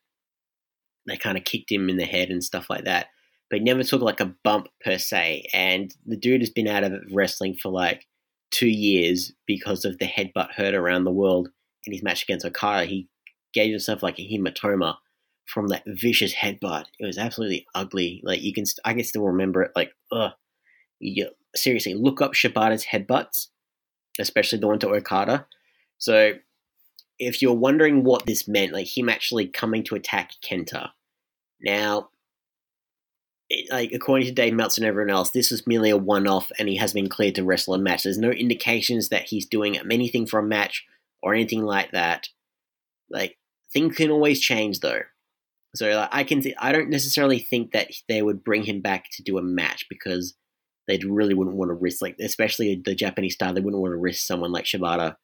they 1.07 1.17
kind 1.17 1.37
of 1.37 1.43
kicked 1.43 1.71
him 1.71 1.89
in 1.89 1.97
the 1.97 2.05
head 2.05 2.29
and 2.29 2.43
stuff 2.43 2.69
like 2.69 2.85
that. 2.85 3.07
But 3.49 3.59
he 3.59 3.65
never 3.65 3.83
took 3.83 4.01
like 4.01 4.19
a 4.19 4.35
bump 4.43 4.67
per 4.83 4.97
se. 4.97 5.45
And 5.53 5.93
the 6.05 6.15
dude 6.15 6.41
has 6.41 6.49
been 6.49 6.67
out 6.67 6.83
of 6.83 6.93
wrestling 7.11 7.55
for 7.55 7.69
like 7.69 8.07
two 8.51 8.69
years 8.69 9.33
because 9.47 9.83
of 9.83 9.97
the 9.97 10.05
headbutt 10.05 10.53
hurt 10.55 10.73
around 10.73 11.03
the 11.03 11.11
world 11.11 11.49
in 11.85 11.93
his 11.93 12.03
match 12.03 12.23
against 12.23 12.45
Okada. 12.45 12.85
He 12.85 13.07
gave 13.53 13.71
himself 13.71 14.03
like 14.03 14.19
a 14.19 14.27
hematoma 14.27 14.97
from 15.45 15.67
that 15.67 15.83
vicious 15.85 16.33
headbutt. 16.33 16.85
It 16.99 17.05
was 17.05 17.17
absolutely 17.17 17.65
ugly. 17.75 18.21
Like 18.23 18.41
you 18.41 18.53
can, 18.53 18.65
I 18.85 18.93
can 18.93 19.03
still 19.03 19.23
remember 19.23 19.63
it. 19.63 19.71
Like, 19.75 19.93
ugh. 20.11 20.31
You, 20.99 21.29
seriously, 21.55 21.95
look 21.95 22.21
up 22.21 22.33
Shibata's 22.33 22.85
headbutts, 22.85 23.47
especially 24.19 24.59
the 24.59 24.67
one 24.67 24.79
to 24.79 24.89
Okada. 24.89 25.47
So 25.97 26.33
if 27.17 27.41
you're 27.41 27.53
wondering 27.53 28.03
what 28.03 28.25
this 28.25 28.47
meant, 28.47 28.71
like 28.71 28.97
him 28.97 29.09
actually 29.09 29.47
coming 29.47 29.83
to 29.85 29.95
attack 29.95 30.31
Kenta. 30.43 30.89
Now, 31.59 32.09
it, 33.49 33.71
like 33.71 33.91
according 33.93 34.27
to 34.27 34.33
Dave 34.33 34.53
Meltzer 34.53 34.81
and 34.81 34.87
everyone 34.87 35.13
else, 35.13 35.31
this 35.31 35.51
was 35.51 35.67
merely 35.67 35.89
a 35.89 35.97
one-off, 35.97 36.51
and 36.57 36.69
he 36.69 36.77
has 36.77 36.93
been 36.93 37.09
cleared 37.09 37.35
to 37.35 37.43
wrestle 37.43 37.73
a 37.73 37.77
match. 37.77 38.03
There's 38.03 38.17
no 38.17 38.31
indications 38.31 39.09
that 39.09 39.23
he's 39.23 39.45
doing 39.45 39.77
anything 39.77 40.25
for 40.25 40.39
a 40.39 40.43
match 40.43 40.85
or 41.21 41.33
anything 41.33 41.63
like 41.63 41.91
that. 41.91 42.29
Like 43.09 43.37
things 43.73 43.95
can 43.95 44.11
always 44.11 44.39
change 44.39 44.79
though. 44.79 45.01
So 45.75 45.89
like, 45.89 46.09
I 46.11 46.23
can, 46.23 46.41
th- 46.41 46.55
I 46.59 46.71
don't 46.71 46.89
necessarily 46.89 47.39
think 47.39 47.71
that 47.71 47.91
they 48.07 48.21
would 48.21 48.43
bring 48.43 48.63
him 48.63 48.81
back 48.81 49.05
to 49.13 49.23
do 49.23 49.37
a 49.37 49.43
match 49.43 49.85
because 49.89 50.35
they 50.87 50.99
really 51.05 51.33
wouldn't 51.33 51.55
want 51.55 51.69
to 51.69 51.75
risk, 51.75 52.01
like 52.01 52.17
especially 52.19 52.81
the 52.83 52.95
Japanese 52.95 53.35
style, 53.35 53.53
they 53.53 53.61
wouldn't 53.61 53.81
want 53.81 53.93
to 53.93 53.97
risk 53.97 54.25
someone 54.25 54.51
like 54.51 54.65
Shibata 54.65 55.15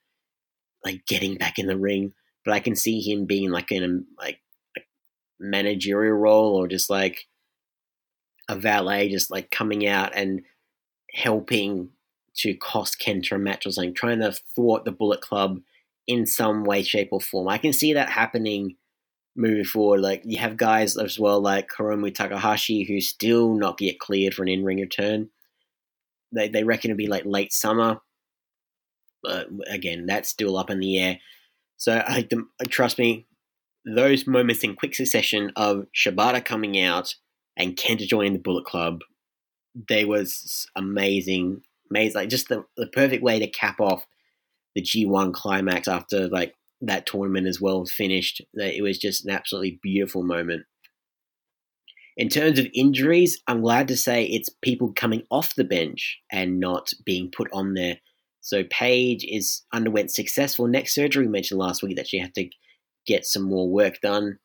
like 0.85 1.05
getting 1.07 1.35
back 1.37 1.59
in 1.59 1.67
the 1.67 1.77
ring. 1.77 2.13
But 2.45 2.53
I 2.53 2.59
can 2.59 2.75
see 2.75 3.01
him 3.01 3.25
being 3.25 3.51
like 3.51 3.71
in 3.71 3.83
a 3.83 4.21
like 4.21 4.39
a 4.77 4.81
managerial 5.39 6.15
role 6.15 6.55
or 6.55 6.67
just 6.67 6.89
like 6.89 7.25
a 8.47 8.55
valet, 8.55 9.09
just 9.09 9.29
like 9.29 9.51
coming 9.51 9.85
out 9.85 10.15
and 10.15 10.41
helping 11.13 11.89
to 12.37 12.53
cost 12.53 13.01
Kenta 13.03 13.33
a 13.33 13.39
match 13.39 13.65
or 13.65 13.71
something, 13.71 13.93
trying 13.93 14.19
to 14.19 14.31
thwart 14.55 14.85
the 14.85 14.91
Bullet 14.91 15.21
Club 15.21 15.59
in 16.05 16.25
some 16.25 16.63
way, 16.63 16.83
shape, 16.83 17.09
or 17.11 17.19
form. 17.19 17.49
I 17.49 17.57
can 17.57 17.73
see 17.73 17.93
that 17.93 18.09
happening 18.09 18.77
moving 19.37 19.63
forward. 19.63 20.01
Like 20.01 20.23
you 20.25 20.37
have 20.39 20.57
guys 20.57 20.97
as 20.97 21.19
well 21.19 21.39
like 21.39 21.69
Hiromu 21.69 22.13
Takahashi 22.13 22.83
who 22.83 22.99
still 22.99 23.53
not 23.53 23.79
yet 23.79 23.99
cleared 23.99 24.33
for 24.33 24.41
an 24.41 24.49
in-ring 24.49 24.79
return. 24.79 25.29
They 26.33 26.49
they 26.49 26.63
reckon 26.63 26.89
it'd 26.89 26.97
be 26.97 27.07
like 27.07 27.25
late 27.25 27.53
summer. 27.53 28.01
But 29.23 29.47
again, 29.67 30.05
that's 30.05 30.29
still 30.29 30.57
up 30.57 30.69
in 30.69 30.79
the 30.79 30.99
air. 30.99 31.19
So 31.77 32.03
I 32.05 32.27
uh, 32.31 32.65
trust 32.69 32.97
me, 32.97 33.27
those 33.85 34.27
moments 34.27 34.63
in 34.63 34.75
quick 34.75 34.95
succession 34.95 35.51
of 35.55 35.85
Shibata 35.95 36.43
coming 36.43 36.81
out 36.81 37.15
and 37.55 37.75
Kenta 37.75 38.05
joining 38.07 38.33
the 38.33 38.39
Bullet 38.39 38.65
Club, 38.65 39.01
they 39.87 40.05
was 40.05 40.67
amazing, 40.75 41.61
amazing. 41.89 42.19
Like 42.19 42.29
just 42.29 42.49
the, 42.49 42.65
the 42.75 42.87
perfect 42.87 43.23
way 43.23 43.39
to 43.39 43.47
cap 43.47 43.79
off 43.79 44.05
the 44.75 44.81
G1 44.81 45.33
climax 45.33 45.87
after 45.87 46.27
like 46.27 46.53
that 46.81 47.05
tournament 47.05 47.47
as 47.47 47.59
well 47.59 47.85
finished. 47.85 48.41
It 48.53 48.83
was 48.83 48.97
just 48.97 49.25
an 49.25 49.31
absolutely 49.31 49.79
beautiful 49.81 50.23
moment. 50.23 50.65
In 52.15 52.29
terms 52.29 52.57
of 52.57 52.67
injuries, 52.73 53.39
I'm 53.47 53.61
glad 53.61 53.87
to 53.89 53.97
say 53.97 54.25
it's 54.25 54.49
people 54.49 54.91
coming 54.95 55.23
off 55.29 55.53
the 55.55 55.63
bench 55.63 56.19
and 56.31 56.59
not 56.59 56.91
being 57.05 57.29
put 57.29 57.47
on 57.53 57.75
there. 57.75 57.97
So 58.41 58.63
Paige 58.63 59.23
is 59.25 59.63
underwent 59.71 60.11
successful 60.11 60.67
neck 60.67 60.87
surgery. 60.87 61.25
We 61.25 61.31
mentioned 61.31 61.59
last 61.59 61.83
week 61.83 61.95
that 61.97 62.07
she 62.07 62.17
had 62.17 62.33
to 62.35 62.49
get 63.05 63.25
some 63.25 63.43
more 63.43 63.69
work 63.69 64.01
done. 64.01 64.39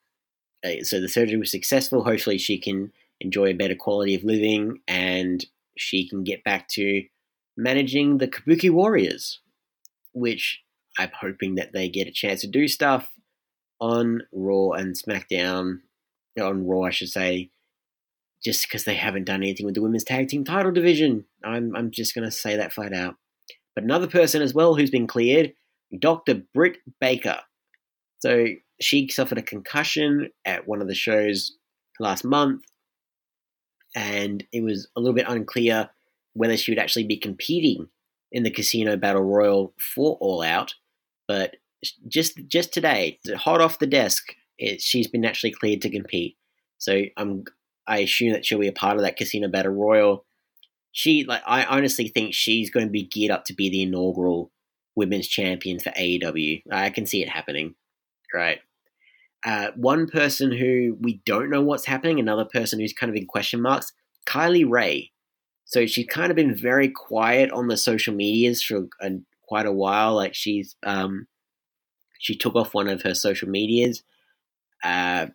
Uh, 0.64 0.82
so 0.82 1.00
the 1.00 1.08
surgery 1.08 1.38
was 1.38 1.50
successful. 1.50 2.04
Hopefully, 2.04 2.36
she 2.36 2.58
can 2.58 2.92
enjoy 3.20 3.46
a 3.46 3.54
better 3.54 3.74
quality 3.74 4.14
of 4.14 4.24
living 4.24 4.80
and 4.86 5.46
she 5.78 6.08
can 6.08 6.24
get 6.24 6.44
back 6.44 6.68
to 6.68 7.04
managing 7.56 8.18
the 8.18 8.28
Kabuki 8.28 8.70
Warriors, 8.70 9.40
which 10.12 10.62
I'm 10.98 11.10
hoping 11.18 11.56
that 11.56 11.72
they 11.72 11.88
get 11.88 12.08
a 12.08 12.12
chance 12.12 12.42
to 12.42 12.46
do 12.46 12.68
stuff 12.68 13.08
on 13.80 14.22
Raw 14.32 14.70
and 14.72 14.94
SmackDown. 14.94 15.80
On 16.40 16.66
Raw, 16.66 16.82
I 16.82 16.90
should 16.90 17.10
say, 17.10 17.50
just 18.42 18.62
because 18.66 18.84
they 18.84 18.94
haven't 18.94 19.24
done 19.24 19.42
anything 19.42 19.66
with 19.66 19.74
the 19.74 19.82
women's 19.82 20.04
tag 20.04 20.28
team 20.28 20.44
title 20.44 20.72
division. 20.72 21.24
I'm 21.44 21.74
I'm 21.76 21.90
just 21.90 22.14
gonna 22.14 22.30
say 22.30 22.56
that 22.56 22.72
flat 22.72 22.92
out. 22.92 23.16
But 23.74 23.84
another 23.84 24.06
person 24.06 24.42
as 24.42 24.54
well 24.54 24.74
who's 24.74 24.90
been 24.90 25.06
cleared, 25.06 25.52
Dr. 25.98 26.42
Britt 26.54 26.78
Baker. 27.00 27.40
So 28.20 28.46
she 28.80 29.08
suffered 29.08 29.38
a 29.38 29.42
concussion 29.42 30.30
at 30.44 30.66
one 30.66 30.82
of 30.82 30.88
the 30.88 30.94
shows 30.94 31.56
last 31.98 32.24
month, 32.24 32.62
and 33.94 34.44
it 34.52 34.62
was 34.62 34.88
a 34.96 35.00
little 35.00 35.14
bit 35.14 35.28
unclear 35.28 35.90
whether 36.34 36.56
she 36.56 36.70
would 36.70 36.78
actually 36.78 37.04
be 37.04 37.16
competing 37.16 37.88
in 38.30 38.42
the 38.42 38.50
Casino 38.50 38.96
Battle 38.96 39.22
Royal 39.22 39.74
for 39.78 40.16
All 40.20 40.42
Out. 40.42 40.74
But 41.28 41.56
just 42.08 42.38
just 42.48 42.72
today, 42.72 43.18
hot 43.36 43.60
off 43.60 43.78
the 43.78 43.86
desk, 43.86 44.34
it, 44.58 44.80
she's 44.80 45.08
been 45.08 45.24
actually 45.24 45.52
cleared 45.52 45.82
to 45.82 45.90
compete. 45.90 46.36
So 46.78 47.02
I'm 47.16 47.44
I 47.86 47.98
assume 47.98 48.32
that 48.32 48.44
she'll 48.44 48.58
be 48.58 48.68
a 48.68 48.72
part 48.72 48.96
of 48.96 49.02
that 49.02 49.16
Casino 49.16 49.48
Battle 49.48 49.72
Royal. 49.72 50.24
She 50.92 51.24
like 51.24 51.42
I 51.46 51.64
honestly 51.64 52.08
think 52.08 52.34
she's 52.34 52.70
going 52.70 52.86
to 52.86 52.92
be 52.92 53.04
geared 53.04 53.30
up 53.30 53.44
to 53.46 53.54
be 53.54 53.70
the 53.70 53.82
inaugural 53.82 54.50
women's 54.94 55.26
champion 55.26 55.78
for 55.78 55.90
AEW. 55.90 56.62
I 56.70 56.90
can 56.90 57.06
see 57.06 57.22
it 57.22 57.28
happening. 57.28 57.74
Right. 58.32 58.58
Uh, 59.44 59.68
one 59.74 60.06
person 60.06 60.52
who 60.52 60.96
we 61.00 61.20
don't 61.26 61.50
know 61.50 61.62
what's 61.62 61.86
happening, 61.86 62.20
another 62.20 62.44
person 62.44 62.78
who's 62.78 62.92
kind 62.92 63.10
of 63.10 63.16
in 63.16 63.26
question 63.26 63.60
marks, 63.60 63.92
Kylie 64.26 64.68
Rae. 64.68 65.10
So 65.64 65.86
she's 65.86 66.06
kind 66.06 66.30
of 66.30 66.36
been 66.36 66.54
very 66.54 66.88
quiet 66.88 67.50
on 67.50 67.68
the 67.68 67.76
social 67.76 68.14
medias 68.14 68.62
for 68.62 68.88
a, 69.00 69.10
quite 69.52 69.66
a 69.66 69.72
while. 69.72 70.14
Like 70.14 70.34
she's 70.34 70.76
um, 70.82 71.26
she 72.18 72.34
took 72.34 72.56
off 72.56 72.72
one 72.72 72.88
of 72.88 73.02
her 73.02 73.14
social 73.14 73.50
medias, 73.50 74.02
uh, 74.82 75.26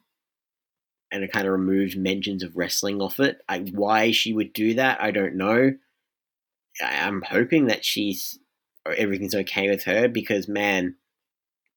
and 1.11 1.23
it 1.23 1.31
kind 1.31 1.45
of 1.45 1.51
removed 1.51 1.95
mentions 1.95 2.41
of 2.41 2.57
wrestling 2.57 2.99
off 2.99 3.19
it. 3.19 3.37
I, 3.47 3.59
why 3.59 4.09
she 4.09 4.33
would 4.33 4.53
do 4.53 4.73
that, 4.73 4.99
I 4.99 5.11
don't 5.11 5.35
know. 5.35 5.73
I, 6.81 7.07
I'm 7.07 7.21
hoping 7.21 7.67
that 7.67 7.85
she's 7.85 8.39
everything's 8.87 9.35
okay 9.35 9.69
with 9.69 9.83
her 9.83 10.07
because 10.07 10.47
man, 10.47 10.95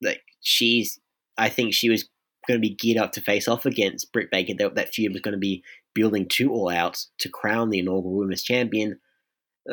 like 0.01 0.23
she's. 0.41 0.99
I 1.37 1.51
think 1.51 1.75
she 1.75 1.91
was 1.91 2.09
going 2.49 2.59
to 2.59 2.67
be 2.67 2.75
geared 2.75 2.97
up 2.97 3.13
to 3.13 3.21
face 3.21 3.49
off 3.49 3.67
against 3.67 4.15
Britt 4.15 4.31
Baker. 4.31 4.55
That, 4.59 4.77
that 4.77 4.95
feud 4.95 5.13
was 5.13 5.21
going 5.21 5.33
to 5.33 5.39
be 5.39 5.63
building 5.95 6.27
two 6.27 6.51
All 6.51 6.71
Outs 6.71 7.11
to 7.19 7.29
crown 7.29 7.69
the 7.69 7.81
inaugural 7.81 8.17
Women's 8.17 8.43
Champion. 8.43 8.99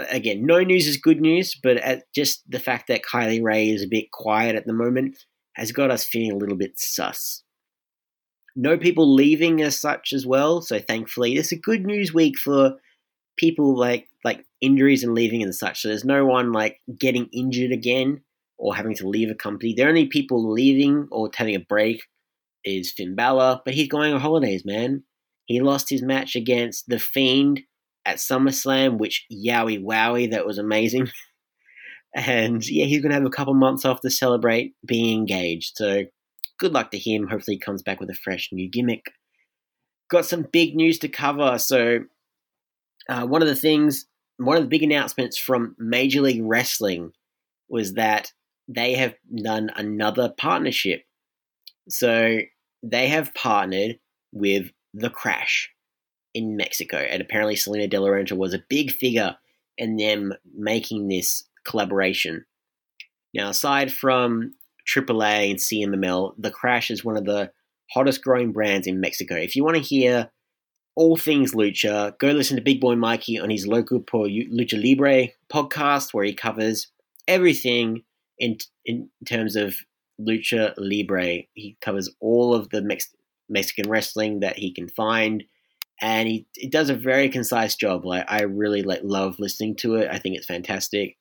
Again, 0.10 0.46
no 0.46 0.60
news 0.60 0.88
is 0.88 0.98
good 0.98 1.22
news, 1.22 1.58
but 1.62 2.04
just 2.14 2.44
the 2.50 2.60
fact 2.60 2.88
that 2.88 3.04
Kylie 3.04 3.42
Rae 3.42 3.70
is 3.70 3.84
a 3.84 3.88
bit 3.88 4.12
quiet 4.12 4.56
at 4.56 4.66
the 4.66 4.74
moment 4.74 5.18
has 5.54 5.72
got 5.72 5.92
us 5.92 6.06
feeling 6.06 6.32
a 6.32 6.38
little 6.38 6.58
bit 6.58 6.78
sus. 6.78 7.44
No 8.56 8.78
people 8.78 9.14
leaving 9.14 9.62
as 9.62 9.80
such 9.80 10.14
as 10.14 10.26
well, 10.26 10.62
so 10.62 10.80
thankfully, 10.80 11.36
it's 11.36 11.52
a 11.52 11.58
good 11.58 11.86
news 11.86 12.14
week 12.14 12.38
for 12.38 12.76
people 13.38 13.78
like 13.78 14.10
like 14.24 14.46
injuries 14.62 15.04
and 15.04 15.14
leaving 15.14 15.42
and 15.44 15.56
such. 15.56 15.82
So 15.82 15.88
there's 15.88 16.04
no 16.04 16.26
one 16.26 16.52
like 16.52 16.80
getting 17.00 17.30
injured 17.32 17.72
again 17.72 18.22
or 18.58 18.76
having 18.76 18.96
to 18.96 19.08
leave 19.08 19.30
a 19.30 19.36
company. 19.36 19.74
The 19.74 19.86
only 19.86 20.08
people 20.08 20.52
leaving 20.52 21.08
or 21.12 21.30
having 21.34 21.56
a 21.56 21.60
break 21.60 22.02
is 22.66 22.92
Finn 22.92 23.16
Balor, 23.16 23.62
but 23.64 23.76
he's 23.76 23.88
going 23.88 24.14
on 24.14 24.20
holidays, 24.20 24.66
man. 24.66 25.04
He 25.46 25.62
lost 25.62 25.90
his 25.90 26.02
match 26.02 26.36
against 26.36 26.90
The 26.90 27.00
Fiend 27.00 27.62
at 28.08 28.18
SummerSlam, 28.18 28.98
which 28.98 29.26
yowie 29.30 29.84
wowie, 29.84 30.32
that 30.32 30.46
was 30.46 30.58
amazing. 30.58 31.10
and 32.16 32.66
yeah, 32.66 32.86
he's 32.86 33.02
going 33.02 33.10
to 33.10 33.16
have 33.16 33.26
a 33.26 33.30
couple 33.30 33.54
months 33.54 33.84
off 33.84 34.00
to 34.02 34.10
celebrate 34.10 34.74
being 34.86 35.18
engaged. 35.18 35.74
So 35.76 36.06
good 36.58 36.72
luck 36.72 36.90
to 36.92 36.98
him. 36.98 37.28
Hopefully, 37.28 37.56
he 37.56 37.60
comes 37.60 37.84
back 37.84 38.00
with 38.00 38.10
a 38.10 38.16
fresh 38.16 38.50
new 38.54 38.70
gimmick. 38.70 39.12
Got 40.10 40.26
some 40.26 40.48
big 40.54 40.74
news 40.74 41.00
to 41.00 41.10
cover. 41.10 41.60
So, 41.60 42.00
uh, 43.10 43.28
one 43.28 43.42
of 43.42 43.50
the 43.50 43.56
things, 43.56 44.06
one 44.38 44.56
of 44.56 44.64
the 44.64 44.70
big 44.70 44.84
announcements 44.84 45.38
from 45.38 45.76
Major 45.78 46.22
League 46.22 46.42
Wrestling 46.44 47.12
was 47.68 47.96
that 47.96 48.32
they 48.70 48.94
have 48.94 49.16
done 49.44 49.70
another 49.76 50.34
partnership. 50.38 51.04
So, 51.90 52.40
they 52.82 53.10
have 53.10 53.34
partnered 53.34 54.00
with 54.32 54.72
The 54.94 55.10
Crash 55.10 55.74
in 56.38 56.56
Mexico. 56.56 56.98
And 56.98 57.20
apparently, 57.20 57.56
Salina 57.56 57.88
De 57.88 58.00
La 58.00 58.10
Renta 58.10 58.38
was 58.38 58.54
a 58.54 58.64
big 58.70 58.92
figure 58.92 59.36
in 59.78 59.98
them 59.98 60.34
making 60.56 61.08
this 61.08 61.44
collaboration. 61.66 62.46
Now, 63.34 63.50
aside 63.50 63.92
from 63.92 64.54
AAA 64.88 65.50
and 65.50 65.60
CMLL, 65.60 66.36
The 66.38 66.52
Crash 66.52 66.92
is 66.92 67.04
one 67.04 67.18
of 67.18 67.26
the 67.26 67.52
hottest 67.92 68.24
growing 68.24 68.52
brands 68.52 68.86
in 68.86 69.02
Mexico. 69.02 69.36
If 69.36 69.56
you 69.56 69.64
want 69.64 69.78
to 69.78 69.82
hear 69.82 70.30
all 70.96 71.18
things 71.18 71.54
lucha, 71.54 72.18
go 72.20 72.28
listen 72.28 72.56
to 72.56 72.62
Big 72.62 72.80
Boy 72.80 72.96
Mikey 72.96 73.40
on 73.40 73.50
his 73.50 73.66
local 73.66 74.00
Por 74.00 74.28
Lucha 74.28 74.82
Libre 74.82 75.30
podcast, 75.52 76.14
where 76.14 76.26
he 76.26 76.34
covers 76.34 76.88
everything 77.28 78.04
in 78.38 78.58
in 78.86 79.10
terms 79.26 79.56
of 79.56 79.76
lucha 80.22 80.74
libre. 80.78 81.44
He 81.54 81.78
covers 81.82 82.10
all 82.20 82.54
of 82.54 82.70
the 82.70 82.82
Mex- 82.82 83.16
Mexican 83.50 83.90
wrestling 83.90 84.42
that 84.42 84.58
he 84.58 84.72
can 84.72 84.88
find, 84.88 85.44
and 86.02 86.28
he, 86.28 86.48
does 86.70 86.90
a 86.90 86.96
very 86.96 87.30
concise 87.30 87.76
job. 87.76 88.06
Like 88.06 88.26
I 88.28 88.44
really 88.44 88.84
like 88.84 89.02
love 89.04 89.40
listening 89.40 89.76
to 89.78 89.96
it. 89.96 90.10
I 90.12 90.20
think 90.20 90.36
it's 90.36 90.46
fantastic. 90.46 91.18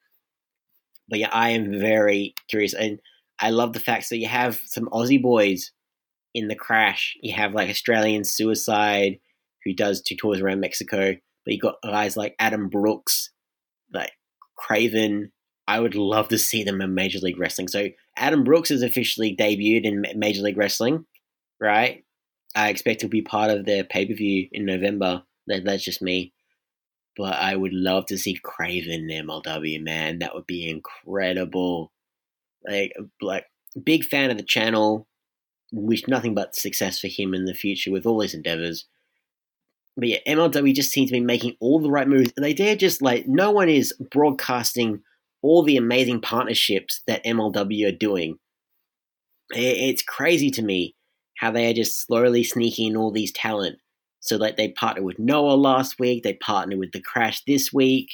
But 1.08 1.20
yeah, 1.20 1.30
I 1.32 1.50
am 1.50 1.78
very 1.78 2.34
curious, 2.48 2.74
and 2.74 2.98
I 3.38 3.50
love 3.50 3.72
the 3.72 3.80
fact 3.80 4.08
that 4.10 4.18
you 4.18 4.28
have 4.28 4.60
some 4.66 4.86
Aussie 4.86 5.22
boys 5.22 5.70
in 6.34 6.48
the 6.48 6.54
crash. 6.54 7.16
You 7.22 7.34
have 7.34 7.54
like 7.54 7.70
Australian 7.70 8.24
Suicide, 8.24 9.20
who 9.64 9.72
does 9.72 10.02
two 10.02 10.16
tours 10.16 10.40
around 10.40 10.60
Mexico, 10.60 11.14
but 11.44 11.54
you 11.54 11.60
got 11.60 11.76
guys 11.82 12.16
like 12.16 12.34
Adam 12.38 12.68
Brooks, 12.68 13.30
like 13.92 14.12
Craven. 14.56 15.32
I 15.68 15.80
would 15.80 15.94
love 15.94 16.28
to 16.28 16.38
see 16.38 16.64
them 16.64 16.80
in 16.80 16.94
Major 16.94 17.18
League 17.18 17.38
Wrestling. 17.38 17.68
So 17.68 17.88
Adam 18.16 18.44
Brooks 18.44 18.70
has 18.70 18.82
officially 18.82 19.36
debuted 19.36 19.84
in 19.84 20.04
Major 20.16 20.42
League 20.42 20.56
Wrestling, 20.56 21.06
right? 21.60 22.04
I 22.56 22.70
expect 22.70 23.02
to 23.02 23.08
be 23.08 23.20
part 23.20 23.50
of 23.50 23.66
their 23.66 23.84
pay 23.84 24.06
per 24.06 24.14
view 24.14 24.48
in 24.50 24.64
November. 24.64 25.22
That, 25.46 25.64
that's 25.64 25.84
just 25.84 26.02
me. 26.02 26.32
But 27.16 27.34
I 27.34 27.54
would 27.54 27.72
love 27.72 28.06
to 28.06 28.18
see 28.18 28.38
Craven 28.42 29.10
in 29.10 29.26
MLW, 29.26 29.82
man. 29.82 30.18
That 30.18 30.34
would 30.34 30.46
be 30.46 30.68
incredible. 30.68 31.92
Like, 32.66 32.92
like 33.20 33.44
big 33.84 34.04
fan 34.04 34.30
of 34.30 34.38
the 34.38 34.42
channel. 34.42 35.06
Wish 35.70 36.08
nothing 36.08 36.34
but 36.34 36.56
success 36.56 36.98
for 36.98 37.08
him 37.08 37.34
in 37.34 37.44
the 37.44 37.54
future 37.54 37.92
with 37.92 38.06
all 38.06 38.20
his 38.20 38.34
endeavors. 38.34 38.86
But 39.96 40.08
yeah, 40.08 40.18
MLW 40.26 40.74
just 40.74 40.92
seems 40.92 41.10
to 41.10 41.16
be 41.16 41.20
making 41.20 41.56
all 41.60 41.80
the 41.80 41.90
right 41.90 42.08
moves. 42.08 42.32
They 42.36 42.54
dare 42.54 42.76
just 42.76 43.02
like 43.02 43.26
no 43.26 43.50
one 43.50 43.68
is 43.68 43.94
broadcasting 44.10 45.02
all 45.42 45.62
the 45.62 45.76
amazing 45.76 46.20
partnerships 46.20 47.02
that 47.06 47.24
MLW 47.24 47.88
are 47.88 47.96
doing. 47.96 48.38
It's 49.50 50.02
crazy 50.02 50.50
to 50.50 50.62
me 50.62 50.95
how 51.38 51.50
they 51.50 51.70
are 51.70 51.74
just 51.74 52.04
slowly 52.06 52.42
sneaking 52.42 52.92
in 52.92 52.96
all 52.96 53.12
these 53.12 53.32
talent. 53.32 53.78
So 54.20 54.36
like 54.36 54.56
they 54.56 54.70
partnered 54.70 55.04
with 55.04 55.18
Noah 55.18 55.54
last 55.54 55.98
week, 55.98 56.22
they 56.24 56.34
partnered 56.34 56.78
with 56.78 56.92
The 56.92 57.00
Crash 57.00 57.42
this 57.46 57.72
week. 57.72 58.08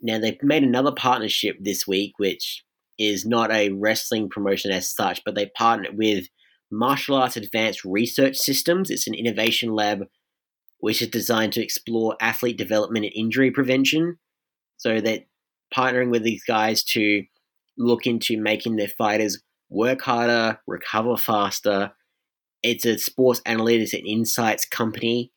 Now 0.00 0.18
they've 0.18 0.42
made 0.42 0.62
another 0.62 0.92
partnership 0.92 1.56
this 1.60 1.86
week, 1.86 2.12
which 2.18 2.64
is 2.98 3.26
not 3.26 3.50
a 3.50 3.70
wrestling 3.70 4.28
promotion 4.28 4.70
as 4.70 4.94
such, 4.94 5.22
but 5.24 5.34
they 5.34 5.50
partnered 5.56 5.96
with 5.96 6.26
Martial 6.70 7.16
Arts 7.16 7.36
Advanced 7.36 7.84
Research 7.84 8.36
Systems. 8.36 8.90
It's 8.90 9.08
an 9.08 9.14
innovation 9.14 9.74
lab 9.74 10.04
which 10.78 11.02
is 11.02 11.08
designed 11.08 11.52
to 11.54 11.62
explore 11.62 12.16
athlete 12.20 12.56
development 12.56 13.04
and 13.04 13.14
injury 13.14 13.50
prevention. 13.50 14.18
So 14.78 15.00
they're 15.00 15.24
partnering 15.74 16.10
with 16.10 16.22
these 16.22 16.42
guys 16.44 16.82
to 16.84 17.22
look 17.76 18.06
into 18.06 18.40
making 18.40 18.76
their 18.76 18.88
fighters 18.88 19.42
work 19.68 20.02
harder, 20.02 20.58
recover 20.66 21.16
faster, 21.16 21.92
it's 22.62 22.84
a 22.84 22.98
sports 22.98 23.40
analytics 23.46 23.92
and 23.92 24.06
insights 24.06 24.64
company. 24.64 25.32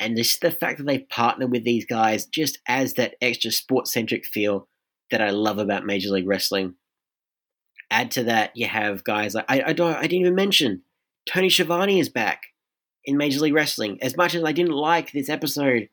And 0.00 0.16
just 0.16 0.40
the 0.40 0.50
fact 0.50 0.78
that 0.78 0.86
they 0.86 1.00
partner 1.00 1.46
with 1.46 1.64
these 1.64 1.86
guys 1.86 2.26
just 2.26 2.58
adds 2.66 2.94
that 2.94 3.14
extra 3.20 3.52
sports 3.52 3.92
centric 3.92 4.26
feel 4.26 4.68
that 5.10 5.20
I 5.20 5.30
love 5.30 5.58
about 5.58 5.86
Major 5.86 6.10
League 6.10 6.26
Wrestling. 6.26 6.74
Add 7.90 8.10
to 8.12 8.24
that, 8.24 8.56
you 8.56 8.66
have 8.66 9.04
guys 9.04 9.34
like 9.34 9.44
I, 9.48 9.62
I 9.66 9.72
don't 9.72 9.94
I 9.94 10.02
didn't 10.02 10.22
even 10.22 10.34
mention 10.34 10.82
Tony 11.28 11.48
Schiavone 11.48 12.00
is 12.00 12.08
back 12.08 12.42
in 13.04 13.16
Major 13.16 13.40
League 13.40 13.54
Wrestling. 13.54 13.98
As 14.02 14.16
much 14.16 14.34
as 14.34 14.42
I 14.42 14.52
didn't 14.52 14.72
like 14.72 15.12
this 15.12 15.28
episode 15.28 15.88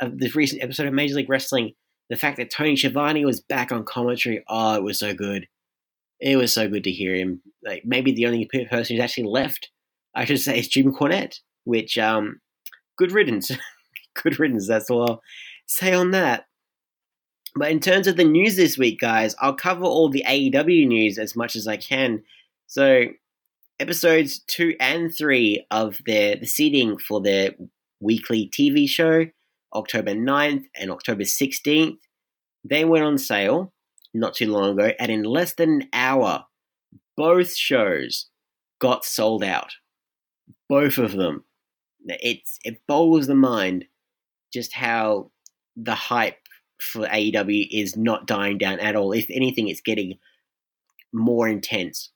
of 0.00 0.18
this 0.18 0.34
recent 0.34 0.62
episode 0.62 0.86
of 0.86 0.94
Major 0.94 1.14
League 1.14 1.30
Wrestling, 1.30 1.74
the 2.10 2.16
fact 2.16 2.38
that 2.38 2.50
Tony 2.50 2.74
Schiavone 2.74 3.24
was 3.24 3.40
back 3.40 3.70
on 3.70 3.84
commentary, 3.84 4.42
oh, 4.48 4.74
it 4.74 4.82
was 4.82 4.98
so 4.98 5.14
good. 5.14 5.46
It 6.18 6.36
was 6.36 6.52
so 6.52 6.68
good 6.68 6.84
to 6.84 6.90
hear 6.90 7.14
him. 7.14 7.42
Like 7.64 7.82
maybe 7.84 8.12
the 8.12 8.26
only 8.26 8.46
person 8.46 8.96
who's 8.96 9.02
actually 9.02 9.28
left 9.28 9.70
I 10.16 10.24
should 10.24 10.40
say 10.40 10.58
it's 10.58 10.68
Jim 10.68 10.92
Cornette, 10.92 11.40
which 11.64 11.98
um, 11.98 12.40
good 12.96 13.12
riddance, 13.12 13.50
good 14.22 14.40
riddance. 14.40 14.66
That's 14.66 14.90
all 14.90 15.08
I'll 15.08 15.22
say 15.66 15.92
on 15.92 16.10
that. 16.12 16.46
But 17.54 17.70
in 17.70 17.80
terms 17.80 18.06
of 18.06 18.16
the 18.16 18.24
news 18.24 18.56
this 18.56 18.78
week, 18.78 18.98
guys, 18.98 19.34
I'll 19.40 19.54
cover 19.54 19.84
all 19.84 20.08
the 20.08 20.24
AEW 20.26 20.86
news 20.86 21.18
as 21.18 21.36
much 21.36 21.54
as 21.54 21.68
I 21.68 21.76
can. 21.76 22.22
So, 22.66 23.04
episodes 23.78 24.40
two 24.40 24.74
and 24.80 25.14
three 25.14 25.66
of 25.70 25.98
their 26.06 26.36
the 26.36 26.46
seating 26.46 26.98
for 26.98 27.20
their 27.20 27.50
weekly 28.00 28.50
TV 28.52 28.88
show, 28.88 29.26
October 29.74 30.14
9th 30.14 30.64
and 30.74 30.90
October 30.90 31.22
16th, 31.22 31.98
they 32.64 32.84
went 32.84 33.04
on 33.04 33.18
sale. 33.18 33.72
not 34.14 34.34
too 34.34 34.50
long 34.50 34.78
ago, 34.78 34.92
and 34.98 35.12
in 35.12 35.24
less 35.24 35.54
than 35.54 35.82
an 35.82 35.88
hour, 35.92 36.46
both 37.18 37.54
shows 37.54 38.30
got 38.80 39.04
sold 39.04 39.44
out. 39.44 39.72
Both 40.68 40.98
of 40.98 41.12
them. 41.12 41.44
It's 42.06 42.58
it 42.64 42.82
boggles 42.86 43.26
the 43.26 43.34
mind 43.34 43.86
just 44.52 44.72
how 44.72 45.30
the 45.76 45.94
hype 45.94 46.38
for 46.80 47.06
AEW 47.06 47.68
is 47.70 47.96
not 47.96 48.26
dying 48.26 48.58
down 48.58 48.80
at 48.80 48.96
all. 48.96 49.12
If 49.12 49.26
anything, 49.30 49.68
it's 49.68 49.80
getting 49.80 50.18
more 51.12 51.48
intense, 51.48 52.10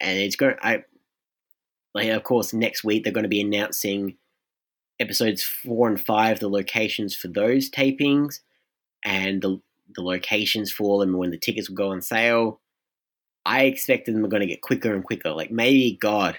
and 0.00 0.18
it's 0.18 0.36
going. 0.36 0.56
I 0.62 0.84
like, 1.94 2.08
of 2.08 2.22
course, 2.24 2.52
next 2.52 2.84
week 2.84 3.04
they're 3.04 3.12
going 3.12 3.24
to 3.24 3.28
be 3.28 3.40
announcing 3.40 4.16
episodes 4.98 5.42
four 5.42 5.88
and 5.88 6.00
five, 6.00 6.40
the 6.40 6.48
locations 6.48 7.14
for 7.14 7.28
those 7.28 7.70
tapings, 7.70 8.40
and 9.04 9.42
the 9.42 9.60
the 9.94 10.02
locations 10.02 10.72
for 10.72 11.00
them 11.00 11.16
when 11.16 11.30
the 11.30 11.38
tickets 11.38 11.68
will 11.68 11.76
go 11.76 11.90
on 11.92 12.00
sale. 12.00 12.60
I 13.44 13.64
expected 13.64 14.14
them 14.14 14.24
are 14.24 14.28
going 14.28 14.42
to 14.42 14.46
get 14.46 14.62
quicker 14.62 14.94
and 14.94 15.04
quicker. 15.04 15.32
Like 15.32 15.50
maybe, 15.50 15.98
God, 16.00 16.38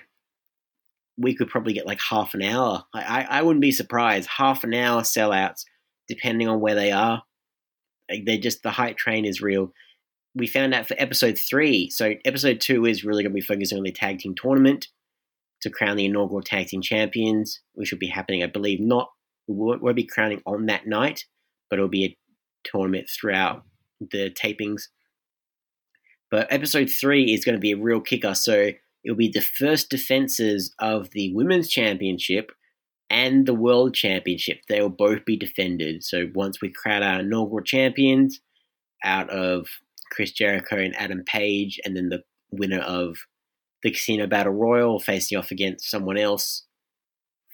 we 1.17 1.35
could 1.35 1.49
probably 1.49 1.73
get 1.73 1.87
like 1.87 2.01
half 2.01 2.33
an 2.33 2.41
hour. 2.41 2.83
I, 2.93 3.01
I, 3.01 3.27
I 3.39 3.41
wouldn't 3.41 3.61
be 3.61 3.71
surprised. 3.71 4.29
Half 4.37 4.63
an 4.63 4.73
hour 4.73 5.01
sellouts, 5.01 5.63
depending 6.07 6.47
on 6.47 6.59
where 6.59 6.75
they 6.75 6.91
are. 6.91 7.23
Like 8.09 8.25
they're 8.25 8.37
just 8.37 8.63
the 8.63 8.71
hype 8.71 8.97
train 8.97 9.25
is 9.25 9.41
real. 9.41 9.71
We 10.35 10.47
found 10.47 10.73
out 10.73 10.87
for 10.87 10.95
episode 10.97 11.37
three. 11.37 11.89
So 11.89 12.15
episode 12.25 12.59
two 12.59 12.85
is 12.85 13.03
really 13.03 13.23
going 13.23 13.31
to 13.31 13.35
be 13.35 13.41
focusing 13.41 13.77
on 13.77 13.83
the 13.83 13.91
tag 13.91 14.19
team 14.19 14.33
tournament 14.35 14.87
to 15.61 15.69
crown 15.69 15.95
the 15.95 16.05
inaugural 16.05 16.41
tag 16.41 16.67
team 16.67 16.81
champions, 16.81 17.61
which 17.73 17.91
will 17.91 17.99
be 17.99 18.07
happening, 18.07 18.43
I 18.43 18.47
believe, 18.47 18.79
not 18.79 19.09
we 19.47 19.55
won't 19.55 19.95
be 19.95 20.05
crowning 20.05 20.41
on 20.45 20.67
that 20.67 20.87
night, 20.87 21.25
but 21.69 21.77
it'll 21.77 21.89
be 21.89 22.05
a 22.05 22.17
tournament 22.63 23.09
throughout 23.09 23.63
the 23.99 24.29
tapings. 24.31 24.83
But 26.31 26.47
episode 26.51 26.89
three 26.89 27.33
is 27.33 27.45
going 27.45 27.55
to 27.55 27.61
be 27.61 27.73
a 27.73 27.77
real 27.77 27.99
kicker. 27.99 28.33
So 28.33 28.71
it'll 29.03 29.17
be 29.17 29.31
the 29.31 29.41
first 29.41 29.89
defenses 29.89 30.73
of 30.79 31.11
the 31.11 31.33
women's 31.33 31.69
championship 31.69 32.51
and 33.09 33.45
the 33.45 33.53
world 33.53 33.93
championship. 33.93 34.61
They 34.67 34.81
will 34.81 34.89
both 34.89 35.25
be 35.25 35.37
defended. 35.37 36.03
So 36.03 36.29
once 36.33 36.61
we 36.61 36.71
crown 36.71 37.03
our 37.03 37.19
inaugural 37.19 37.63
champions 37.63 38.39
out 39.03 39.29
of 39.29 39.67
Chris 40.11 40.31
Jericho 40.31 40.77
and 40.77 40.95
Adam 40.95 41.23
Page, 41.25 41.79
and 41.85 41.95
then 41.95 42.09
the 42.09 42.23
winner 42.51 42.79
of 42.79 43.17
the 43.83 43.91
Casino 43.91 44.27
Battle 44.27 44.53
Royal 44.53 44.99
facing 44.99 45.37
off 45.37 45.51
against 45.51 45.89
someone 45.89 46.17
else 46.17 46.65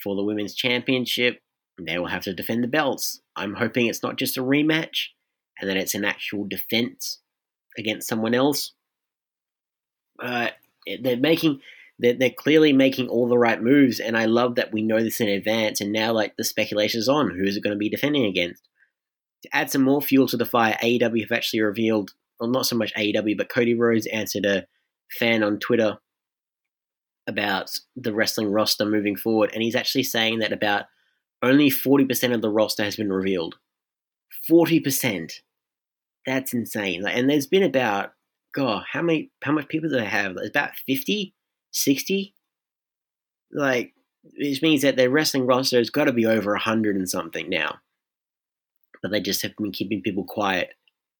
for 0.01 0.15
the 0.15 0.23
women's 0.23 0.55
championship, 0.55 1.41
they 1.81 1.97
will 1.97 2.07
have 2.07 2.23
to 2.23 2.33
defend 2.33 2.63
the 2.63 2.67
belts. 2.67 3.21
I'm 3.35 3.55
hoping 3.55 3.87
it's 3.87 4.03
not 4.03 4.17
just 4.17 4.37
a 4.37 4.43
rematch 4.43 5.07
and 5.59 5.69
that 5.69 5.77
it's 5.77 5.95
an 5.95 6.05
actual 6.05 6.45
defense 6.47 7.19
against 7.77 8.07
someone 8.07 8.33
else. 8.33 8.73
Uh, 10.21 10.49
they're 11.01 11.17
making 11.17 11.61
they're, 11.99 12.13
they're 12.13 12.29
clearly 12.29 12.71
making 12.71 13.09
all 13.09 13.27
the 13.27 13.37
right 13.37 13.61
moves, 13.61 13.99
and 13.99 14.17
I 14.17 14.25
love 14.25 14.55
that 14.55 14.71
we 14.71 14.81
know 14.81 15.01
this 15.01 15.19
in 15.19 15.27
advance. 15.27 15.81
And 15.81 15.91
now, 15.91 16.13
like 16.13 16.35
the 16.37 16.45
speculation 16.45 16.99
is 16.99 17.09
on, 17.09 17.29
who's 17.29 17.57
it 17.57 17.63
going 17.63 17.75
to 17.75 17.79
be 17.79 17.89
defending 17.89 18.25
against? 18.25 18.67
To 19.43 19.49
add 19.53 19.69
some 19.69 19.83
more 19.83 20.01
fuel 20.01 20.27
to 20.27 20.37
the 20.37 20.45
fire, 20.45 20.77
AEW 20.81 21.21
have 21.21 21.31
actually 21.31 21.61
revealed, 21.61 22.11
well, 22.39 22.49
not 22.49 22.65
so 22.65 22.77
much 22.77 22.93
AEW, 22.95 23.37
but 23.37 23.49
Cody 23.49 23.73
Rhodes 23.73 24.07
answered 24.07 24.45
a 24.45 24.65
fan 25.17 25.43
on 25.43 25.59
Twitter 25.59 25.97
about 27.27 27.77
the 27.95 28.13
wrestling 28.13 28.51
roster 28.51 28.85
moving 28.85 29.17
forward, 29.17 29.51
and 29.53 29.61
he's 29.61 29.75
actually 29.75 30.03
saying 30.03 30.39
that 30.39 30.53
about 30.53 30.85
only 31.41 31.69
40% 31.69 32.33
of 32.33 32.41
the 32.41 32.49
roster 32.49 32.83
has 32.83 32.95
been 32.95 33.11
revealed. 33.11 33.55
40%. 34.49 35.31
That's 36.25 36.53
insane. 36.53 37.05
and 37.07 37.29
there's 37.29 37.47
been 37.47 37.63
about, 37.63 38.11
God, 38.59 38.83
how 38.91 39.01
many, 39.01 39.31
how 39.41 39.53
much 39.53 39.69
people 39.69 39.89
do 39.89 39.95
they 39.95 40.03
have? 40.03 40.35
There's 40.35 40.49
about 40.49 40.75
50, 40.85 41.33
60? 41.71 42.35
Like, 43.53 43.93
which 44.37 44.61
means 44.61 44.81
that 44.81 44.97
their 44.97 45.09
wrestling 45.09 45.45
roster 45.45 45.77
has 45.77 45.89
got 45.89 46.05
to 46.05 46.11
be 46.11 46.25
over 46.25 46.51
100 46.51 46.97
and 46.97 47.07
something 47.07 47.49
now. 47.49 47.77
But 49.01 49.11
they 49.11 49.21
just 49.21 49.43
have 49.43 49.55
been 49.55 49.71
keeping 49.71 50.01
people 50.01 50.25
quiet 50.25 50.71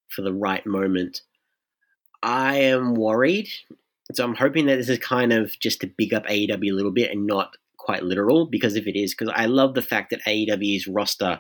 for 0.09 0.21
the 0.21 0.33
right 0.33 0.65
moment. 0.65 1.21
I 2.21 2.57
am 2.57 2.93
worried. 2.93 3.47
So 4.11 4.25
I'm 4.25 4.35
hoping 4.35 4.65
that 4.65 4.75
this 4.75 4.89
is 4.89 4.99
kind 4.99 5.31
of 5.31 5.57
just 5.61 5.79
to 5.79 5.87
big 5.87 6.13
up 6.13 6.25
AEW 6.25 6.71
a 6.71 6.75
little 6.75 6.91
bit 6.91 7.09
and 7.09 7.25
not 7.25 7.55
quite 7.77 8.03
literal 8.03 8.47
because 8.47 8.75
if 8.75 8.85
it 8.85 8.99
is, 8.99 9.15
because 9.15 9.33
I 9.33 9.45
love 9.45 9.75
the 9.75 9.81
fact 9.81 10.09
that 10.09 10.25
AEW's 10.27 10.87
roster 10.87 11.39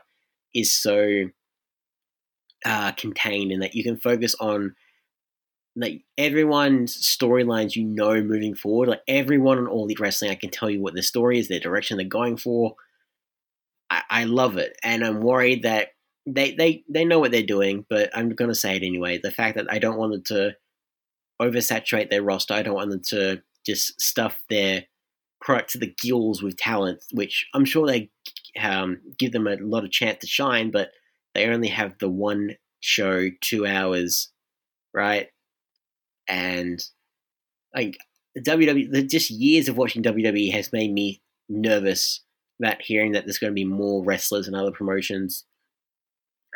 is 0.55 0.73
so 0.73 1.25
uh, 2.63 2.93
contained 2.93 3.51
and 3.51 3.61
that 3.61 3.75
you 3.75 3.83
can 3.83 3.97
focus 3.97 4.33
on 4.39 4.75
like 5.75 6.03
everyone's 6.17 6.95
storylines 6.95 7.75
you 7.75 7.83
know 7.83 8.21
moving 8.21 8.55
forward. 8.55 8.89
Like 8.89 9.01
everyone 9.07 9.57
on 9.57 9.67
All 9.67 9.85
Elite 9.85 9.99
Wrestling, 9.99 10.31
I 10.31 10.35
can 10.35 10.49
tell 10.49 10.69
you 10.69 10.81
what 10.81 10.93
the 10.95 11.03
story 11.03 11.39
is, 11.39 11.47
their 11.47 11.59
direction 11.59 11.97
they're 11.97 12.07
going 12.07 12.37
for. 12.37 12.75
I, 13.89 14.03
I 14.09 14.23
love 14.25 14.57
it, 14.57 14.77
and 14.83 15.03
I'm 15.03 15.21
worried 15.21 15.63
that 15.63 15.89
they 16.25 16.53
they 16.53 16.83
they 16.89 17.05
know 17.05 17.19
what 17.19 17.31
they're 17.31 17.43
doing, 17.43 17.85
but 17.89 18.09
I'm 18.13 18.29
gonna 18.29 18.55
say 18.55 18.75
it 18.75 18.83
anyway. 18.83 19.19
The 19.21 19.31
fact 19.31 19.57
that 19.57 19.71
I 19.71 19.79
don't 19.79 19.97
want 19.97 20.13
them 20.13 20.23
to 20.27 20.55
oversaturate 21.41 22.09
their 22.09 22.23
roster, 22.23 22.53
I 22.53 22.61
don't 22.61 22.75
want 22.75 22.91
them 22.91 23.01
to 23.07 23.41
just 23.65 23.99
stuff 24.01 24.41
their 24.49 24.85
product 25.41 25.71
to 25.71 25.77
the 25.77 25.93
gills 26.01 26.43
with 26.43 26.57
talent, 26.57 27.03
which 27.11 27.47
I'm 27.53 27.65
sure 27.65 27.87
they 27.87 28.09
um, 28.59 28.99
give 29.17 29.31
them 29.31 29.47
a 29.47 29.55
lot 29.55 29.83
of 29.83 29.91
chance 29.91 30.19
to 30.19 30.27
shine, 30.27 30.71
but 30.71 30.91
they 31.33 31.45
only 31.45 31.69
have 31.69 31.97
the 31.99 32.09
one 32.09 32.55
show, 32.81 33.29
two 33.41 33.65
hours, 33.65 34.29
right? 34.93 35.27
And 36.29 36.81
like 37.75 37.97
WWE, 38.37 39.09
just 39.09 39.31
years 39.31 39.67
of 39.67 39.77
watching 39.77 40.03
WWE 40.03 40.51
has 40.53 40.71
made 40.71 40.93
me 40.93 41.21
nervous 41.49 42.23
about 42.61 42.81
hearing 42.81 43.13
that 43.13 43.25
there's 43.25 43.39
going 43.39 43.51
to 43.51 43.55
be 43.55 43.65
more 43.65 44.03
wrestlers 44.03 44.47
and 44.47 44.55
other 44.55 44.71
promotions. 44.71 45.45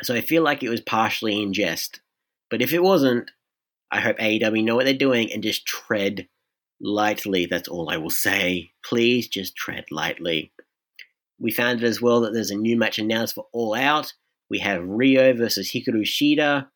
So 0.02 0.14
I 0.14 0.20
feel 0.20 0.42
like 0.42 0.62
it 0.62 0.68
was 0.68 0.80
partially 0.80 1.42
in 1.42 1.52
jest. 1.52 2.00
But 2.50 2.62
if 2.62 2.72
it 2.72 2.82
wasn't, 2.82 3.30
I 3.90 4.00
hope 4.00 4.18
AEW 4.18 4.64
know 4.64 4.76
what 4.76 4.84
they're 4.84 4.94
doing 4.94 5.32
and 5.32 5.42
just 5.42 5.66
tread 5.66 6.28
lightly. 6.80 7.46
That's 7.46 7.68
all 7.68 7.90
I 7.90 7.96
will 7.96 8.10
say. 8.10 8.72
Please 8.84 9.28
just 9.28 9.56
tread 9.56 9.84
lightly. 9.90 10.52
We 11.38 11.50
found 11.50 11.82
it 11.82 11.86
as 11.86 12.00
well 12.00 12.20
that 12.22 12.32
there's 12.32 12.50
a 12.50 12.56
new 12.56 12.76
match 12.76 12.98
announced 12.98 13.34
for 13.34 13.46
All 13.52 13.74
Out. 13.74 14.12
We 14.50 14.58
have 14.60 14.84
Rio 14.84 15.32
versus 15.34 15.70
Hikaru 15.70 16.02
Shida. 16.02 16.68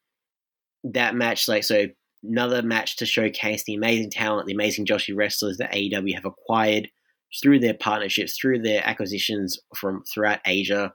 That 0.84 1.14
match, 1.14 1.48
like, 1.48 1.64
so 1.64 1.86
another 2.22 2.62
match 2.62 2.96
to 2.96 3.06
showcase 3.06 3.64
the 3.64 3.74
amazing 3.74 4.10
talent, 4.10 4.46
the 4.46 4.54
amazing 4.54 4.86
Joshi 4.86 5.16
wrestlers 5.16 5.58
that 5.58 5.72
AEW 5.72 6.14
have 6.14 6.24
acquired 6.24 6.88
through 7.42 7.60
their 7.60 7.74
partnerships, 7.74 8.36
through 8.38 8.62
their 8.62 8.86
acquisitions 8.86 9.58
from 9.76 10.02
throughout 10.12 10.40
Asia. 10.46 10.92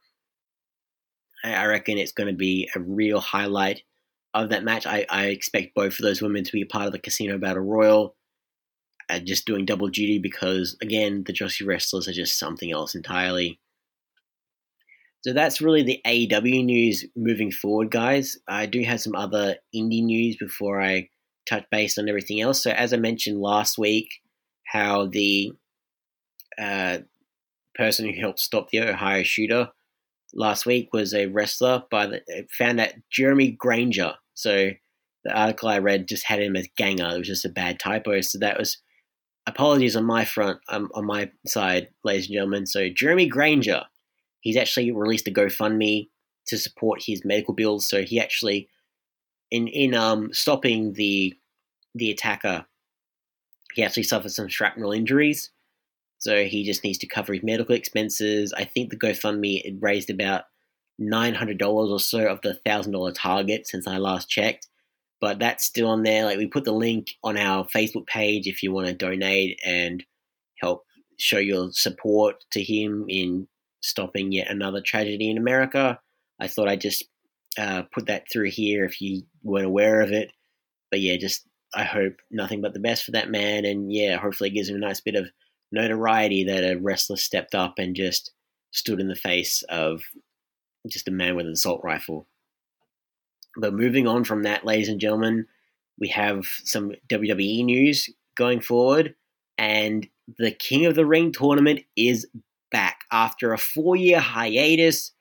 I 1.43 1.65
reckon 1.65 1.97
it's 1.97 2.13
going 2.13 2.29
to 2.29 2.35
be 2.35 2.69
a 2.75 2.79
real 2.79 3.19
highlight 3.19 3.83
of 4.33 4.49
that 4.49 4.63
match. 4.63 4.87
I, 4.87 5.05
I 5.09 5.25
expect 5.25 5.75
both 5.75 5.99
of 5.99 6.03
those 6.03 6.21
women 6.21 6.43
to 6.43 6.51
be 6.51 6.61
a 6.61 6.65
part 6.65 6.87
of 6.87 6.93
the 6.93 6.99
Casino 6.99 7.37
Battle 7.37 7.63
Royal 7.63 8.15
uh, 9.09 9.19
just 9.19 9.45
doing 9.45 9.65
double 9.65 9.89
duty 9.89 10.19
because, 10.19 10.77
again, 10.81 11.23
the 11.25 11.33
Joshi 11.33 11.67
wrestlers 11.67 12.07
are 12.07 12.13
just 12.13 12.39
something 12.39 12.71
else 12.71 12.95
entirely. 12.95 13.59
So 15.21 15.33
that's 15.33 15.61
really 15.61 15.83
the 15.83 16.01
AEW 16.05 16.65
news 16.65 17.05
moving 17.15 17.51
forward, 17.51 17.91
guys. 17.91 18.37
I 18.47 18.65
do 18.65 18.81
have 18.83 19.01
some 19.01 19.15
other 19.15 19.55
indie 19.73 20.03
news 20.03 20.35
before 20.37 20.81
I 20.81 21.09
touch 21.47 21.65
base 21.71 21.97
on 21.97 22.09
everything 22.09 22.41
else. 22.41 22.63
So, 22.63 22.71
as 22.71 22.93
I 22.93 22.97
mentioned 22.97 23.39
last 23.39 23.77
week, 23.77 24.09
how 24.65 25.07
the 25.07 25.53
uh, 26.59 26.99
person 27.75 28.07
who 28.07 28.19
helped 28.19 28.39
stop 28.39 28.69
the 28.69 28.81
Ohio 28.81 29.23
shooter 29.23 29.69
last 30.33 30.65
week 30.65 30.89
was 30.93 31.13
a 31.13 31.27
wrestler 31.27 31.83
by 31.91 32.07
the 32.07 32.21
found 32.57 32.79
that 32.79 32.95
Jeremy 33.11 33.51
Granger. 33.51 34.13
So 34.33 34.71
the 35.23 35.31
article 35.31 35.69
I 35.69 35.79
read 35.79 36.07
just 36.07 36.25
had 36.25 36.41
him 36.41 36.55
as 36.55 36.67
Ganger. 36.77 37.09
It 37.13 37.19
was 37.19 37.27
just 37.27 37.45
a 37.45 37.49
bad 37.49 37.79
typo. 37.79 38.21
So 38.21 38.39
that 38.39 38.57
was 38.57 38.77
apologies 39.45 39.95
on 39.95 40.05
my 40.05 40.25
front, 40.25 40.59
um, 40.69 40.89
on 40.93 41.05
my 41.05 41.31
side, 41.45 41.89
ladies 42.03 42.27
and 42.27 42.33
gentlemen. 42.33 42.65
So 42.65 42.89
Jeremy 42.89 43.27
Granger, 43.27 43.83
he's 44.41 44.57
actually 44.57 44.91
released 44.91 45.27
a 45.27 45.31
GoFundMe 45.31 46.09
to 46.47 46.57
support 46.57 47.03
his 47.05 47.23
medical 47.23 47.53
bills. 47.53 47.87
So 47.87 48.03
he 48.03 48.19
actually, 48.19 48.69
in 49.53 49.67
in 49.69 49.95
um 49.95 50.33
stopping 50.33 50.93
the 50.93 51.33
the 51.95 52.11
attacker, 52.11 52.65
he 53.73 53.83
actually 53.83 54.03
suffered 54.03 54.31
some 54.31 54.49
shrapnel 54.49 54.91
injuries. 54.91 55.51
So 56.17 56.45
he 56.45 56.63
just 56.65 56.83
needs 56.83 56.97
to 56.99 57.07
cover 57.07 57.33
his 57.33 57.43
medical 57.43 57.75
expenses. 57.75 58.53
I 58.53 58.63
think 58.65 58.89
the 58.89 58.97
GoFundMe 58.97 59.77
raised 59.81 60.09
about 60.09 60.43
nine 60.99 61.35
hundred 61.35 61.57
dollars 61.57 61.89
or 61.89 61.99
so 61.99 62.27
of 62.27 62.41
the 62.41 62.55
thousand 62.65 62.93
dollar 62.93 63.11
target 63.11 63.67
since 63.67 63.87
I 63.87 63.97
last 63.97 64.29
checked 64.29 64.67
but 65.23 65.39
that's 65.39 65.63
still 65.63 65.87
on 65.87 66.03
there. 66.03 66.25
Like 66.25 66.37
we 66.37 66.47
put 66.47 66.65
the 66.65 66.73
link 66.73 67.11
on 67.23 67.37
our 67.37 67.63
Facebook 67.63 68.05
page 68.07 68.45
if 68.45 68.61
you 68.61 68.73
want 68.73 68.87
to 68.87 68.93
donate 68.93 69.57
and 69.65 70.03
help 70.59 70.83
show 71.17 71.37
your 71.37 71.71
support 71.71 72.43
to 72.51 72.61
him 72.61 73.05
in 73.07 73.47
stopping 73.79 74.33
yet 74.33 74.51
another 74.51 74.81
tragedy 74.81 75.29
in 75.29 75.37
America. 75.37 75.97
I 76.41 76.49
thought 76.49 76.67
I'd 76.67 76.81
just 76.81 77.05
uh, 77.57 77.83
put 77.93 78.07
that 78.07 78.25
through 78.31 78.49
here 78.49 78.85
if 78.85 79.01
you 79.01 79.23
weren't 79.43 79.65
aware 79.65 80.01
of 80.01 80.11
it. 80.11 80.31
but 80.91 81.01
yeah, 81.01 81.17
just 81.17 81.47
I 81.75 81.83
hope 81.83 82.13
nothing 82.29 82.61
but 82.61 82.73
the 82.73 82.79
best 82.79 83.03
for 83.03 83.11
that 83.11 83.31
man, 83.31 83.65
and 83.65 83.91
yeah, 83.91 84.17
hopefully 84.17 84.49
it 84.49 84.53
gives 84.53 84.69
him 84.69 84.75
a 84.75 84.79
nice 84.79 85.01
bit 85.01 85.15
of 85.15 85.29
notoriety 85.71 86.43
that 86.45 86.63
a 86.63 86.79
wrestler 86.79 87.17
stepped 87.17 87.55
up 87.55 87.79
and 87.79 87.95
just 87.95 88.31
stood 88.71 88.99
in 88.99 89.07
the 89.07 89.15
face 89.15 89.63
of 89.69 90.01
just 90.87 91.07
a 91.07 91.11
man 91.11 91.35
with 91.35 91.47
an 91.47 91.53
assault 91.53 91.81
rifle. 91.83 92.27
But 93.57 93.73
moving 93.73 94.07
on 94.07 94.23
from 94.23 94.43
that, 94.43 94.65
ladies 94.65 94.89
and 94.89 94.99
gentlemen, 94.99 95.47
we 95.99 96.09
have 96.09 96.45
some 96.63 96.91
WWE 97.09 97.65
news 97.65 98.09
going 98.35 98.61
forward, 98.61 99.15
and 99.57 100.07
the 100.37 100.51
King 100.51 100.85
of 100.85 100.95
the 100.95 101.05
Ring 101.05 101.31
tournament 101.31 101.81
is 101.95 102.27
back 102.71 103.01
after 103.11 103.53
a 103.53 103.57
four 103.57 103.95
year 103.95 104.19
hiatus. 104.19 105.11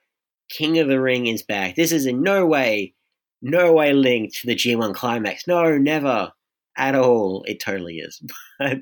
King 0.52 0.78
of 0.78 0.88
the 0.88 1.00
Ring 1.00 1.26
is 1.26 1.42
back. 1.42 1.74
This 1.74 1.92
is 1.92 2.06
in 2.06 2.22
no 2.22 2.46
way, 2.46 2.94
no 3.40 3.72
way 3.72 3.92
linked 3.92 4.36
to 4.36 4.46
the 4.46 4.54
G1 4.54 4.94
Climax. 4.94 5.46
No, 5.46 5.78
never 5.78 6.32
at 6.76 6.94
all. 6.94 7.44
It 7.46 7.60
totally 7.60 7.96
is. 7.96 8.22
But 8.58 8.78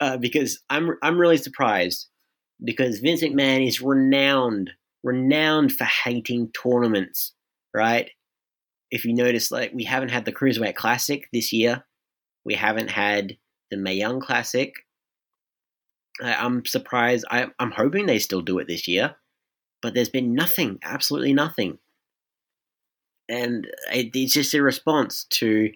uh, 0.00 0.16
because 0.16 0.60
I'm 0.68 0.96
I'm 1.02 1.18
really 1.18 1.36
surprised 1.36 2.08
because 2.62 2.98
Vince 2.98 3.22
McMahon 3.22 3.66
is 3.66 3.80
renowned 3.80 4.70
renowned 5.02 5.72
for 5.72 5.84
hating 5.84 6.52
tournaments, 6.52 7.34
right? 7.74 8.10
If 8.90 9.04
you 9.04 9.14
notice, 9.14 9.50
like 9.50 9.72
we 9.72 9.84
haven't 9.84 10.10
had 10.10 10.24
the 10.24 10.32
Cruiserweight 10.32 10.74
Classic 10.74 11.28
this 11.32 11.52
year, 11.52 11.84
we 12.44 12.54
haven't 12.54 12.90
had 12.90 13.36
the 13.70 13.76
Mae 13.76 13.94
Young 13.94 14.20
Classic. 14.20 14.72
I, 16.22 16.34
I'm 16.34 16.64
surprised. 16.64 17.24
I, 17.30 17.46
I'm 17.58 17.70
hoping 17.70 18.06
they 18.06 18.18
still 18.18 18.42
do 18.42 18.58
it 18.58 18.68
this 18.68 18.86
year, 18.86 19.16
but 19.82 19.94
there's 19.94 20.08
been 20.08 20.34
nothing, 20.34 20.78
absolutely 20.82 21.34
nothing, 21.34 21.78
and 23.28 23.66
it, 23.92 24.10
it's 24.14 24.32
just 24.32 24.54
a 24.54 24.62
response 24.62 25.24
to 25.30 25.70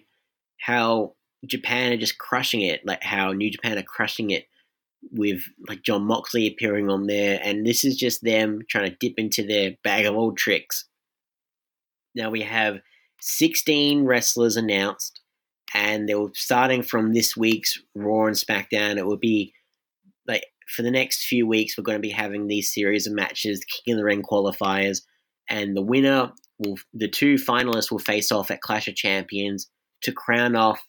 how 0.59 1.13
Japan 1.45 1.93
are 1.93 1.97
just 1.97 2.17
crushing 2.17 2.61
it, 2.61 2.85
like 2.85 3.03
how 3.03 3.31
New 3.31 3.51
Japan 3.51 3.77
are 3.77 3.83
crushing 3.83 4.31
it 4.31 4.47
with 5.11 5.41
like 5.67 5.83
Jon 5.83 6.03
Moxley 6.03 6.47
appearing 6.47 6.89
on 6.89 7.07
there, 7.07 7.39
and 7.43 7.65
this 7.65 7.83
is 7.83 7.95
just 7.95 8.23
them 8.23 8.61
trying 8.69 8.89
to 8.89 8.97
dip 8.99 9.13
into 9.17 9.45
their 9.45 9.75
bag 9.83 10.05
of 10.05 10.15
old 10.15 10.37
tricks. 10.37 10.85
Now 12.15 12.29
we 12.29 12.41
have 12.41 12.79
16 13.21 14.05
wrestlers 14.05 14.57
announced, 14.57 15.21
and 15.73 16.07
they 16.07 16.15
were 16.15 16.31
starting 16.33 16.83
from 16.83 17.13
this 17.13 17.37
week's 17.37 17.79
Raw 17.95 18.25
and 18.25 18.35
SmackDown. 18.35 18.97
It 18.97 19.05
would 19.05 19.19
be 19.19 19.53
like 20.27 20.45
for 20.67 20.81
the 20.81 20.91
next 20.91 21.25
few 21.25 21.47
weeks, 21.47 21.77
we're 21.77 21.83
going 21.83 21.97
to 21.97 22.01
be 22.01 22.09
having 22.09 22.47
these 22.47 22.73
series 22.73 23.07
of 23.07 23.13
matches, 23.13 23.63
King 23.65 23.93
of 23.93 23.97
the 23.97 24.03
Ring 24.03 24.21
qualifiers, 24.21 25.01
and 25.49 25.75
the 25.75 25.81
winner 25.81 26.31
will, 26.59 26.77
the 26.93 27.07
two 27.07 27.35
finalists 27.35 27.91
will 27.91 27.99
face 27.99 28.31
off 28.31 28.51
at 28.51 28.61
Clash 28.61 28.87
of 28.87 28.95
Champions 28.95 29.69
to 30.01 30.11
crown 30.11 30.55
off 30.55 30.81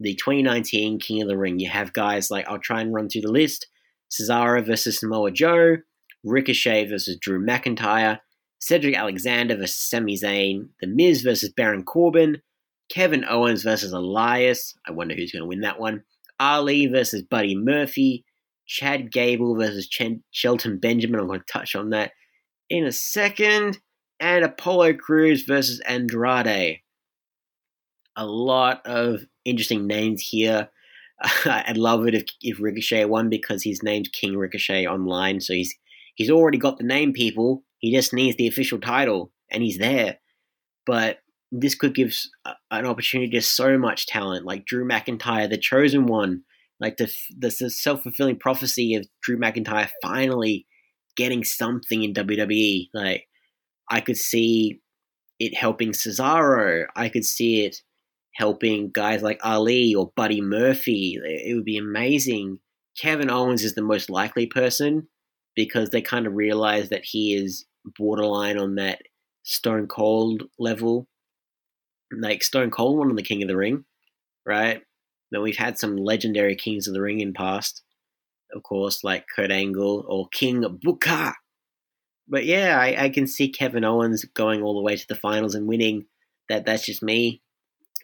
the 0.00 0.14
2019 0.14 0.98
King 0.98 1.22
of 1.22 1.28
the 1.28 1.36
Ring. 1.36 1.58
You 1.58 1.68
have 1.68 1.92
guys 1.92 2.30
like, 2.30 2.46
I'll 2.48 2.58
try 2.58 2.80
and 2.80 2.94
run 2.94 3.08
through 3.08 3.22
the 3.22 3.32
list 3.32 3.66
Cesaro 4.10 4.64
versus 4.64 5.00
Samoa 5.00 5.30
Joe, 5.30 5.78
Ricochet 6.22 6.88
versus 6.88 7.18
Drew 7.20 7.44
McIntyre, 7.44 8.20
Cedric 8.60 8.96
Alexander 8.96 9.56
versus 9.56 9.80
Sami 9.80 10.16
Zayn, 10.16 10.68
The 10.80 10.86
Miz 10.86 11.22
versus 11.22 11.52
Baron 11.54 11.82
Corbin, 11.82 12.40
Kevin 12.88 13.24
Owens 13.28 13.62
versus 13.62 13.92
Elias. 13.92 14.74
I 14.86 14.92
wonder 14.92 15.14
who's 15.14 15.32
going 15.32 15.42
to 15.42 15.48
win 15.48 15.62
that 15.62 15.80
one. 15.80 16.04
Ali 16.38 16.86
versus 16.86 17.22
Buddy 17.22 17.56
Murphy, 17.56 18.24
Chad 18.66 19.12
Gable 19.12 19.56
versus 19.56 19.88
Ch- 19.88 20.20
Shelton 20.30 20.78
Benjamin. 20.78 21.20
I'm 21.20 21.26
going 21.26 21.40
to 21.40 21.46
touch 21.52 21.74
on 21.74 21.90
that 21.90 22.12
in 22.70 22.84
a 22.84 22.92
second. 22.92 23.78
And 24.20 24.44
Apollo 24.44 24.94
Crews 24.94 25.42
versus 25.42 25.80
Andrade. 25.80 26.80
A 28.16 28.26
lot 28.26 28.86
of 28.86 29.24
interesting 29.44 29.86
names 29.86 30.22
here. 30.22 30.70
I'd 31.44 31.76
love 31.76 32.06
it 32.06 32.14
if, 32.14 32.24
if 32.40 32.60
Ricochet 32.60 33.04
won 33.06 33.28
because 33.28 33.62
his 33.62 33.82
name's 33.82 34.08
King 34.08 34.36
Ricochet 34.36 34.86
online, 34.86 35.40
so 35.40 35.52
he's 35.52 35.74
he's 36.14 36.30
already 36.30 36.58
got 36.58 36.78
the 36.78 36.84
name. 36.84 37.12
People, 37.12 37.64
he 37.78 37.92
just 37.92 38.12
needs 38.12 38.36
the 38.36 38.46
official 38.46 38.78
title, 38.78 39.32
and 39.50 39.62
he's 39.62 39.78
there. 39.78 40.18
But 40.86 41.18
this 41.50 41.74
could 41.74 41.94
give 41.94 42.16
an 42.70 42.86
opportunity 42.86 43.30
to 43.30 43.40
so 43.40 43.78
much 43.78 44.06
talent, 44.06 44.44
like 44.44 44.66
Drew 44.66 44.86
McIntyre, 44.86 45.48
the 45.48 45.56
chosen 45.56 46.06
one, 46.06 46.42
like 46.80 46.96
the 46.96 47.12
the 47.38 47.50
self 47.50 48.02
fulfilling 48.02 48.38
prophecy 48.38 48.94
of 48.94 49.06
Drew 49.22 49.38
McIntyre 49.38 49.90
finally 50.02 50.66
getting 51.16 51.44
something 51.44 52.02
in 52.02 52.14
WWE. 52.14 52.88
Like 52.92 53.26
I 53.90 54.00
could 54.00 54.16
see 54.16 54.80
it 55.38 55.54
helping 55.54 55.92
Cesaro. 55.92 56.86
I 56.96 57.08
could 57.08 57.24
see 57.24 57.64
it 57.64 57.76
helping 58.34 58.90
guys 58.90 59.22
like 59.22 59.40
Ali 59.44 59.94
or 59.94 60.12
Buddy 60.16 60.40
Murphy. 60.40 61.18
It 61.22 61.54
would 61.54 61.64
be 61.64 61.78
amazing. 61.78 62.58
Kevin 63.00 63.30
Owens 63.30 63.64
is 63.64 63.74
the 63.74 63.82
most 63.82 64.10
likely 64.10 64.46
person 64.46 65.08
because 65.56 65.90
they 65.90 66.02
kind 66.02 66.26
of 66.26 66.34
realize 66.34 66.88
that 66.88 67.04
he 67.04 67.34
is 67.34 67.64
borderline 67.96 68.58
on 68.58 68.76
that 68.76 69.02
Stone 69.44 69.88
Cold 69.88 70.44
level. 70.58 71.06
Like 72.12 72.42
Stone 72.42 72.70
Cold 72.70 72.98
won 72.98 73.10
on 73.10 73.16
the 73.16 73.22
King 73.22 73.42
of 73.42 73.48
the 73.48 73.56
Ring, 73.56 73.84
right? 74.46 74.82
We've 75.42 75.56
had 75.56 75.78
some 75.78 75.96
legendary 75.96 76.56
Kings 76.56 76.86
of 76.86 76.94
the 76.94 77.00
Ring 77.00 77.20
in 77.20 77.32
past, 77.32 77.82
of 78.54 78.62
course, 78.62 79.04
like 79.04 79.26
Kurt 79.34 79.50
Angle 79.50 80.04
or 80.08 80.28
King 80.32 80.78
Booker. 80.82 81.34
But 82.26 82.44
yeah, 82.44 82.78
I, 82.78 83.04
I 83.04 83.08
can 83.10 83.26
see 83.26 83.48
Kevin 83.50 83.84
Owens 83.84 84.24
going 84.24 84.62
all 84.62 84.74
the 84.74 84.82
way 84.82 84.96
to 84.96 85.06
the 85.08 85.14
finals 85.14 85.54
and 85.54 85.68
winning. 85.68 86.06
That 86.48 86.66
that's 86.66 86.86
just 86.86 87.02
me 87.02 87.42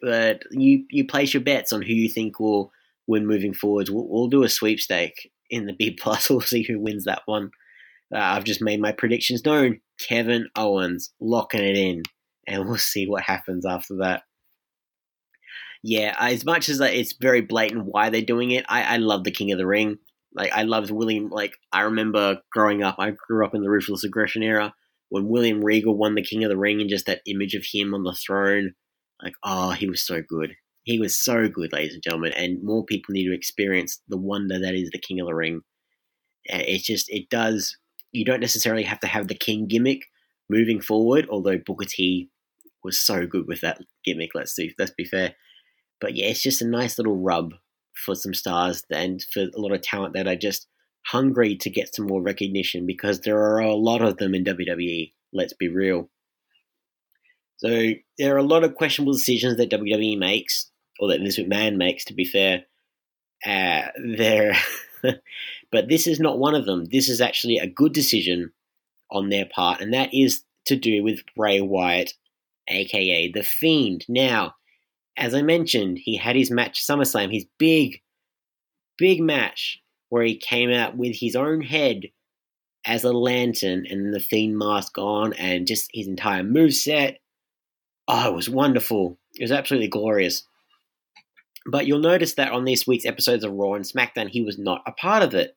but 0.01 0.43
you 0.51 0.85
you 0.89 1.05
place 1.05 1.33
your 1.33 1.43
bets 1.43 1.71
on 1.71 1.81
who 1.81 1.93
you 1.93 2.09
think 2.09 2.39
will 2.39 2.71
win 3.07 3.27
moving 3.27 3.53
forwards. 3.53 3.91
We'll, 3.91 4.07
we'll 4.07 4.27
do 4.27 4.43
a 4.43 4.49
sweepstake 4.49 5.31
in 5.49 5.65
the 5.65 5.73
B 5.77 5.91
plus. 5.91 6.29
We'll 6.29 6.41
see 6.41 6.63
who 6.63 6.79
wins 6.79 7.05
that 7.05 7.21
one. 7.25 7.51
Uh, 8.13 8.19
I've 8.19 8.43
just 8.43 8.61
made 8.61 8.81
my 8.81 8.91
predictions 8.91 9.45
known. 9.45 9.79
Kevin 9.99 10.49
Owens 10.55 11.13
locking 11.21 11.63
it 11.63 11.77
in, 11.77 12.03
and 12.47 12.67
we'll 12.67 12.77
see 12.77 13.07
what 13.07 13.23
happens 13.23 13.65
after 13.65 13.97
that. 13.97 14.23
Yeah, 15.83 16.15
as 16.19 16.45
much 16.45 16.69
as 16.69 16.79
it's 16.79 17.13
very 17.19 17.41
blatant 17.41 17.85
why 17.85 18.09
they're 18.09 18.21
doing 18.21 18.51
it, 18.51 18.65
I, 18.69 18.83
I 18.83 18.97
love 18.97 19.23
the 19.23 19.31
King 19.31 19.51
of 19.51 19.57
the 19.57 19.65
Ring. 19.65 19.97
Like 20.33 20.51
I 20.53 20.63
loved 20.63 20.91
William. 20.91 21.29
Like 21.29 21.53
I 21.73 21.81
remember 21.81 22.41
growing 22.51 22.83
up, 22.83 22.95
I 22.99 23.11
grew 23.27 23.45
up 23.45 23.55
in 23.55 23.61
the 23.61 23.69
Ruthless 23.69 24.03
Aggression 24.03 24.43
era 24.43 24.73
when 25.09 25.27
William 25.27 25.63
Regal 25.63 25.97
won 25.97 26.15
the 26.15 26.21
King 26.21 26.43
of 26.43 26.49
the 26.49 26.57
Ring, 26.57 26.79
and 26.79 26.89
just 26.89 27.07
that 27.07 27.21
image 27.25 27.55
of 27.55 27.65
him 27.71 27.93
on 27.93 28.03
the 28.03 28.13
throne 28.13 28.73
like, 29.21 29.33
oh, 29.43 29.71
he 29.71 29.87
was 29.87 30.05
so 30.05 30.21
good. 30.21 30.55
He 30.83 30.99
was 30.99 31.17
so 31.17 31.47
good, 31.47 31.71
ladies 31.73 31.93
and 31.93 32.03
gentlemen, 32.03 32.33
and 32.33 32.63
more 32.63 32.83
people 32.83 33.13
need 33.13 33.25
to 33.25 33.35
experience 33.35 34.01
the 34.07 34.17
wonder 34.17 34.59
that 34.59 34.73
is 34.73 34.89
the 34.91 34.99
King 34.99 35.19
of 35.19 35.27
the 35.27 35.35
Ring. 35.35 35.61
It's 36.45 36.83
just, 36.83 37.07
it 37.09 37.29
does, 37.29 37.77
you 38.11 38.25
don't 38.25 38.39
necessarily 38.39 38.83
have 38.83 38.99
to 39.01 39.07
have 39.07 39.27
the 39.27 39.35
King 39.35 39.67
gimmick 39.67 40.05
moving 40.49 40.81
forward, 40.81 41.27
although 41.29 41.59
Booker 41.59 41.85
T 41.87 42.29
was 42.83 42.97
so 42.97 43.27
good 43.27 43.47
with 43.47 43.61
that 43.61 43.79
gimmick, 44.03 44.31
let's 44.33 44.55
see, 44.55 44.73
let's 44.79 44.91
be 44.91 45.05
fair. 45.05 45.35
But 46.01 46.15
yeah, 46.15 46.25
it's 46.25 46.41
just 46.41 46.61
a 46.61 46.67
nice 46.67 46.97
little 46.97 47.15
rub 47.15 47.53
for 47.93 48.15
some 48.15 48.33
stars 48.33 48.83
and 48.89 49.23
for 49.31 49.41
a 49.43 49.59
lot 49.59 49.71
of 49.71 49.81
talent 49.81 50.15
that 50.15 50.27
are 50.27 50.35
just 50.35 50.67
hungry 51.05 51.55
to 51.57 51.69
get 51.69 51.95
some 51.95 52.07
more 52.07 52.21
recognition 52.21 52.85
because 52.85 53.21
there 53.21 53.37
are 53.37 53.59
a 53.59 53.75
lot 53.75 54.01
of 54.01 54.17
them 54.17 54.35
in 54.35 54.43
WWE, 54.43 55.13
let's 55.31 55.53
be 55.53 55.67
real. 55.67 56.09
So 57.57 57.91
there 58.17 58.33
are 58.33 58.39
a 58.39 58.43
lot 58.43 58.63
of 58.63 58.75
questionable 58.75 59.13
decisions 59.13 59.57
that 59.57 59.69
WWE 59.69 60.17
makes, 60.17 60.71
or 60.99 61.09
that 61.09 61.19
Vince 61.19 61.37
McMahon 61.37 61.77
makes, 61.77 62.05
to 62.05 62.13
be 62.13 62.25
fair. 62.25 62.63
Uh, 63.45 63.83
there, 64.03 64.55
but 65.71 65.87
this 65.87 66.07
is 66.07 66.19
not 66.19 66.39
one 66.39 66.55
of 66.55 66.65
them. 66.65 66.85
This 66.85 67.07
is 67.07 67.21
actually 67.21 67.57
a 67.57 67.67
good 67.67 67.93
decision 67.93 68.51
on 69.11 69.29
their 69.29 69.45
part, 69.45 69.81
and 69.81 69.93
that 69.93 70.09
is 70.13 70.43
to 70.65 70.75
do 70.75 71.03
with 71.03 71.19
Bray 71.35 71.61
Wyatt, 71.61 72.13
aka 72.67 73.31
the 73.31 73.43
Fiend. 73.43 74.05
Now, 74.07 74.55
as 75.17 75.33
I 75.33 75.41
mentioned, 75.41 75.99
he 76.03 76.17
had 76.17 76.35
his 76.35 76.51
match 76.51 76.85
SummerSlam, 76.85 77.33
his 77.33 77.45
big, 77.57 78.01
big 78.97 79.21
match 79.21 79.81
where 80.09 80.23
he 80.23 80.35
came 80.37 80.71
out 80.71 80.97
with 80.97 81.15
his 81.19 81.35
own 81.35 81.61
head 81.61 82.07
as 82.85 83.03
a 83.03 83.11
lantern 83.11 83.85
and 83.89 84.13
the 84.13 84.19
Fiend 84.19 84.57
mask 84.57 84.97
on, 84.97 85.33
and 85.33 85.67
just 85.67 85.89
his 85.93 86.07
entire 86.07 86.43
move 86.43 86.73
set 86.73 87.19
Oh, 88.13 88.29
it 88.29 88.35
was 88.35 88.49
wonderful. 88.49 89.17
It 89.35 89.43
was 89.43 89.53
absolutely 89.53 89.87
glorious. 89.87 90.43
But 91.65 91.87
you'll 91.87 91.99
notice 91.99 92.33
that 92.33 92.51
on 92.51 92.65
this 92.65 92.85
week's 92.85 93.05
episodes 93.05 93.45
of 93.45 93.53
Raw 93.53 93.73
and 93.73 93.85
SmackDown, 93.85 94.29
he 94.29 94.41
was 94.41 94.57
not 94.57 94.81
a 94.85 94.91
part 94.91 95.23
of 95.23 95.33
it. 95.33 95.55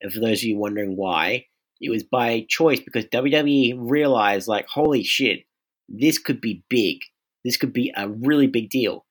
And 0.00 0.12
for 0.12 0.18
those 0.18 0.40
of 0.40 0.44
you 0.44 0.58
wondering 0.58 0.96
why, 0.96 1.46
it 1.80 1.90
was 1.90 2.02
by 2.02 2.44
choice 2.48 2.80
because 2.80 3.04
WWE 3.06 3.76
realized, 3.78 4.48
like, 4.48 4.66
holy 4.66 5.04
shit, 5.04 5.44
this 5.88 6.18
could 6.18 6.40
be 6.40 6.64
big. 6.68 6.98
This 7.44 7.56
could 7.56 7.72
be 7.72 7.92
a 7.96 8.08
really 8.08 8.46
big 8.46 8.70
deal. 8.70 9.04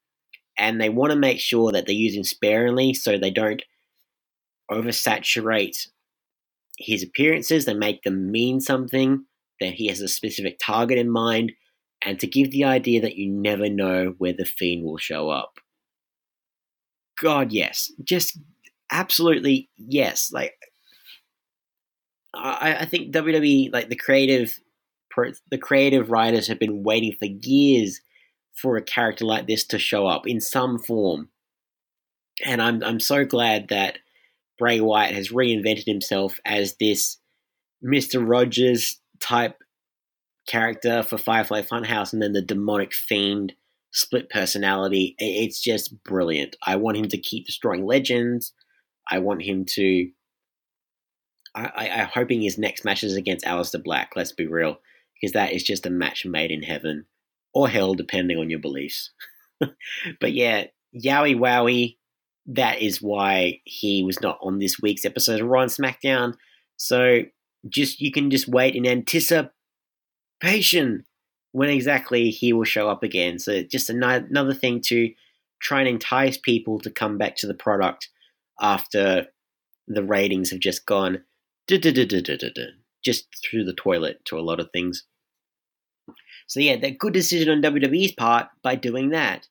And 0.58 0.80
they 0.80 0.90
want 0.90 1.12
to 1.12 1.18
make 1.18 1.40
sure 1.40 1.72
that 1.72 1.86
they're 1.86 1.96
using 1.96 2.24
sparingly 2.24 2.94
so 2.94 3.18
they 3.18 3.32
don't 3.32 3.64
oversaturate 4.72 5.88
his 6.78 7.04
appearances. 7.04 7.66
They 7.66 7.74
make 7.74 8.04
them 8.04 8.32
mean 8.32 8.60
something, 8.60 9.26
that 9.60 9.74
he 9.74 9.88
has 9.88 10.02
a 10.02 10.08
specific 10.08 10.60
target 10.60 10.98
in 10.98 11.10
mind, 11.10 11.54
and 12.04 12.20
to 12.20 12.28
give 12.28 12.52
the 12.52 12.64
idea 12.64 13.02
that 13.02 13.16
you 13.16 13.30
never 13.30 13.70
know 13.70 14.16
where 14.18 14.34
the 14.34 14.46
Fiend 14.46 14.84
will 14.84 14.98
show 14.98 15.30
up. 15.30 15.60
God, 17.22 17.52
yes. 17.52 17.92
Just 18.04 18.40
absolutely 18.92 19.70
yes. 19.78 20.32
Like, 20.32 20.54
I, 22.34 22.78
I 22.82 22.86
think 22.86 23.14
WWE, 23.14 23.72
like 23.72 23.90
the 23.90 23.96
creative, 23.96 24.60
the 25.50 25.58
creative 25.58 26.10
writers 26.10 26.48
have 26.48 26.60
been 26.60 26.84
waiting 26.84 27.16
for 27.20 27.26
years 27.26 28.02
for 28.62 28.78
a 28.78 28.82
character 28.82 29.26
like 29.26 29.48
this 29.48 29.66
to 29.68 29.80
show 29.80 30.06
up 30.06 30.28
in 30.28 30.40
some 30.40 30.78
form, 30.80 31.30
and 32.46 32.62
I'm 32.62 32.84
I'm 32.84 33.00
so 33.00 33.26
glad 33.26 33.70
that 33.70 34.00
Bray 34.60 34.80
Wyatt 34.80 35.16
has 35.16 35.30
reinvented 35.30 35.86
himself 35.86 36.40
as 36.46 36.76
this 36.80 37.18
Mister 37.82 38.20
Rogers 38.20 39.00
type 39.20 39.58
character 40.48 41.04
for 41.04 41.18
Firefly 41.18 41.62
Funhouse, 41.62 42.14
and 42.14 42.22
then 42.22 42.34
the 42.34 42.42
demonic 42.42 42.94
fiend 42.94 43.54
split 43.92 44.30
personality. 44.30 45.16
It's 45.18 45.62
just 45.62 46.04
brilliant. 46.04 46.56
I 46.66 46.76
want 46.76 46.98
him 46.98 47.08
to 47.10 47.18
keep 47.18 47.46
destroying 47.46 47.86
legends. 47.86 48.54
I 49.10 49.20
want 49.20 49.42
him 49.44 49.66
to. 49.66 50.10
I, 51.54 51.88
am 51.88 52.08
hoping 52.14 52.42
his 52.42 52.58
next 52.58 52.86
match 52.86 53.04
is 53.04 53.16
against 53.16 53.46
Aleister 53.46 53.84
Black. 53.84 54.12
Let's 54.16 54.32
be 54.32 54.48
real, 54.48 54.80
because 55.14 55.34
that 55.34 55.52
is 55.52 55.64
just 55.64 55.86
a 55.86 55.90
match 55.90 56.26
made 56.26 56.50
in 56.50 56.64
heaven 56.64 57.06
or 57.54 57.70
hell, 57.70 57.94
depending 57.94 58.38
on 58.38 58.50
your 58.50 58.60
beliefs. 58.60 59.12
but 60.20 60.34
yeah, 60.34 60.66
Yowie 60.96 61.36
Wowie. 61.36 61.98
That 62.48 62.82
is 62.82 63.02
why 63.02 63.62
he 63.66 64.04
was 64.04 64.20
not 64.20 64.40
on 64.42 64.58
this 64.58 64.80
week's 64.82 65.06
episode 65.06 65.42
of 65.42 65.48
Raw 65.48 65.62
and 65.62 65.72
SmackDown. 65.72 66.34
So 66.76 67.20
just 67.70 68.02
you 68.02 68.12
can 68.12 68.32
just 68.32 68.48
wait 68.48 68.76
in 68.76 68.88
anticipation 68.88 69.52
when 71.52 71.70
exactly 71.70 72.32
he 72.32 72.52
will 72.52 72.64
show 72.64 72.90
up 72.90 73.04
again. 73.04 73.38
So 73.38 73.62
just 73.62 73.90
another 73.90 74.54
thing 74.56 74.82
to 74.86 75.12
try 75.62 75.80
and 75.82 75.90
entice 75.90 76.38
people 76.38 76.80
to 76.80 76.90
come 76.90 77.18
back 77.20 77.36
to 77.38 77.48
the 77.48 77.54
product 77.54 78.10
after 78.60 79.28
the 79.88 80.04
ratings 80.04 80.50
have 80.50 80.60
just 80.60 80.86
gone 80.86 81.24
just 83.04 83.28
through 83.44 83.64
the 83.64 83.74
toilet 83.74 84.24
to 84.26 84.38
a 84.38 84.42
lot 84.42 84.60
of 84.60 84.70
things. 84.72 85.06
So 86.52 86.60
yeah, 86.60 86.76
that 86.76 87.00
good 87.00 87.14
decision 87.14 87.50
on 87.50 87.62
WWE's 87.62 88.12
part 88.12 88.48
by 88.62 88.76
doing 88.76 89.12
that. 89.12 89.48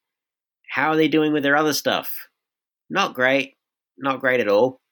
How 0.68 0.90
are 0.90 0.96
they 0.96 1.08
doing 1.08 1.32
with 1.32 1.42
their 1.42 1.56
other 1.56 1.72
stuff? 1.72 2.12
Not 2.90 3.14
great. 3.14 3.54
Not 3.96 4.20
great 4.20 4.38
at 4.38 4.48
all. 4.48 4.82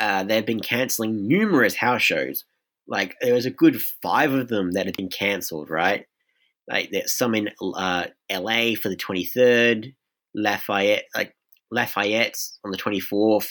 Uh, 0.00 0.24
they've 0.24 0.46
been 0.46 0.60
cancelling 0.60 1.28
numerous 1.28 1.76
house 1.76 2.00
shows. 2.00 2.46
Like 2.88 3.14
there 3.20 3.34
was 3.34 3.44
a 3.44 3.50
good 3.50 3.78
five 4.02 4.32
of 4.32 4.48
them 4.48 4.72
that 4.72 4.86
have 4.86 4.94
been 4.94 5.10
cancelled, 5.10 5.68
right? 5.68 6.06
Like 6.66 6.92
there's 6.92 7.12
some 7.12 7.34
in 7.34 7.50
uh, 7.60 8.06
LA 8.32 8.72
for 8.80 8.88
the 8.88 8.96
23rd, 8.96 9.92
Lafayette, 10.34 11.04
like 11.14 11.36
Lafayette 11.70 12.38
on 12.64 12.70
the 12.70 12.78
24th, 12.78 13.50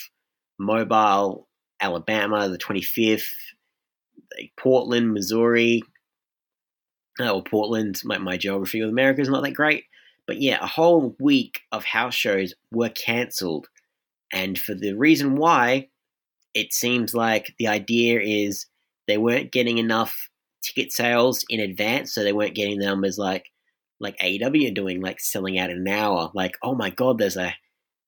Mobile, 0.57 1.47
Alabama, 1.79 2.49
the 2.49 2.57
25th, 2.57 3.29
like 4.35 4.51
Portland, 4.57 5.13
Missouri. 5.13 5.83
Oh, 7.19 7.41
Portland, 7.41 8.01
my, 8.03 8.17
my 8.17 8.37
geography 8.37 8.79
of 8.81 8.89
America 8.89 9.21
is 9.21 9.29
not 9.29 9.43
that 9.43 9.51
great. 9.51 9.85
But 10.27 10.41
yeah, 10.41 10.59
a 10.61 10.67
whole 10.67 11.15
week 11.19 11.61
of 11.71 11.83
house 11.83 12.13
shows 12.13 12.53
were 12.71 12.89
cancelled. 12.89 13.67
And 14.31 14.57
for 14.57 14.75
the 14.75 14.93
reason 14.93 15.35
why, 15.35 15.89
it 16.53 16.73
seems 16.73 17.13
like 17.13 17.53
the 17.57 17.67
idea 17.67 18.19
is 18.21 18.67
they 19.07 19.17
weren't 19.17 19.51
getting 19.51 19.79
enough 19.79 20.29
ticket 20.61 20.91
sales 20.91 21.43
in 21.49 21.59
advance, 21.59 22.13
so 22.13 22.23
they 22.23 22.33
weren't 22.33 22.55
getting 22.55 22.79
the 22.79 22.85
numbers 22.85 23.17
like 23.17 23.45
like 24.01 24.17
AEW 24.19 24.71
are 24.71 24.73
doing, 24.73 25.01
like 25.01 25.19
selling 25.19 25.59
out 25.59 25.71
in 25.71 25.79
an 25.79 25.87
hour. 25.87 26.31
Like, 26.33 26.57
oh 26.63 26.75
my 26.75 26.89
god, 26.89 27.17
there's 27.17 27.37
a 27.37 27.55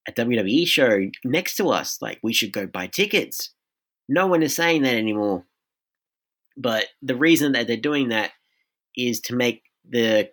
a 0.08 0.12
WWE 0.12 0.68
show 0.68 1.10
next 1.24 1.56
to 1.58 1.70
us. 1.70 2.02
Like, 2.02 2.20
we 2.24 2.34
should 2.34 2.52
go 2.52 2.66
buy 2.66 2.88
tickets. 2.88 3.54
No 4.10 4.28
one 4.28 4.44
is 4.44 4.56
saying 4.56 4.84
that 4.84 4.96
anymore. 4.96 5.46
But 6.58 6.88
the 7.02 7.16
reason 7.16 7.54
that 7.54 7.68
they're 7.68 7.78
doing 7.78 8.10
that 8.10 8.32
is 8.96 9.20
to 9.22 9.36
make 9.36 9.64
the 9.90 10.30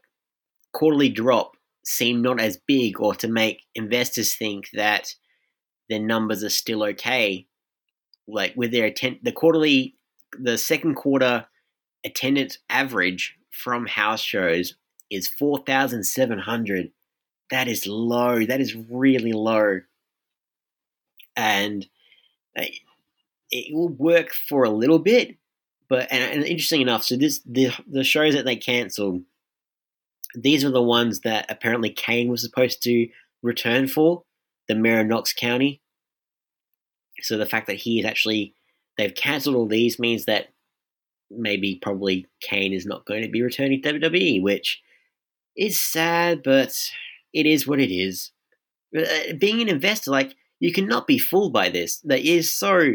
quarterly 0.73 1.09
drop 1.09 1.53
seem 1.85 2.21
not 2.23 2.41
as 2.41 2.59
big 2.67 3.01
or 3.01 3.15
to 3.15 3.29
make 3.29 3.63
investors 3.75 4.35
think 4.35 4.67
that 4.75 5.15
their 5.89 6.01
numbers 6.01 6.45
are 6.45 6.51
still 6.51 6.83
okay. 6.85 7.47
Like 8.27 8.55
with 8.57 8.73
their 8.73 8.87
atten- 8.87 9.21
the 9.23 9.33
quarterly, 9.33 9.97
the 10.39 10.59
second 10.59 10.97
quarter 10.97 11.47
attendance 12.05 12.59
average 12.69 13.37
from 13.51 13.87
house 13.87 14.21
shows 14.21 14.75
is 15.11 15.29
4,700. 15.29 16.91
That 17.51 17.69
is 17.69 17.87
low. 17.87 18.45
That 18.45 18.61
is 18.61 18.75
really 18.75 19.33
low. 19.33 19.81
And 21.37 21.87
uh, 22.59 22.65
it 23.51 23.75
will 23.75 23.89
work 23.89 24.33
for 24.33 24.65
a 24.65 24.71
little 24.71 24.99
bit, 24.99 25.37
but 25.89 26.09
and, 26.11 26.23
and 26.23 26.45
interesting 26.45 26.81
enough, 26.81 27.05
so 27.05 27.17
this 27.17 27.41
the 27.47 27.71
the 27.91 28.05
shows 28.05 28.35
that 28.35 28.45
they 28.45 28.57
cancelled, 28.57 29.23
these 30.35 30.65
are 30.65 30.71
the 30.71 30.83
ones 30.83 31.21
that 31.21 31.47
apparently 31.49 31.91
Kane 31.91 32.29
was 32.29 32.43
supposed 32.43 32.83
to 32.83 33.09
return 33.43 33.89
for, 33.89 34.25
the 34.69 34.75
mayor 34.75 35.01
of 35.01 35.07
Knox 35.07 35.33
County. 35.33 35.81
So 37.21 37.37
the 37.37 37.47
fact 37.47 37.67
that 37.67 37.77
he 37.77 37.99
is 37.99 38.05
actually 38.05 38.55
they've 38.97 39.15
cancelled 39.15 39.57
all 39.57 39.67
these 39.67 39.99
means 39.99 40.27
that 40.27 40.49
maybe 41.31 41.79
probably 41.81 42.27
Kane 42.41 42.73
is 42.73 42.87
not 42.87 43.07
going 43.07 43.23
to 43.23 43.29
be 43.29 43.43
returning 43.43 43.83
to 43.83 43.93
WWE, 43.93 44.43
which 44.43 44.81
is 45.57 45.81
sad, 45.81 46.43
but 46.43 46.75
it 47.33 47.47
is 47.47 47.67
what 47.67 47.81
it 47.81 47.93
is. 47.93 48.31
Uh, 48.97 49.35
being 49.39 49.61
an 49.61 49.69
investor, 49.69 50.11
like 50.11 50.35
you 50.61 50.73
cannot 50.73 51.07
be 51.07 51.19
fooled 51.19 51.53
by 51.53 51.69
this. 51.69 51.99
That 52.01 52.21
is 52.21 52.53
so 52.53 52.95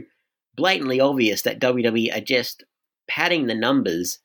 blatantly 0.55 0.99
obvious 0.99 1.41
that 1.43 1.59
WWE 1.59 2.15
are 2.15 2.21
just 2.21 2.63
padding 3.07 3.47
the 3.47 3.55
numbers, 3.55 4.19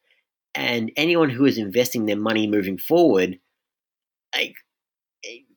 and 0.55 0.91
anyone 0.97 1.31
who 1.31 1.45
is 1.45 1.59
investing 1.59 2.07
their 2.07 2.17
money 2.17 2.47
moving 2.47 2.79
forward, 2.79 3.39
like 4.35 4.55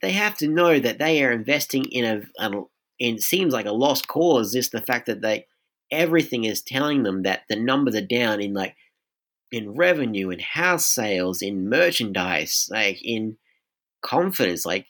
they 0.02 0.12
have 0.12 0.38
to 0.38 0.48
know 0.48 0.80
that 0.80 1.00
they 1.00 1.24
are 1.24 1.32
investing 1.32 1.86
in 1.86 2.06
a, 2.06 2.46
a 2.46 2.64
in 3.00 3.20
seems 3.20 3.54
like 3.54 3.66
a 3.66 3.72
lost 3.72 4.08
cause. 4.08 4.54
Just 4.54 4.72
the 4.72 4.82
fact 4.82 5.08
that 5.08 5.22
they 5.22 5.46
everything 5.92 6.46
is 6.46 6.62
telling 6.62 7.04
them 7.04 7.24
that 7.24 7.42
the 7.50 7.56
numbers 7.56 7.96
are 7.96 8.02
down 8.02 8.42
in 8.42 8.54
like 8.54 8.76
in 9.52 9.76
revenue, 9.76 10.30
in 10.30 10.40
house 10.40 10.88
sales, 10.88 11.42
in 11.42 11.68
merchandise, 11.70 12.70
like 12.72 13.00
in 13.04 13.38
confidence. 14.02 14.66
Like 14.66 14.88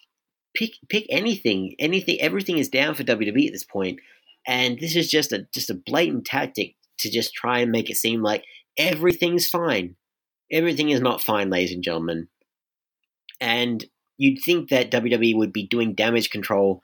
pick 0.55 0.71
pick 0.89 1.05
anything, 1.09 1.75
anything. 1.79 2.19
Everything 2.21 2.57
is 2.57 2.69
down 2.69 2.95
for 2.95 3.03
WWE 3.03 3.47
at 3.47 3.53
this 3.53 3.63
point, 3.63 3.99
and 4.47 4.79
this 4.79 4.95
is 4.95 5.09
just 5.09 5.31
a 5.31 5.47
just 5.53 5.69
a 5.69 5.75
blatant 5.75 6.25
tactic 6.25 6.75
to 7.01 7.11
just 7.11 7.33
try 7.33 7.59
and 7.59 7.71
make 7.71 7.89
it 7.89 7.97
seem 7.97 8.21
like 8.21 8.43
everything's 8.77 9.47
fine. 9.47 9.95
Everything 10.51 10.89
is 10.89 11.01
not 11.01 11.21
fine, 11.21 11.49
ladies 11.49 11.73
and 11.73 11.83
gentlemen. 11.83 12.27
And 13.39 13.85
you'd 14.17 14.39
think 14.43 14.69
that 14.69 14.91
WWE 14.91 15.35
would 15.35 15.53
be 15.53 15.67
doing 15.67 15.95
damage 15.95 16.29
control 16.29 16.81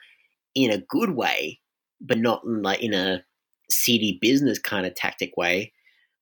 in 0.56 0.72
a 0.72 0.84
good 0.90 1.12
way, 1.12 1.60
but 2.02 2.18
not 2.18 2.44
in 2.46 2.62
like 2.62 2.82
in 2.82 2.94
a 2.94 3.24
seedy 3.70 4.18
business 4.22 4.60
kind 4.60 4.86
of 4.86 4.96
tactic 4.96 5.36
way. 5.38 5.74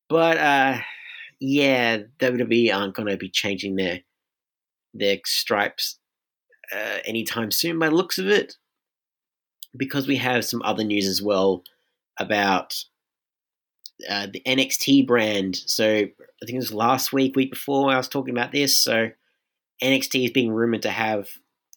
But 0.10 0.38
uh, 0.38 0.80
yeah, 1.40 2.00
WWE 2.20 2.76
aren't 2.76 2.96
going 2.96 3.08
to 3.08 3.18
be 3.18 3.30
changing 3.30 3.76
their 3.76 4.02
their 4.94 5.18
stripes 5.26 6.00
uh, 6.74 7.00
anytime 7.06 7.52
soon 7.52 7.80
by 7.80 7.90
looks 7.90 8.18
of 8.18 8.28
it, 8.28 8.56
because 9.78 10.08
we 10.08 10.18
have 10.18 10.46
some 10.46 10.62
other 10.64 10.84
news 10.84 11.08
as 11.08 11.22
well 11.22 11.64
about 12.20 12.76
uh, 14.10 14.28
the 14.32 14.42
NXT 14.46 15.08
brand. 15.08 15.56
So 15.56 15.86
I 15.86 16.46
think 16.46 16.54
it 16.54 16.56
was 16.56 16.74
last 16.74 17.14
week, 17.14 17.36
week 17.36 17.52
before, 17.52 17.92
I 17.92 17.98
was 17.98 18.08
talking 18.08 18.34
about 18.36 18.52
this. 18.52 18.78
So 18.78 19.10
NXT 19.84 20.26
is 20.26 20.32
being 20.32 20.52
rumored 20.52 20.84
to 20.84 20.92
have 20.92 21.30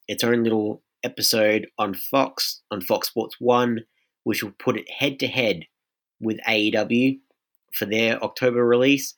its 0.06 0.24
own 0.24 0.44
little 0.44 0.82
episode 1.04 1.68
on 1.78 1.94
Fox 1.94 2.62
on 2.70 2.80
Fox 2.80 3.08
Sports 3.08 3.36
One 3.38 3.84
which 4.28 4.42
will 4.42 4.52
put 4.58 4.76
it 4.76 4.90
head 4.90 5.18
to 5.18 5.26
head 5.26 5.64
with 6.20 6.38
AEW 6.46 7.18
for 7.72 7.86
their 7.86 8.22
October 8.22 8.62
release. 8.62 9.14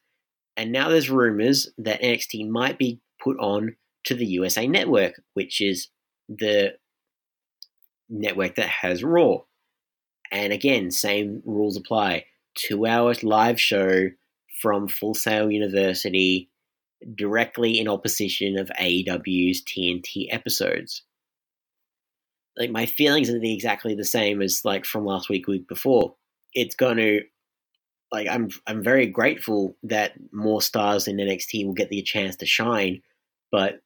And 0.56 0.70
now 0.70 0.88
there's 0.88 1.10
rumors 1.10 1.68
that 1.78 2.00
NXT 2.00 2.48
might 2.48 2.78
be 2.78 3.00
put 3.20 3.36
on 3.40 3.74
to 4.04 4.14
the 4.14 4.24
USA 4.24 4.68
Network, 4.68 5.20
which 5.34 5.60
is 5.60 5.88
the 6.28 6.74
network 8.08 8.54
that 8.54 8.68
has 8.68 9.02
Raw. 9.02 9.38
And 10.30 10.52
again, 10.52 10.92
same 10.92 11.42
rules 11.44 11.76
apply. 11.76 12.26
Two 12.60 12.86
hours 12.86 13.24
live 13.24 13.60
show 13.60 14.10
from 14.60 14.88
Full 14.88 15.14
Sail 15.14 15.50
University 15.50 16.50
directly 17.14 17.78
in 17.78 17.88
opposition 17.88 18.58
of 18.58 18.70
AEW's 18.78 19.62
TNT 19.64 20.26
episodes 20.30 21.02
like 22.60 22.70
my 22.70 22.86
feelings 22.86 23.30
are 23.30 23.38
exactly 23.42 23.94
the 23.94 24.04
same 24.04 24.42
as 24.42 24.64
like 24.64 24.84
from 24.84 25.06
last 25.06 25.28
week, 25.28 25.46
week 25.46 25.66
before. 25.66 26.14
It's 26.52 26.74
going 26.74 26.98
to 26.98 27.22
like 28.12 28.28
I'm 28.28 28.50
I'm 28.66 28.82
very 28.82 29.06
grateful 29.06 29.76
that 29.84 30.12
more 30.32 30.60
stars 30.60 31.08
in 31.08 31.16
NXT 31.16 31.64
will 31.64 31.72
get 31.72 31.88
the 31.88 32.02
chance 32.02 32.36
to 32.36 32.46
shine, 32.46 33.02
but 33.50 33.80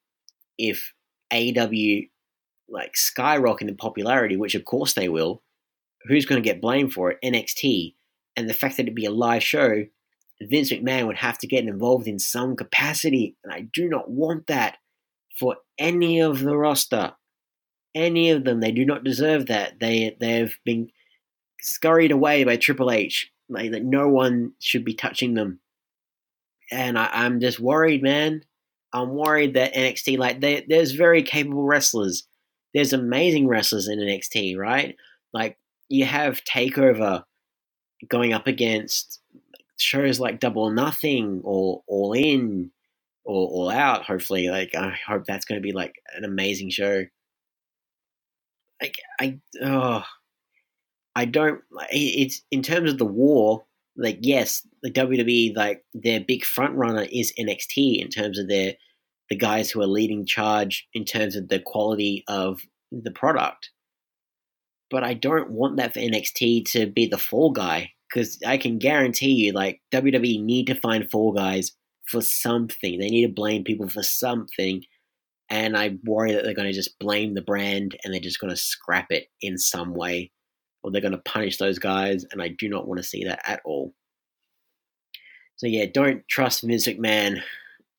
if 0.59 0.93
AEW 1.33 2.11
like 2.69 2.97
skyrocket 2.97 3.69
in 3.69 3.77
popularity, 3.77 4.37
which 4.37 4.55
of 4.55 4.65
course 4.65 4.95
they 4.95 5.09
will, 5.09 5.43
who's 6.09 6.27
going 6.27 6.43
to 6.43 6.49
get 6.49 6.61
blamed 6.61 6.93
for 6.93 7.11
it? 7.13 7.19
NXT. 7.25 7.95
And 8.37 8.49
the 8.49 8.55
fact 8.55 8.77
that 8.77 8.85
it'd 8.85 8.95
be 8.95 9.05
a 9.05 9.11
live 9.11 9.43
show, 9.43 9.85
Vince 10.41 10.73
McMahon 10.73 11.07
would 11.07 11.17
have 11.17 11.39
to 11.39 11.47
get 11.47 11.65
involved 11.65 12.09
in 12.09 12.19
some 12.19 12.57
capacity. 12.57 13.37
And 13.45 13.53
I 13.53 13.61
do 13.61 13.89
not 13.89 14.11
want 14.11 14.47
that 14.49 14.79
for 15.39 15.57
any 15.79 16.21
of 16.21 16.41
the 16.41 16.57
roster. 16.57 17.15
Any 17.95 18.31
of 18.31 18.45
them. 18.45 18.61
They 18.61 18.73
do 18.73 18.85
not 18.85 19.05
deserve 19.05 19.47
that. 19.47 19.79
They 19.79 20.17
they've 20.19 20.59
been 20.65 20.91
scurried 21.61 22.11
away 22.11 22.43
by 22.45 22.57
Triple 22.57 22.91
H. 22.91 23.31
Like 23.49 23.71
that 23.71 23.85
no 23.85 24.09
one 24.09 24.53
should 24.59 24.85
be 24.85 24.95
touching 24.95 25.35
them. 25.35 25.61
And 26.73 26.99
I, 26.99 27.09
I'm 27.13 27.41
just 27.41 27.61
worried, 27.61 28.03
man. 28.03 28.43
I'm 28.93 29.11
worried 29.11 29.55
that 29.55 29.75
NXT, 29.75 30.19
like, 30.19 30.41
they, 30.41 30.65
there's 30.69 30.93
very 30.93 31.23
capable 31.25 31.65
wrestlers. 31.65 32.29
There's 32.73 32.93
amazing 32.93 33.49
wrestlers 33.49 33.89
in 33.89 33.99
NXT, 33.99 34.57
right? 34.57 34.97
Like, 35.33 35.59
you 35.89 36.05
have 36.05 36.45
Takeover 36.45 37.25
going 38.09 38.33
up 38.33 38.47
against 38.47 39.21
shows 39.79 40.21
like 40.21 40.41
Double 40.41 40.71
Nothing 40.71 41.41
or 41.45 41.83
All 41.87 42.13
In 42.13 42.71
or 43.25 43.49
All 43.49 43.71
Out. 43.71 44.05
Hopefully, 44.05 44.49
like 44.49 44.75
I 44.75 44.97
hope 45.07 45.25
that's 45.25 45.45
going 45.45 45.61
to 45.61 45.67
be 45.67 45.73
like 45.73 45.95
an 46.17 46.25
amazing 46.25 46.71
show. 46.71 47.05
Like 48.81 48.97
I, 49.21 49.39
oh, 49.63 50.05
I 51.15 51.25
don't. 51.25 51.61
It's 51.91 52.43
in 52.51 52.63
terms 52.63 52.91
of 52.91 52.99
the 52.99 53.05
war. 53.05 53.65
Like 53.97 54.19
yes, 54.23 54.67
the 54.83 54.91
WWE 54.91 55.57
like 55.57 55.85
their 55.95 56.21
big 56.21 56.45
front 56.45 56.75
runner 56.75 57.07
is 57.13 57.33
NXT 57.39 58.03
in 58.03 58.09
terms 58.09 58.39
of 58.39 58.49
their 58.49 58.75
the 59.31 59.37
guys 59.37 59.71
who 59.71 59.81
are 59.81 59.87
leading 59.87 60.27
charge 60.27 60.87
in 60.93 61.05
terms 61.05 61.37
of 61.37 61.49
the 61.49 61.61
quality 61.61 62.25
of 62.29 62.61
the 62.91 63.11
product 63.11 63.71
but 64.95 65.03
I 65.03 65.15
don't 65.15 65.51
want 65.51 65.79
that 65.79 65.93
for 65.93 65.99
NXT 65.99 66.71
to 66.71 66.87
be 66.87 67.09
the 67.09 67.19
fall 67.19 67.51
guy 67.51 67.91
because 68.09 68.39
I 68.47 68.59
can 68.59 68.79
guarantee 68.79 69.33
you, 69.33 69.51
like 69.51 69.81
WWE 69.93 70.41
need 70.41 70.69
to 70.69 70.77
find 70.77 71.11
fall 71.11 71.33
guys 71.33 71.73
for 72.07 72.21
something. 72.21 73.01
They 73.01 73.09
need 73.09 73.27
to 73.27 73.33
blame 73.33 73.65
people 73.65 73.89
for 73.89 74.05
something, 74.05 74.85
and 75.51 75.77
I 75.77 75.99
worry 76.05 76.33
that 76.33 76.45
they're 76.45 76.55
going 76.55 76.69
to 76.69 76.73
just 76.73 76.97
blame 77.01 77.35
the 77.35 77.43
brand 77.43 77.97
and 78.05 78.15
they're 78.15 78.21
just 78.21 78.39
going 78.39 78.53
to 78.53 78.57
scrap 78.57 79.11
it 79.11 79.27
in 79.41 79.59
some 79.59 79.95
way, 79.95 80.31
or 80.85 80.93
they're 80.93 81.01
going 81.01 81.11
to 81.11 81.19
punish 81.19 81.59
those 81.59 81.81
guys, 81.81 82.25
and 82.31 82.41
I 82.41 82.47
do 82.47 82.69
not 82.69 82.87
want 82.87 82.99
to 82.99 83.05
see 83.05 83.25
that 83.25 83.41
at 83.45 83.63
all. 83.65 83.95
So 85.57 85.67
yeah, 85.67 85.87
don't 85.93 86.23
trust 86.29 86.63
Vince 86.63 86.87
McMahon. 86.87 87.43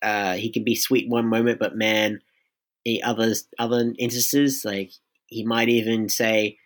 Uh, 0.01 0.35
he 0.35 0.49
can 0.49 0.63
be 0.63 0.75
sweet 0.75 1.09
one 1.09 1.27
moment, 1.27 1.59
but 1.59 1.75
man, 1.75 2.21
in 2.85 3.01
others 3.03 3.49
other 3.59 3.93
instances, 3.99 4.63
like 4.63 4.91
he 5.27 5.43
might 5.43 5.67
even 5.67 6.07
say, 6.07 6.57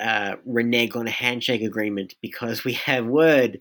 uh, 0.00 0.36
renege 0.44 0.94
on 0.94 1.06
a 1.06 1.10
handshake 1.10 1.62
agreement 1.62 2.14
because 2.22 2.64
we 2.64 2.74
have 2.74 3.06
word. 3.06 3.60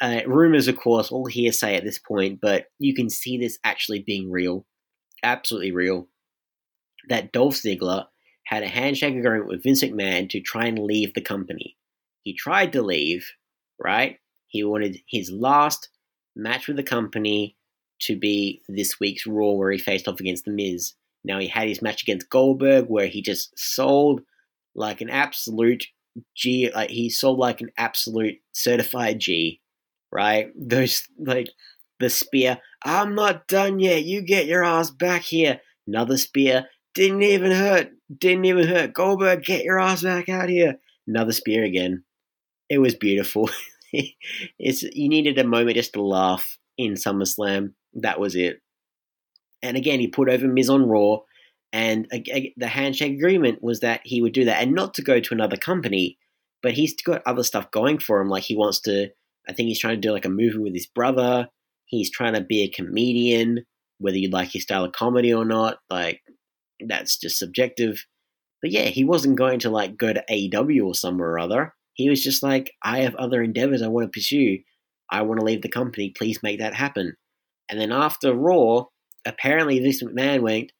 Uh, 0.00 0.20
rumors, 0.26 0.68
of 0.68 0.76
course, 0.76 1.10
all 1.10 1.26
hearsay 1.26 1.74
at 1.74 1.84
this 1.84 1.98
point, 1.98 2.40
but 2.40 2.66
you 2.78 2.94
can 2.94 3.10
see 3.10 3.36
this 3.36 3.58
actually 3.64 3.98
being 3.98 4.30
real, 4.30 4.64
absolutely 5.24 5.72
real. 5.72 6.08
That 7.08 7.32
Dolph 7.32 7.56
Ziggler 7.56 8.06
had 8.44 8.62
a 8.62 8.68
handshake 8.68 9.16
agreement 9.16 9.48
with 9.48 9.62
Vince 9.62 9.82
McMahon 9.82 10.28
to 10.30 10.40
try 10.40 10.66
and 10.66 10.78
leave 10.78 11.14
the 11.14 11.20
company. 11.20 11.76
He 12.22 12.34
tried 12.34 12.72
to 12.74 12.82
leave, 12.82 13.28
right? 13.82 14.18
He 14.46 14.62
wanted 14.62 14.98
his 15.08 15.30
last 15.30 15.88
match 16.36 16.68
with 16.68 16.76
the 16.76 16.82
company 16.82 17.56
to 18.00 18.16
be 18.16 18.62
this 18.68 19.00
week's 19.00 19.26
Raw, 19.26 19.52
where 19.52 19.72
he 19.72 19.78
faced 19.78 20.08
off 20.08 20.20
against 20.20 20.44
The 20.44 20.52
Miz. 20.52 20.94
Now 21.24 21.40
he 21.40 21.48
had 21.48 21.68
his 21.68 21.82
match 21.82 22.02
against 22.02 22.30
Goldberg, 22.30 22.86
where 22.86 23.08
he 23.08 23.20
just 23.20 23.58
sold 23.58 24.22
like 24.74 25.00
an 25.00 25.10
absolute 25.10 25.86
G. 26.36 26.70
Like 26.74 26.90
he 26.90 27.10
sold 27.10 27.38
like 27.38 27.60
an 27.60 27.70
absolute 27.76 28.36
certified 28.52 29.20
G, 29.20 29.60
right? 30.12 30.48
Those 30.56 31.02
like 31.18 31.48
the 32.00 32.10
spear. 32.10 32.58
I'm 32.84 33.14
not 33.14 33.48
done 33.48 33.80
yet. 33.80 34.04
You 34.04 34.22
get 34.22 34.46
your 34.46 34.64
ass 34.64 34.90
back 34.90 35.22
here. 35.22 35.60
Another 35.86 36.16
spear. 36.16 36.66
Didn't 36.94 37.22
even 37.22 37.52
hurt. 37.52 37.90
Didn't 38.16 38.44
even 38.44 38.66
hurt. 38.66 38.92
Goldberg, 38.92 39.44
get 39.44 39.64
your 39.64 39.78
ass 39.78 40.02
back 40.02 40.28
out 40.28 40.48
here. 40.48 40.78
Another 41.06 41.32
spear 41.32 41.64
again. 41.64 42.04
It 42.68 42.78
was 42.78 42.94
beautiful. 42.94 43.50
it's 44.58 44.82
you 44.82 45.08
needed 45.08 45.38
a 45.38 45.44
moment 45.44 45.76
just 45.76 45.94
to 45.94 46.02
laugh 46.02 46.58
in 46.76 46.92
SummerSlam. 46.94 47.72
That 47.94 48.20
was 48.20 48.36
it. 48.36 48.60
And 49.62 49.76
again, 49.76 50.00
he 50.00 50.08
put 50.08 50.28
over 50.28 50.46
Miz 50.46 50.70
on 50.70 50.86
Raw 50.86 51.20
and 51.72 52.08
the 52.10 52.66
handshake 52.66 53.14
agreement 53.14 53.62
was 53.62 53.80
that 53.80 54.00
he 54.04 54.22
would 54.22 54.32
do 54.32 54.46
that 54.46 54.62
and 54.62 54.74
not 54.74 54.94
to 54.94 55.02
go 55.02 55.20
to 55.20 55.34
another 55.34 55.56
company, 55.56 56.18
but 56.62 56.72
he's 56.72 56.94
got 57.02 57.22
other 57.26 57.42
stuff 57.42 57.70
going 57.70 57.98
for 57.98 58.20
him. 58.20 58.28
Like 58.28 58.44
he 58.44 58.56
wants 58.56 58.80
to, 58.80 59.08
I 59.48 59.52
think 59.52 59.68
he's 59.68 59.80
trying 59.80 59.96
to 59.96 60.00
do 60.00 60.12
like 60.12 60.24
a 60.24 60.30
movie 60.30 60.58
with 60.58 60.72
his 60.72 60.86
brother. 60.86 61.48
He's 61.84 62.10
trying 62.10 62.34
to 62.34 62.40
be 62.40 62.62
a 62.62 62.70
comedian, 62.70 63.64
whether 63.98 64.16
you 64.16 64.30
like 64.30 64.52
his 64.52 64.62
style 64.62 64.84
of 64.84 64.92
comedy 64.92 65.32
or 65.32 65.44
not. 65.44 65.78
Like 65.90 66.22
that's 66.86 67.18
just 67.18 67.38
subjective. 67.38 68.04
But 68.62 68.70
yeah, 68.70 68.84
he 68.84 69.04
wasn't 69.04 69.36
going 69.36 69.60
to 69.60 69.70
like 69.70 69.96
go 69.96 70.12
to 70.12 70.24
AEW 70.30 70.86
or 70.86 70.94
somewhere 70.94 71.30
or 71.30 71.38
other. 71.38 71.74
He 71.94 72.08
was 72.08 72.22
just 72.22 72.42
like, 72.42 72.72
I 72.82 73.00
have 73.00 73.14
other 73.16 73.42
endeavors 73.42 73.82
I 73.82 73.88
want 73.88 74.06
to 74.06 74.16
pursue. 74.16 74.58
I 75.10 75.22
want 75.22 75.40
to 75.40 75.46
leave 75.46 75.62
the 75.62 75.68
company. 75.68 76.12
Please 76.16 76.42
make 76.42 76.60
that 76.60 76.74
happen. 76.74 77.14
And 77.68 77.80
then 77.80 77.92
after 77.92 78.34
Raw, 78.34 78.84
apparently 79.26 79.80
this 79.80 80.02
McMahon 80.02 80.40
went, 80.40 80.72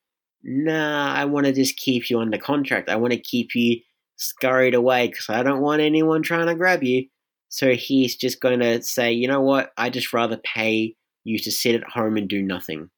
nah, 0.43 1.13
I 1.13 1.25
want 1.25 1.47
to 1.47 1.53
just 1.53 1.77
keep 1.77 2.11
you 2.11 2.21
under 2.21 2.39
contract. 2.39 2.89
I 2.89 2.97
want 2.97 3.13
to 3.13 3.19
keep 3.19 3.55
you 3.55 3.81
scurried 4.17 4.75
away 4.75 5.09
because 5.09 5.29
I 5.29 5.43
don't 5.43 5.61
want 5.61 5.83
anyone 5.83 6.23
trying 6.23 6.47
to 6.47 6.55
grab 6.55 6.83
you. 6.83 7.07
So 7.49 7.75
he's 7.75 8.17
just 8.17 8.41
going 8.41 8.61
to 8.61 8.83
say, 8.83 9.13
you 9.13 9.29
know 9.29 9.41
what? 9.41 9.73
I 9.77 9.91
just 9.91 10.13
rather 10.13 10.37
pay 10.39 10.95
you 11.25 11.39
to 11.39 11.51
sit 11.51 11.75
at 11.75 11.85
home 11.85 12.17
and 12.17 12.29
do 12.29 12.43
nothing. 12.43 12.91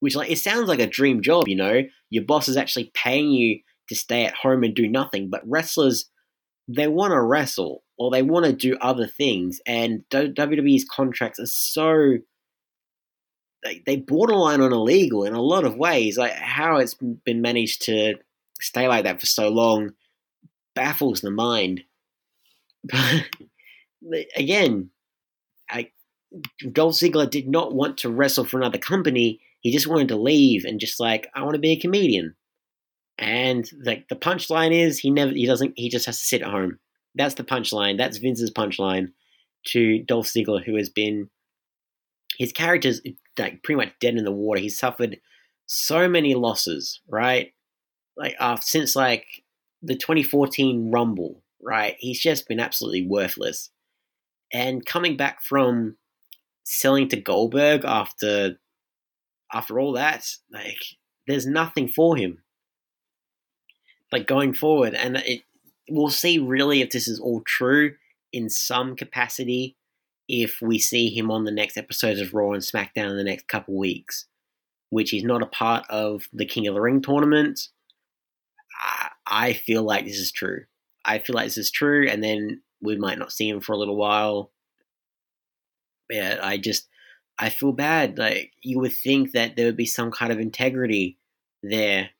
Which, 0.00 0.14
like, 0.14 0.30
it 0.30 0.38
sounds 0.38 0.68
like 0.68 0.80
a 0.80 0.86
dream 0.86 1.22
job, 1.22 1.48
you 1.48 1.56
know? 1.56 1.82
Your 2.10 2.24
boss 2.24 2.48
is 2.48 2.56
actually 2.56 2.90
paying 2.94 3.30
you 3.30 3.60
to 3.88 3.94
stay 3.94 4.24
at 4.24 4.34
home 4.34 4.62
and 4.62 4.74
do 4.74 4.88
nothing. 4.88 5.30
But 5.30 5.42
wrestlers, 5.48 6.10
they 6.68 6.88
want 6.88 7.12
to 7.12 7.20
wrestle 7.20 7.82
or 7.96 8.10
they 8.10 8.22
want 8.22 8.44
to 8.46 8.52
do 8.52 8.76
other 8.80 9.06
things. 9.06 9.60
And 9.66 10.04
WWE's 10.10 10.84
contracts 10.84 11.38
are 11.38 11.46
so 11.46 12.18
they, 13.64 13.96
borderline 13.96 14.60
on 14.60 14.72
illegal 14.72 15.24
in 15.24 15.34
a 15.34 15.42
lot 15.42 15.64
of 15.64 15.76
ways. 15.76 16.18
Like 16.18 16.32
how 16.32 16.76
it's 16.76 16.94
been 16.94 17.40
managed 17.40 17.82
to 17.82 18.14
stay 18.60 18.88
like 18.88 19.04
that 19.04 19.20
for 19.20 19.26
so 19.26 19.48
long 19.48 19.90
baffles 20.74 21.20
the 21.20 21.30
mind. 21.30 21.82
But 24.06 24.26
again, 24.36 24.90
I, 25.70 25.90
Dolph 26.72 26.94
Ziggler 26.94 27.30
did 27.30 27.48
not 27.48 27.74
want 27.74 27.98
to 27.98 28.10
wrestle 28.10 28.44
for 28.44 28.58
another 28.58 28.76
company. 28.76 29.40
He 29.60 29.72
just 29.72 29.86
wanted 29.86 30.08
to 30.08 30.16
leave 30.16 30.64
and 30.66 30.78
just 30.78 31.00
like 31.00 31.28
I 31.34 31.42
want 31.42 31.54
to 31.54 31.60
be 31.60 31.72
a 31.72 31.80
comedian. 31.80 32.34
And 33.16 33.66
like 33.82 34.08
the 34.08 34.16
punchline 34.16 34.72
is 34.72 34.98
he 34.98 35.10
never 35.10 35.32
he 35.32 35.46
doesn't 35.46 35.72
he 35.76 35.88
just 35.88 36.04
has 36.04 36.20
to 36.20 36.26
sit 36.26 36.42
at 36.42 36.50
home. 36.50 36.78
That's 37.14 37.34
the 37.34 37.44
punchline. 37.44 37.96
That's 37.96 38.18
Vince's 38.18 38.50
punchline 38.50 39.12
to 39.68 40.02
Dolph 40.02 40.26
Ziggler, 40.26 40.62
who 40.62 40.76
has 40.76 40.90
been 40.90 41.30
his 42.36 42.52
character's 42.52 43.00
like 43.38 43.62
pretty 43.62 43.76
much 43.76 43.92
dead 44.00 44.16
in 44.16 44.24
the 44.24 44.32
water. 44.32 44.60
He 44.60 44.68
suffered 44.68 45.18
so 45.66 46.08
many 46.08 46.34
losses, 46.34 47.00
right? 47.08 47.52
Like 48.16 48.36
uh, 48.38 48.56
since 48.60 48.94
like 48.94 49.26
the 49.82 49.96
2014 49.96 50.90
Rumble, 50.90 51.42
right? 51.62 51.96
He's 51.98 52.20
just 52.20 52.48
been 52.48 52.60
absolutely 52.60 53.06
worthless. 53.06 53.70
And 54.52 54.84
coming 54.84 55.16
back 55.16 55.42
from 55.42 55.96
selling 56.64 57.08
to 57.08 57.16
Goldberg 57.16 57.84
after 57.84 58.58
after 59.52 59.78
all 59.78 59.92
that, 59.92 60.28
like 60.52 60.80
there's 61.26 61.46
nothing 61.46 61.88
for 61.88 62.16
him. 62.16 62.42
Like 64.12 64.26
going 64.26 64.54
forward, 64.54 64.94
and 64.94 65.16
it, 65.16 65.42
we'll 65.88 66.10
see 66.10 66.38
really 66.38 66.82
if 66.82 66.90
this 66.90 67.08
is 67.08 67.18
all 67.18 67.42
true 67.44 67.94
in 68.32 68.48
some 68.48 68.94
capacity 68.94 69.76
if 70.28 70.60
we 70.62 70.78
see 70.78 71.08
him 71.08 71.30
on 71.30 71.44
the 71.44 71.52
next 71.52 71.76
episodes 71.76 72.20
of 72.20 72.34
Raw 72.34 72.52
and 72.52 72.62
SmackDown 72.62 73.10
in 73.10 73.16
the 73.16 73.24
next 73.24 73.48
couple 73.48 73.76
weeks, 73.76 74.26
which 74.90 75.12
is 75.12 75.24
not 75.24 75.42
a 75.42 75.46
part 75.46 75.84
of 75.90 76.28
the 76.32 76.46
King 76.46 76.66
of 76.66 76.74
the 76.74 76.80
Ring 76.80 77.02
tournament. 77.02 77.68
I 79.26 79.52
feel 79.52 79.82
like 79.82 80.04
this 80.04 80.18
is 80.18 80.32
true. 80.32 80.64
I 81.04 81.18
feel 81.18 81.34
like 81.34 81.46
this 81.46 81.58
is 81.58 81.70
true, 81.70 82.08
and 82.08 82.22
then 82.22 82.62
we 82.80 82.96
might 82.96 83.18
not 83.18 83.32
see 83.32 83.48
him 83.48 83.60
for 83.60 83.72
a 83.72 83.78
little 83.78 83.96
while. 83.96 84.50
Yeah, 86.10 86.38
I 86.42 86.58
just 86.58 86.88
I 87.38 87.50
feel 87.50 87.72
bad. 87.72 88.18
Like 88.18 88.52
you 88.62 88.78
would 88.78 88.92
think 88.94 89.32
that 89.32 89.56
there 89.56 89.66
would 89.66 89.76
be 89.76 89.86
some 89.86 90.10
kind 90.10 90.32
of 90.32 90.38
integrity 90.38 91.18
there, 91.62 92.10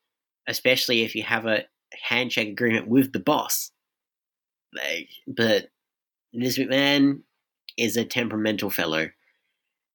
especially 0.48 1.02
if 1.02 1.14
you 1.14 1.22
have 1.22 1.46
a 1.46 1.64
handshake 2.08 2.48
agreement 2.48 2.88
with 2.88 3.12
the 3.12 3.20
boss. 3.20 3.70
Like, 4.74 5.08
but 5.26 5.68
Vince 6.34 6.58
McMahon 6.58 7.20
is 7.76 7.96
a 7.96 8.04
temperamental 8.04 8.70
fellow, 8.70 9.10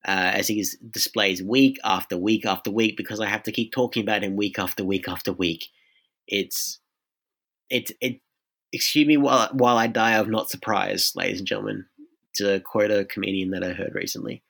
uh, 0.08 0.32
as 0.34 0.48
he 0.48 0.66
displays 0.90 1.44
week 1.44 1.80
after 1.84 2.18
week 2.18 2.46
after 2.46 2.72
week, 2.72 2.98
because 2.98 3.20
I 3.20 3.28
have 3.28 3.44
to 3.44 3.52
keep 3.52 3.72
talking 3.72 4.04
about 4.04 4.24
him 4.24 4.36
week 4.36 4.60
after 4.60 4.84
week 4.84 5.08
after 5.08 5.34
week. 5.34 5.70
it's 6.28 6.80
it's 7.70 7.92
it. 8.02 8.22
Excuse 8.72 9.08
me 9.08 9.18
while 9.18 9.50
while 9.54 9.78
I 9.78 9.88
die 9.88 10.14
of 10.14 10.30
not 10.30 10.50
surprise, 10.50 11.14
ladies 11.16 11.40
and 11.40 11.48
gentlemen. 11.48 11.86
To 12.36 12.60
quote 12.62 12.92
a 12.92 13.06
comedian 13.06 13.50
that 13.52 13.64
I 13.64 13.74
heard 13.74 13.94
recently. 13.96 14.44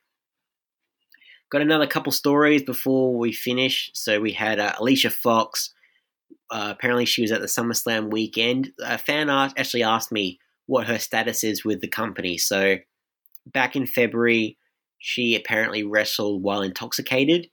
Got 1.49 1.61
another 1.61 1.88
couple 1.88 2.11
stories 2.11 2.61
before 2.61 3.18
we 3.18 3.31
finish. 3.31 3.89
So 3.93 4.19
we 4.19 4.34
had 4.34 4.60
uh, 4.60 4.73
Alicia 4.80 5.10
Fox. 5.10 5.73
Uh, 6.51 6.73
apparently, 6.76 7.06
she 7.06 7.22
was 7.23 7.31
at 7.31 7.41
the 7.41 7.47
SummerSlam 7.47 8.11
weekend. 8.11 8.72
A 8.84 8.97
fan 8.97 9.30
art 9.30 9.53
actually 9.57 9.84
asked 9.84 10.11
me 10.11 10.39
what 10.68 10.88
her 10.88 10.99
status 10.99 11.43
is 11.43 11.65
with 11.65 11.81
the 11.81 11.88
company. 11.88 12.38
So 12.38 12.77
back 13.53 13.76
in 13.76 13.88
February, 13.88 14.57
she 14.99 15.35
apparently 15.35 15.84
wrestled 15.84 16.43
while 16.43 16.61
intoxicated, 16.61 17.47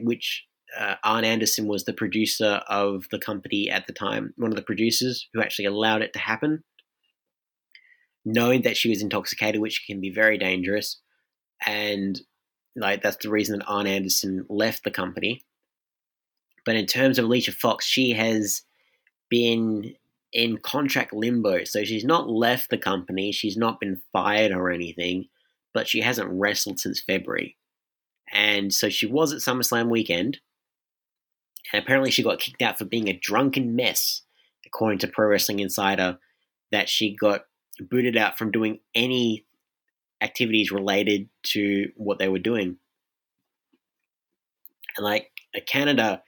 which 0.00 0.44
uh, 0.78 0.94
Arn 1.04 1.24
Anderson 1.24 1.66
was 1.66 1.84
the 1.84 1.92
producer 1.92 2.62
of 2.68 3.06
the 3.10 3.18
company 3.18 3.70
at 3.70 3.86
the 3.86 3.92
time, 3.92 4.32
one 4.36 4.50
of 4.50 4.56
the 4.56 4.62
producers 4.62 5.28
who 5.32 5.42
actually 5.42 5.66
allowed 5.66 6.02
it 6.02 6.12
to 6.12 6.18
happen. 6.18 6.64
Knowing 8.24 8.62
that 8.62 8.76
she 8.76 8.90
was 8.90 9.00
intoxicated, 9.00 9.60
which 9.60 9.84
can 9.86 10.00
be 10.00 10.10
very 10.10 10.36
dangerous, 10.36 11.00
and 11.66 12.20
like 12.76 13.02
that's 13.02 13.16
the 13.22 13.30
reason 13.30 13.58
that 13.58 13.66
Arn 13.66 13.86
Anderson 13.86 14.44
left 14.50 14.84
the 14.84 14.90
company. 14.90 15.42
But 16.66 16.76
in 16.76 16.84
terms 16.84 17.18
of 17.18 17.24
Alicia 17.24 17.52
Fox, 17.52 17.86
she 17.86 18.10
has 18.10 18.62
been 19.30 19.94
in 20.32 20.58
contract 20.58 21.12
limbo. 21.12 21.64
So 21.64 21.84
she's 21.84 22.04
not 22.04 22.28
left 22.28 22.70
the 22.70 22.78
company, 22.78 23.32
she's 23.32 23.56
not 23.56 23.80
been 23.80 24.02
fired 24.12 24.52
or 24.52 24.70
anything, 24.70 25.26
but 25.74 25.88
she 25.88 26.00
hasn't 26.00 26.30
wrestled 26.30 26.80
since 26.80 27.00
February. 27.00 27.56
And 28.32 28.72
so 28.72 28.88
she 28.88 29.06
was 29.06 29.32
at 29.32 29.40
SummerSlam 29.40 29.90
weekend, 29.90 30.38
and 31.72 31.82
apparently 31.82 32.10
she 32.10 32.22
got 32.22 32.38
kicked 32.38 32.62
out 32.62 32.78
for 32.78 32.84
being 32.84 33.08
a 33.08 33.18
drunken 33.18 33.74
mess, 33.74 34.22
according 34.64 35.00
to 35.00 35.08
Pro 35.08 35.26
Wrestling 35.26 35.58
Insider, 35.58 36.18
that 36.70 36.88
she 36.88 37.16
got 37.16 37.42
booted 37.80 38.16
out 38.16 38.38
from 38.38 38.52
doing 38.52 38.78
any 38.94 39.46
activities 40.20 40.70
related 40.70 41.28
to 41.42 41.90
what 41.96 42.18
they 42.18 42.28
were 42.28 42.38
doing. 42.38 42.76
And 44.96 45.04
like 45.04 45.30
Canada, 45.66 46.22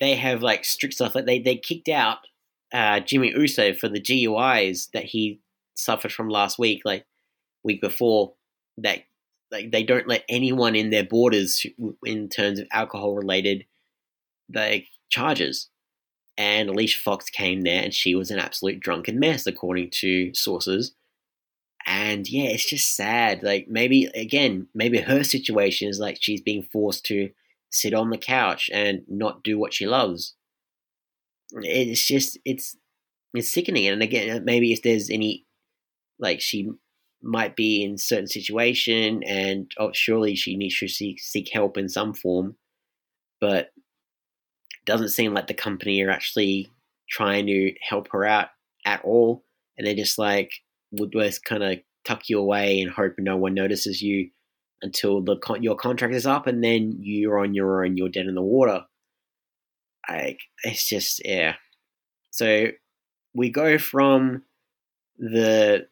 they 0.00 0.16
have 0.16 0.42
like 0.42 0.64
strict 0.64 0.94
stuff. 0.94 1.14
Like 1.14 1.26
they 1.26 1.38
they 1.38 1.56
kicked 1.56 1.88
out 1.88 2.18
uh, 2.74 2.98
Jimmy 3.00 3.30
Uso 3.30 3.72
for 3.72 3.88
the 3.88 4.00
DUIs 4.00 4.90
that 4.90 5.04
he 5.04 5.40
suffered 5.74 6.12
from 6.12 6.28
last 6.28 6.58
week, 6.58 6.82
like 6.84 7.06
week 7.62 7.80
before. 7.80 8.34
That 8.78 9.04
like 9.52 9.70
they 9.70 9.84
don't 9.84 10.08
let 10.08 10.24
anyone 10.28 10.74
in 10.74 10.90
their 10.90 11.04
borders 11.04 11.64
in 12.04 12.28
terms 12.28 12.58
of 12.58 12.66
alcohol 12.72 13.14
related 13.14 13.64
like 14.52 14.88
charges. 15.08 15.70
And 16.36 16.68
Alicia 16.68 16.98
Fox 16.98 17.30
came 17.30 17.62
there, 17.62 17.80
and 17.80 17.94
she 17.94 18.16
was 18.16 18.32
an 18.32 18.40
absolute 18.40 18.80
drunken 18.80 19.20
mess, 19.20 19.46
according 19.46 19.90
to 19.90 20.34
sources. 20.34 20.92
And 21.86 22.28
yeah, 22.28 22.48
it's 22.48 22.68
just 22.68 22.96
sad. 22.96 23.44
Like 23.44 23.68
maybe 23.68 24.06
again, 24.16 24.66
maybe 24.74 24.98
her 24.98 25.22
situation 25.22 25.88
is 25.88 26.00
like 26.00 26.18
she's 26.20 26.40
being 26.40 26.64
forced 26.64 27.06
to 27.06 27.30
sit 27.70 27.94
on 27.94 28.10
the 28.10 28.18
couch 28.18 28.68
and 28.72 29.04
not 29.08 29.44
do 29.44 29.58
what 29.58 29.72
she 29.72 29.86
loves 29.86 30.34
it's 31.62 32.06
just 32.06 32.38
it's 32.44 32.76
it's 33.32 33.52
sickening. 33.52 33.88
And 33.88 34.02
again, 34.02 34.36
uh, 34.36 34.40
maybe 34.42 34.72
if 34.72 34.82
there's 34.82 35.10
any 35.10 35.46
like 36.18 36.40
she 36.40 36.70
might 37.22 37.56
be 37.56 37.82
in 37.82 37.98
certain 37.98 38.26
situation 38.26 39.22
and 39.24 39.70
oh, 39.78 39.90
surely 39.92 40.36
she 40.36 40.56
needs 40.56 40.78
to 40.78 40.88
seek, 40.88 41.20
seek 41.20 41.50
help 41.52 41.76
in 41.76 41.88
some 41.88 42.12
form, 42.12 42.56
but 43.40 43.70
doesn't 44.84 45.08
seem 45.08 45.32
like 45.32 45.46
the 45.46 45.54
company 45.54 46.02
are 46.02 46.10
actually 46.10 46.70
trying 47.08 47.46
to 47.46 47.72
help 47.80 48.08
her 48.12 48.24
out 48.24 48.48
at 48.84 49.02
all. 49.04 49.42
And 49.76 49.86
they're 49.86 49.94
just 49.94 50.18
like, 50.18 50.50
would 50.92 51.12
just 51.12 51.44
kind 51.44 51.64
of 51.64 51.78
tuck 52.04 52.28
you 52.28 52.38
away 52.38 52.80
and 52.80 52.90
hope 52.90 53.14
no 53.18 53.36
one 53.36 53.54
notices 53.54 54.02
you 54.02 54.30
until 54.82 55.22
the 55.22 55.36
con- 55.38 55.62
your 55.62 55.76
contract 55.76 56.14
is 56.14 56.26
up, 56.26 56.46
and 56.46 56.62
then 56.62 56.96
you're 57.00 57.38
on 57.38 57.54
your 57.54 57.84
own, 57.84 57.96
you're 57.96 58.10
dead 58.10 58.26
in 58.26 58.34
the 58.34 58.42
water. 58.42 58.84
Like 60.08 60.40
it's 60.62 60.88
just 60.88 61.22
yeah. 61.24 61.54
So 62.30 62.68
we 63.34 63.50
go 63.50 63.78
from 63.78 64.42
the 65.18 65.86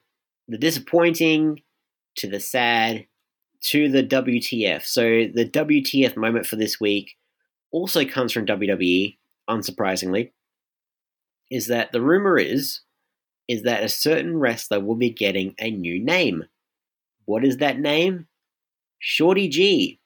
the 0.49 0.59
disappointing 0.59 1.63
to 2.17 2.29
the 2.29 2.41
sad 2.41 3.07
to 3.63 3.89
the 3.89 4.03
WTF. 4.03 4.85
So 4.85 5.03
the 5.03 5.49
WTF 5.49 6.17
moment 6.17 6.47
for 6.47 6.57
this 6.57 6.81
week 6.81 7.17
also 7.71 8.05
comes 8.05 8.33
from 8.33 8.47
WWE, 8.47 9.17
unsurprisingly. 9.49 10.33
Is 11.51 11.69
that 11.69 11.93
the 11.93 12.01
rumor 12.01 12.39
is 12.39 12.81
is 13.49 13.63
that 13.65 13.83
a 13.83 13.89
certain 13.89 14.39
wrestler 14.39 14.81
will 14.81 14.95
be 14.95 15.11
getting 15.11 15.55
a 15.59 15.71
new 15.71 16.03
name. 16.03 16.45
What 17.25 17.45
is 17.45 17.59
that 17.59 17.79
name? 17.79 18.27
Shorty 18.99 19.49
G. 19.49 20.01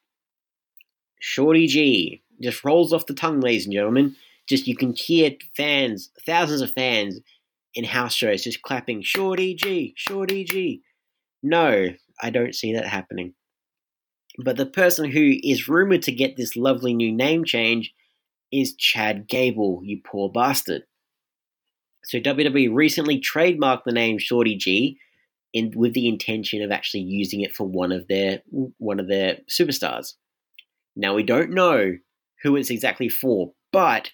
Shorty 1.20 1.66
G 1.66 2.22
just 2.42 2.64
rolls 2.64 2.92
off 2.92 3.06
the 3.06 3.14
tongue, 3.14 3.40
ladies 3.40 3.64
and 3.64 3.74
gentlemen. 3.74 4.16
Just 4.48 4.66
you 4.66 4.76
can 4.76 4.94
hear 4.94 5.32
fans, 5.56 6.10
thousands 6.24 6.60
of 6.60 6.72
fans 6.72 7.20
in 7.74 7.84
house 7.84 8.14
shows 8.14 8.44
just 8.44 8.62
clapping, 8.62 9.02
Shorty 9.02 9.54
G, 9.54 9.92
Shorty 9.96 10.44
G. 10.44 10.82
No, 11.42 11.88
I 12.22 12.30
don't 12.30 12.54
see 12.54 12.72
that 12.74 12.86
happening. 12.86 13.34
But 14.38 14.56
the 14.56 14.66
person 14.66 15.10
who 15.10 15.34
is 15.42 15.68
rumored 15.68 16.02
to 16.02 16.12
get 16.12 16.36
this 16.36 16.56
lovely 16.56 16.94
new 16.94 17.12
name 17.12 17.44
change 17.44 17.92
is 18.52 18.74
Chad 18.76 19.28
Gable, 19.28 19.80
you 19.82 20.00
poor 20.04 20.30
bastard. 20.30 20.82
So 22.04 22.18
WWE 22.18 22.72
recently 22.72 23.20
trademarked 23.20 23.84
the 23.84 23.92
name 23.92 24.18
Shorty 24.18 24.56
G 24.56 24.98
in, 25.52 25.72
with 25.74 25.92
the 25.94 26.08
intention 26.08 26.62
of 26.62 26.70
actually 26.70 27.02
using 27.02 27.40
it 27.40 27.56
for 27.56 27.64
one 27.64 27.92
of 27.92 28.06
their 28.08 28.42
one 28.78 29.00
of 29.00 29.08
their 29.08 29.38
superstars. 29.50 30.14
Now 30.94 31.14
we 31.14 31.22
don't 31.22 31.50
know 31.50 31.96
who 32.42 32.56
it's 32.56 32.70
exactly 32.70 33.08
for, 33.08 33.52
but 33.72 34.10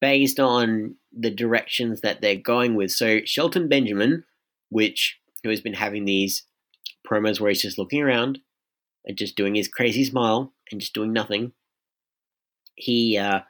based 0.00 0.38
on 0.38 0.96
the 1.12 1.30
directions 1.30 2.00
that 2.00 2.20
they're 2.20 2.36
going 2.36 2.74
with. 2.74 2.90
So 2.90 3.20
Shelton 3.24 3.68
Benjamin, 3.68 4.24
which 4.68 5.18
who 5.42 5.50
has 5.50 5.60
been 5.60 5.74
having 5.74 6.04
these 6.04 6.44
promos 7.06 7.40
where 7.40 7.48
he's 7.48 7.62
just 7.62 7.78
looking 7.78 8.02
around 8.02 8.38
and 9.04 9.16
just 9.16 9.36
doing 9.36 9.54
his 9.54 9.68
crazy 9.68 10.04
smile 10.04 10.52
and 10.70 10.80
just 10.80 10.94
doing 10.94 11.12
nothing. 11.12 11.52
He 12.74 13.18
uh, 13.18 13.40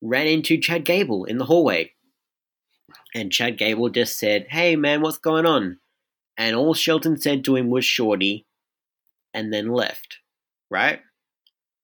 ran 0.00 0.26
into 0.26 0.58
Chad 0.58 0.84
Gable 0.84 1.24
in 1.24 1.38
the 1.38 1.44
hallway, 1.46 1.92
and 3.14 3.32
Chad 3.32 3.58
Gable 3.58 3.88
just 3.88 4.18
said, 4.18 4.46
"Hey 4.50 4.76
man, 4.76 5.00
what's 5.00 5.18
going 5.18 5.46
on?" 5.46 5.78
And 6.36 6.54
all 6.54 6.74
Shelton 6.74 7.20
said 7.20 7.44
to 7.44 7.56
him 7.56 7.70
was 7.70 7.84
"Shorty," 7.84 8.46
and 9.34 9.52
then 9.52 9.72
left. 9.72 10.18
Right? 10.70 11.00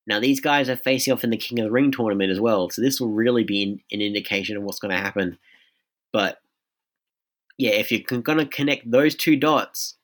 Now, 0.07 0.21
these 0.21 0.41
guys 0.41 0.69
are 0.69 0.77
facing 0.77 1.13
off 1.13 1.25
in 1.25 1.31
the 1.31 1.37
King 1.37 1.61
of 1.61 1.65
the 1.65 1.71
Ring 1.71 1.91
tournament 1.91 2.31
as 2.31 2.41
well, 2.41 2.69
so 2.69 2.83
this 2.83 3.01
will 3.01 3.11
really 3.11 3.45
be 3.45 3.63
an, 3.63 3.81
an 3.91 4.01
indication 4.03 4.57
of 4.57 4.63
what's 4.63 4.79
going 4.79 4.95
to 4.95 5.01
happen. 5.01 5.39
But 6.13 6.39
yeah, 7.57 7.73
if 7.73 7.91
you're 7.91 8.21
going 8.21 8.39
to 8.39 8.47
connect 8.47 8.91
those 8.91 9.15
two 9.15 9.37
dots, 9.37 9.97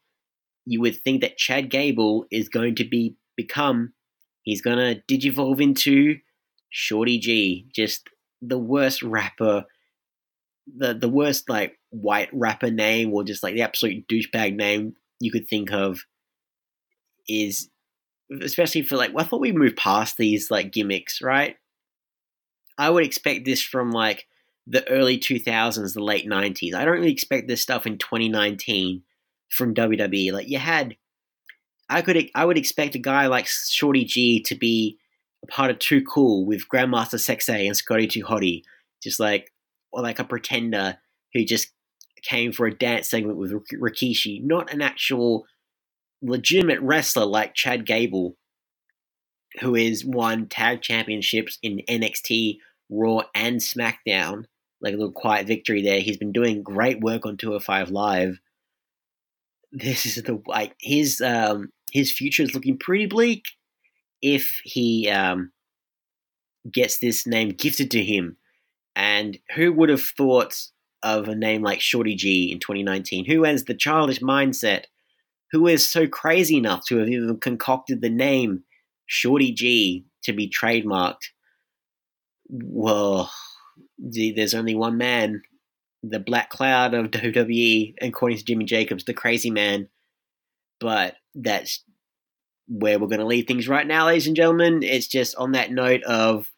you 0.64 0.80
would 0.80 1.02
think 1.02 1.20
that 1.20 1.36
Chad 1.36 1.70
Gable 1.70 2.26
is 2.30 2.48
going 2.48 2.76
to 2.76 2.84
be 2.84 3.16
become, 3.36 3.92
he's 4.42 4.62
going 4.62 4.78
to 4.78 5.02
digivolve 5.02 5.60
into 5.60 6.18
Shorty 6.70 7.18
G, 7.18 7.66
just 7.74 8.08
the 8.40 8.58
worst 8.58 9.02
rapper, 9.02 9.64
the 10.76 10.94
the 10.94 11.08
worst 11.08 11.48
like 11.48 11.78
white 11.90 12.28
rapper 12.32 12.70
name, 12.70 13.12
or 13.12 13.24
just 13.24 13.42
like 13.42 13.54
the 13.54 13.62
absolute 13.62 14.06
douchebag 14.08 14.54
name 14.54 14.94
you 15.18 15.32
could 15.32 15.48
think 15.48 15.72
of. 15.72 16.04
Is 17.28 17.68
especially 18.42 18.82
for 18.82 18.96
like, 18.96 19.12
I 19.16 19.24
thought 19.24 19.40
we 19.40 19.52
moved 19.52 19.76
past 19.76 20.16
these 20.16 20.50
like 20.50 20.72
gimmicks, 20.72 21.20
right? 21.20 21.56
I 22.78 22.90
would 22.90 23.04
expect 23.04 23.44
this 23.44 23.62
from 23.62 23.90
like 23.90 24.26
the 24.66 24.88
early 24.88 25.18
2000s, 25.18 25.94
the 25.94 26.02
late 26.02 26.28
90s. 26.28 26.74
I 26.74 26.84
don't 26.84 26.94
really 26.94 27.12
expect 27.12 27.48
this 27.48 27.60
stuff 27.60 27.86
in 27.86 27.98
2019 27.98 29.02
from 29.50 29.74
WWE. 29.74 30.32
Like 30.32 30.48
you 30.48 30.58
had, 30.58 30.96
I 31.88 32.02
could, 32.02 32.30
I 32.34 32.44
would 32.44 32.58
expect 32.58 32.94
a 32.94 33.00
guy 33.00 33.26
like 33.26 33.48
Shorty 33.48 34.04
G 34.04 34.40
to 34.44 34.54
be 34.54 34.98
a 35.42 35.46
part 35.46 35.70
of 35.70 35.78
Too 35.78 36.02
Cool 36.02 36.46
with 36.46 36.68
Grandmaster 36.72 37.18
Sexay 37.18 37.66
and 37.66 37.76
Scotty 37.76 38.06
2 38.06 38.24
Hotty, 38.24 38.62
just 39.02 39.18
like, 39.18 39.52
or 39.92 40.02
like 40.02 40.18
a 40.18 40.24
pretender 40.24 40.98
who 41.34 41.44
just 41.44 41.72
came 42.22 42.52
for 42.52 42.66
a 42.66 42.74
dance 42.74 43.08
segment 43.08 43.38
with 43.38 43.52
Rikishi, 43.52 44.42
not 44.44 44.72
an 44.72 44.82
actual 44.82 45.46
legitimate 46.22 46.80
wrestler 46.80 47.24
like 47.24 47.54
Chad 47.54 47.86
Gable, 47.86 48.36
who 49.60 49.74
has 49.74 50.04
won 50.04 50.46
tag 50.46 50.82
championships 50.82 51.58
in 51.62 51.82
NXT, 51.88 52.58
Raw, 52.90 53.22
and 53.34 53.60
SmackDown, 53.60 54.44
like 54.80 54.94
a 54.94 54.96
little 54.96 55.12
quiet 55.12 55.46
victory 55.46 55.82
there. 55.82 56.00
He's 56.00 56.18
been 56.18 56.32
doing 56.32 56.62
great 56.62 57.00
work 57.00 57.26
on 57.26 57.36
205 57.36 57.90
Live. 57.90 58.40
This 59.72 60.04
is 60.04 60.22
the 60.22 60.42
like 60.46 60.74
his 60.80 61.20
um 61.20 61.70
his 61.92 62.12
future 62.12 62.42
is 62.42 62.54
looking 62.54 62.76
pretty 62.76 63.06
bleak 63.06 63.44
if 64.20 64.60
he 64.64 65.08
um 65.08 65.52
gets 66.70 66.98
this 66.98 67.26
name 67.26 67.50
gifted 67.50 67.90
to 67.92 68.04
him. 68.04 68.36
And 68.96 69.38
who 69.54 69.72
would 69.72 69.88
have 69.88 70.02
thought 70.02 70.56
of 71.02 71.28
a 71.28 71.34
name 71.34 71.62
like 71.62 71.80
Shorty 71.80 72.14
G 72.16 72.50
in 72.50 72.58
2019? 72.58 73.26
Who 73.26 73.44
has 73.44 73.64
the 73.64 73.74
childish 73.74 74.20
mindset? 74.20 74.84
Who 75.52 75.66
is 75.66 75.90
so 75.90 76.06
crazy 76.06 76.56
enough 76.56 76.84
to 76.86 76.98
have 76.98 77.08
even 77.08 77.38
concocted 77.38 78.00
the 78.00 78.10
name 78.10 78.64
Shorty 79.06 79.52
G 79.52 80.04
to 80.24 80.32
be 80.32 80.48
trademarked? 80.48 81.30
Well, 82.48 83.30
there's 83.98 84.54
only 84.54 84.74
one 84.74 84.96
man, 84.96 85.42
the 86.02 86.20
Black 86.20 86.50
Cloud 86.50 86.94
of 86.94 87.10
WWE, 87.10 87.94
according 88.00 88.38
to 88.38 88.44
Jimmy 88.44 88.64
Jacobs, 88.64 89.04
the 89.04 89.14
crazy 89.14 89.50
man. 89.50 89.88
But 90.78 91.16
that's 91.34 91.84
where 92.68 92.98
we're 92.98 93.08
going 93.08 93.20
to 93.20 93.26
leave 93.26 93.46
things 93.46 93.68
right 93.68 93.86
now, 93.86 94.06
ladies 94.06 94.26
and 94.26 94.36
gentlemen. 94.36 94.82
It's 94.82 95.08
just 95.08 95.34
on 95.36 95.52
that 95.52 95.72
note 95.72 96.02
of 96.04 96.50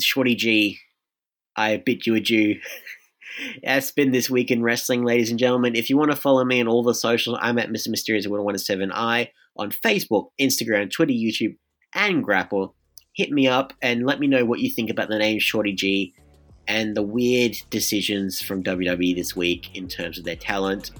Shorty 0.00 0.34
G, 0.34 0.78
I 1.56 1.76
bid 1.76 2.06
you 2.06 2.14
adieu. 2.14 2.60
That's 3.62 3.90
been 3.90 4.12
this 4.12 4.30
week 4.30 4.50
in 4.50 4.62
wrestling, 4.62 5.04
ladies 5.04 5.30
and 5.30 5.38
gentlemen. 5.38 5.76
If 5.76 5.90
you 5.90 5.96
want 5.96 6.10
to 6.10 6.16
follow 6.16 6.44
me 6.44 6.60
on 6.60 6.68
all 6.68 6.82
the 6.82 6.94
socials, 6.94 7.38
I'm 7.40 7.58
at 7.58 7.68
Mr. 7.68 7.88
Mysterious 7.88 8.26
117i 8.26 9.28
on 9.56 9.70
Facebook, 9.70 10.28
Instagram, 10.40 10.90
Twitter, 10.90 11.12
YouTube, 11.12 11.56
and 11.94 12.24
GRAAPL. 12.24 12.72
Hit 13.14 13.30
me 13.30 13.46
up 13.46 13.72
and 13.82 14.06
let 14.06 14.20
me 14.20 14.26
know 14.26 14.44
what 14.44 14.60
you 14.60 14.70
think 14.70 14.90
about 14.90 15.08
the 15.08 15.18
name 15.18 15.38
Shorty 15.38 15.72
G 15.72 16.14
and 16.68 16.96
the 16.96 17.02
weird 17.02 17.56
decisions 17.70 18.42
from 18.42 18.62
WWE 18.62 19.14
this 19.14 19.36
week 19.36 19.74
in 19.76 19.88
terms 19.88 20.18
of 20.18 20.24
their 20.24 20.36
talent 20.36 20.90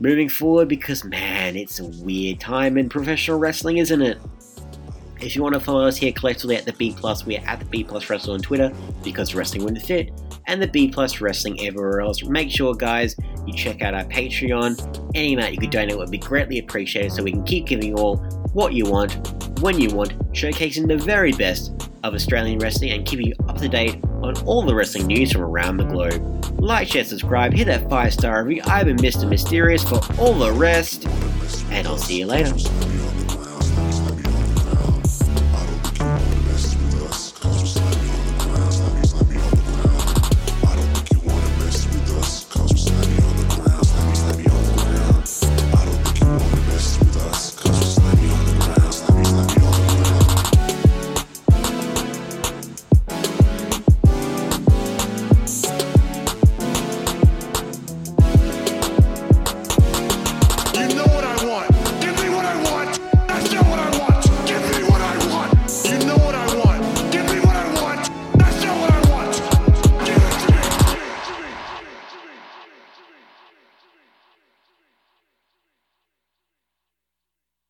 moving 0.00 0.28
forward 0.28 0.68
because, 0.68 1.04
man, 1.04 1.56
it's 1.56 1.80
a 1.80 1.84
weird 2.04 2.40
time 2.40 2.76
in 2.76 2.88
professional 2.88 3.38
wrestling, 3.38 3.78
isn't 3.78 4.02
it? 4.02 4.18
If 5.20 5.34
you 5.34 5.42
want 5.42 5.54
to 5.54 5.60
follow 5.60 5.86
us 5.86 5.96
here 5.96 6.12
collectively 6.12 6.56
at 6.56 6.64
the 6.64 6.72
B 6.74 6.94
Plus, 6.96 7.24
we 7.24 7.38
are 7.38 7.46
at 7.46 7.60
the 7.60 7.64
B 7.64 7.84
Plus 7.84 8.10
Wrestle 8.10 8.34
on 8.34 8.40
Twitter 8.40 8.72
because 9.02 9.34
wrestling 9.34 9.64
wouldn't 9.64 9.84
fit, 9.84 10.12
and 10.46 10.60
the 10.60 10.66
B 10.66 10.88
Plus 10.88 11.20
Wrestling 11.20 11.60
everywhere 11.60 12.00
else. 12.00 12.22
Make 12.24 12.50
sure, 12.50 12.74
guys, 12.74 13.16
you 13.46 13.52
check 13.54 13.82
out 13.82 13.94
our 13.94 14.04
Patreon. 14.04 15.10
Any 15.14 15.34
amount 15.34 15.52
you 15.52 15.58
could 15.58 15.70
donate 15.70 15.96
would 15.96 16.10
be 16.10 16.18
greatly 16.18 16.58
appreciated 16.58 17.12
so 17.12 17.22
we 17.22 17.32
can 17.32 17.44
keep 17.44 17.66
giving 17.66 17.88
you 17.88 17.96
all 17.96 18.16
what 18.52 18.72
you 18.72 18.84
want, 18.84 19.60
when 19.60 19.80
you 19.80 19.88
want, 19.90 20.16
showcasing 20.32 20.86
the 20.86 20.96
very 20.96 21.32
best 21.32 21.72
of 22.04 22.14
Australian 22.14 22.58
wrestling 22.58 22.90
and 22.90 23.06
keeping 23.06 23.26
you 23.26 23.34
up 23.48 23.58
to 23.58 23.68
date 23.68 23.98
on 24.22 24.36
all 24.44 24.62
the 24.62 24.74
wrestling 24.74 25.06
news 25.06 25.32
from 25.32 25.42
around 25.42 25.76
the 25.78 25.84
globe. 25.84 26.60
Like, 26.60 26.88
share, 26.88 27.04
subscribe, 27.04 27.52
hit 27.52 27.66
that 27.66 27.88
5 27.90 28.12
star 28.12 28.44
review. 28.44 28.62
I've 28.66 28.86
been 28.86 28.96
Mr. 28.96 29.28
Mysterious 29.28 29.82
for 29.82 30.00
All 30.18 30.34
the 30.34 30.52
Wrest, 30.52 31.06
and 31.70 31.86
I'll 31.86 31.98
see 31.98 32.18
you 32.18 32.26
later. 32.26 32.54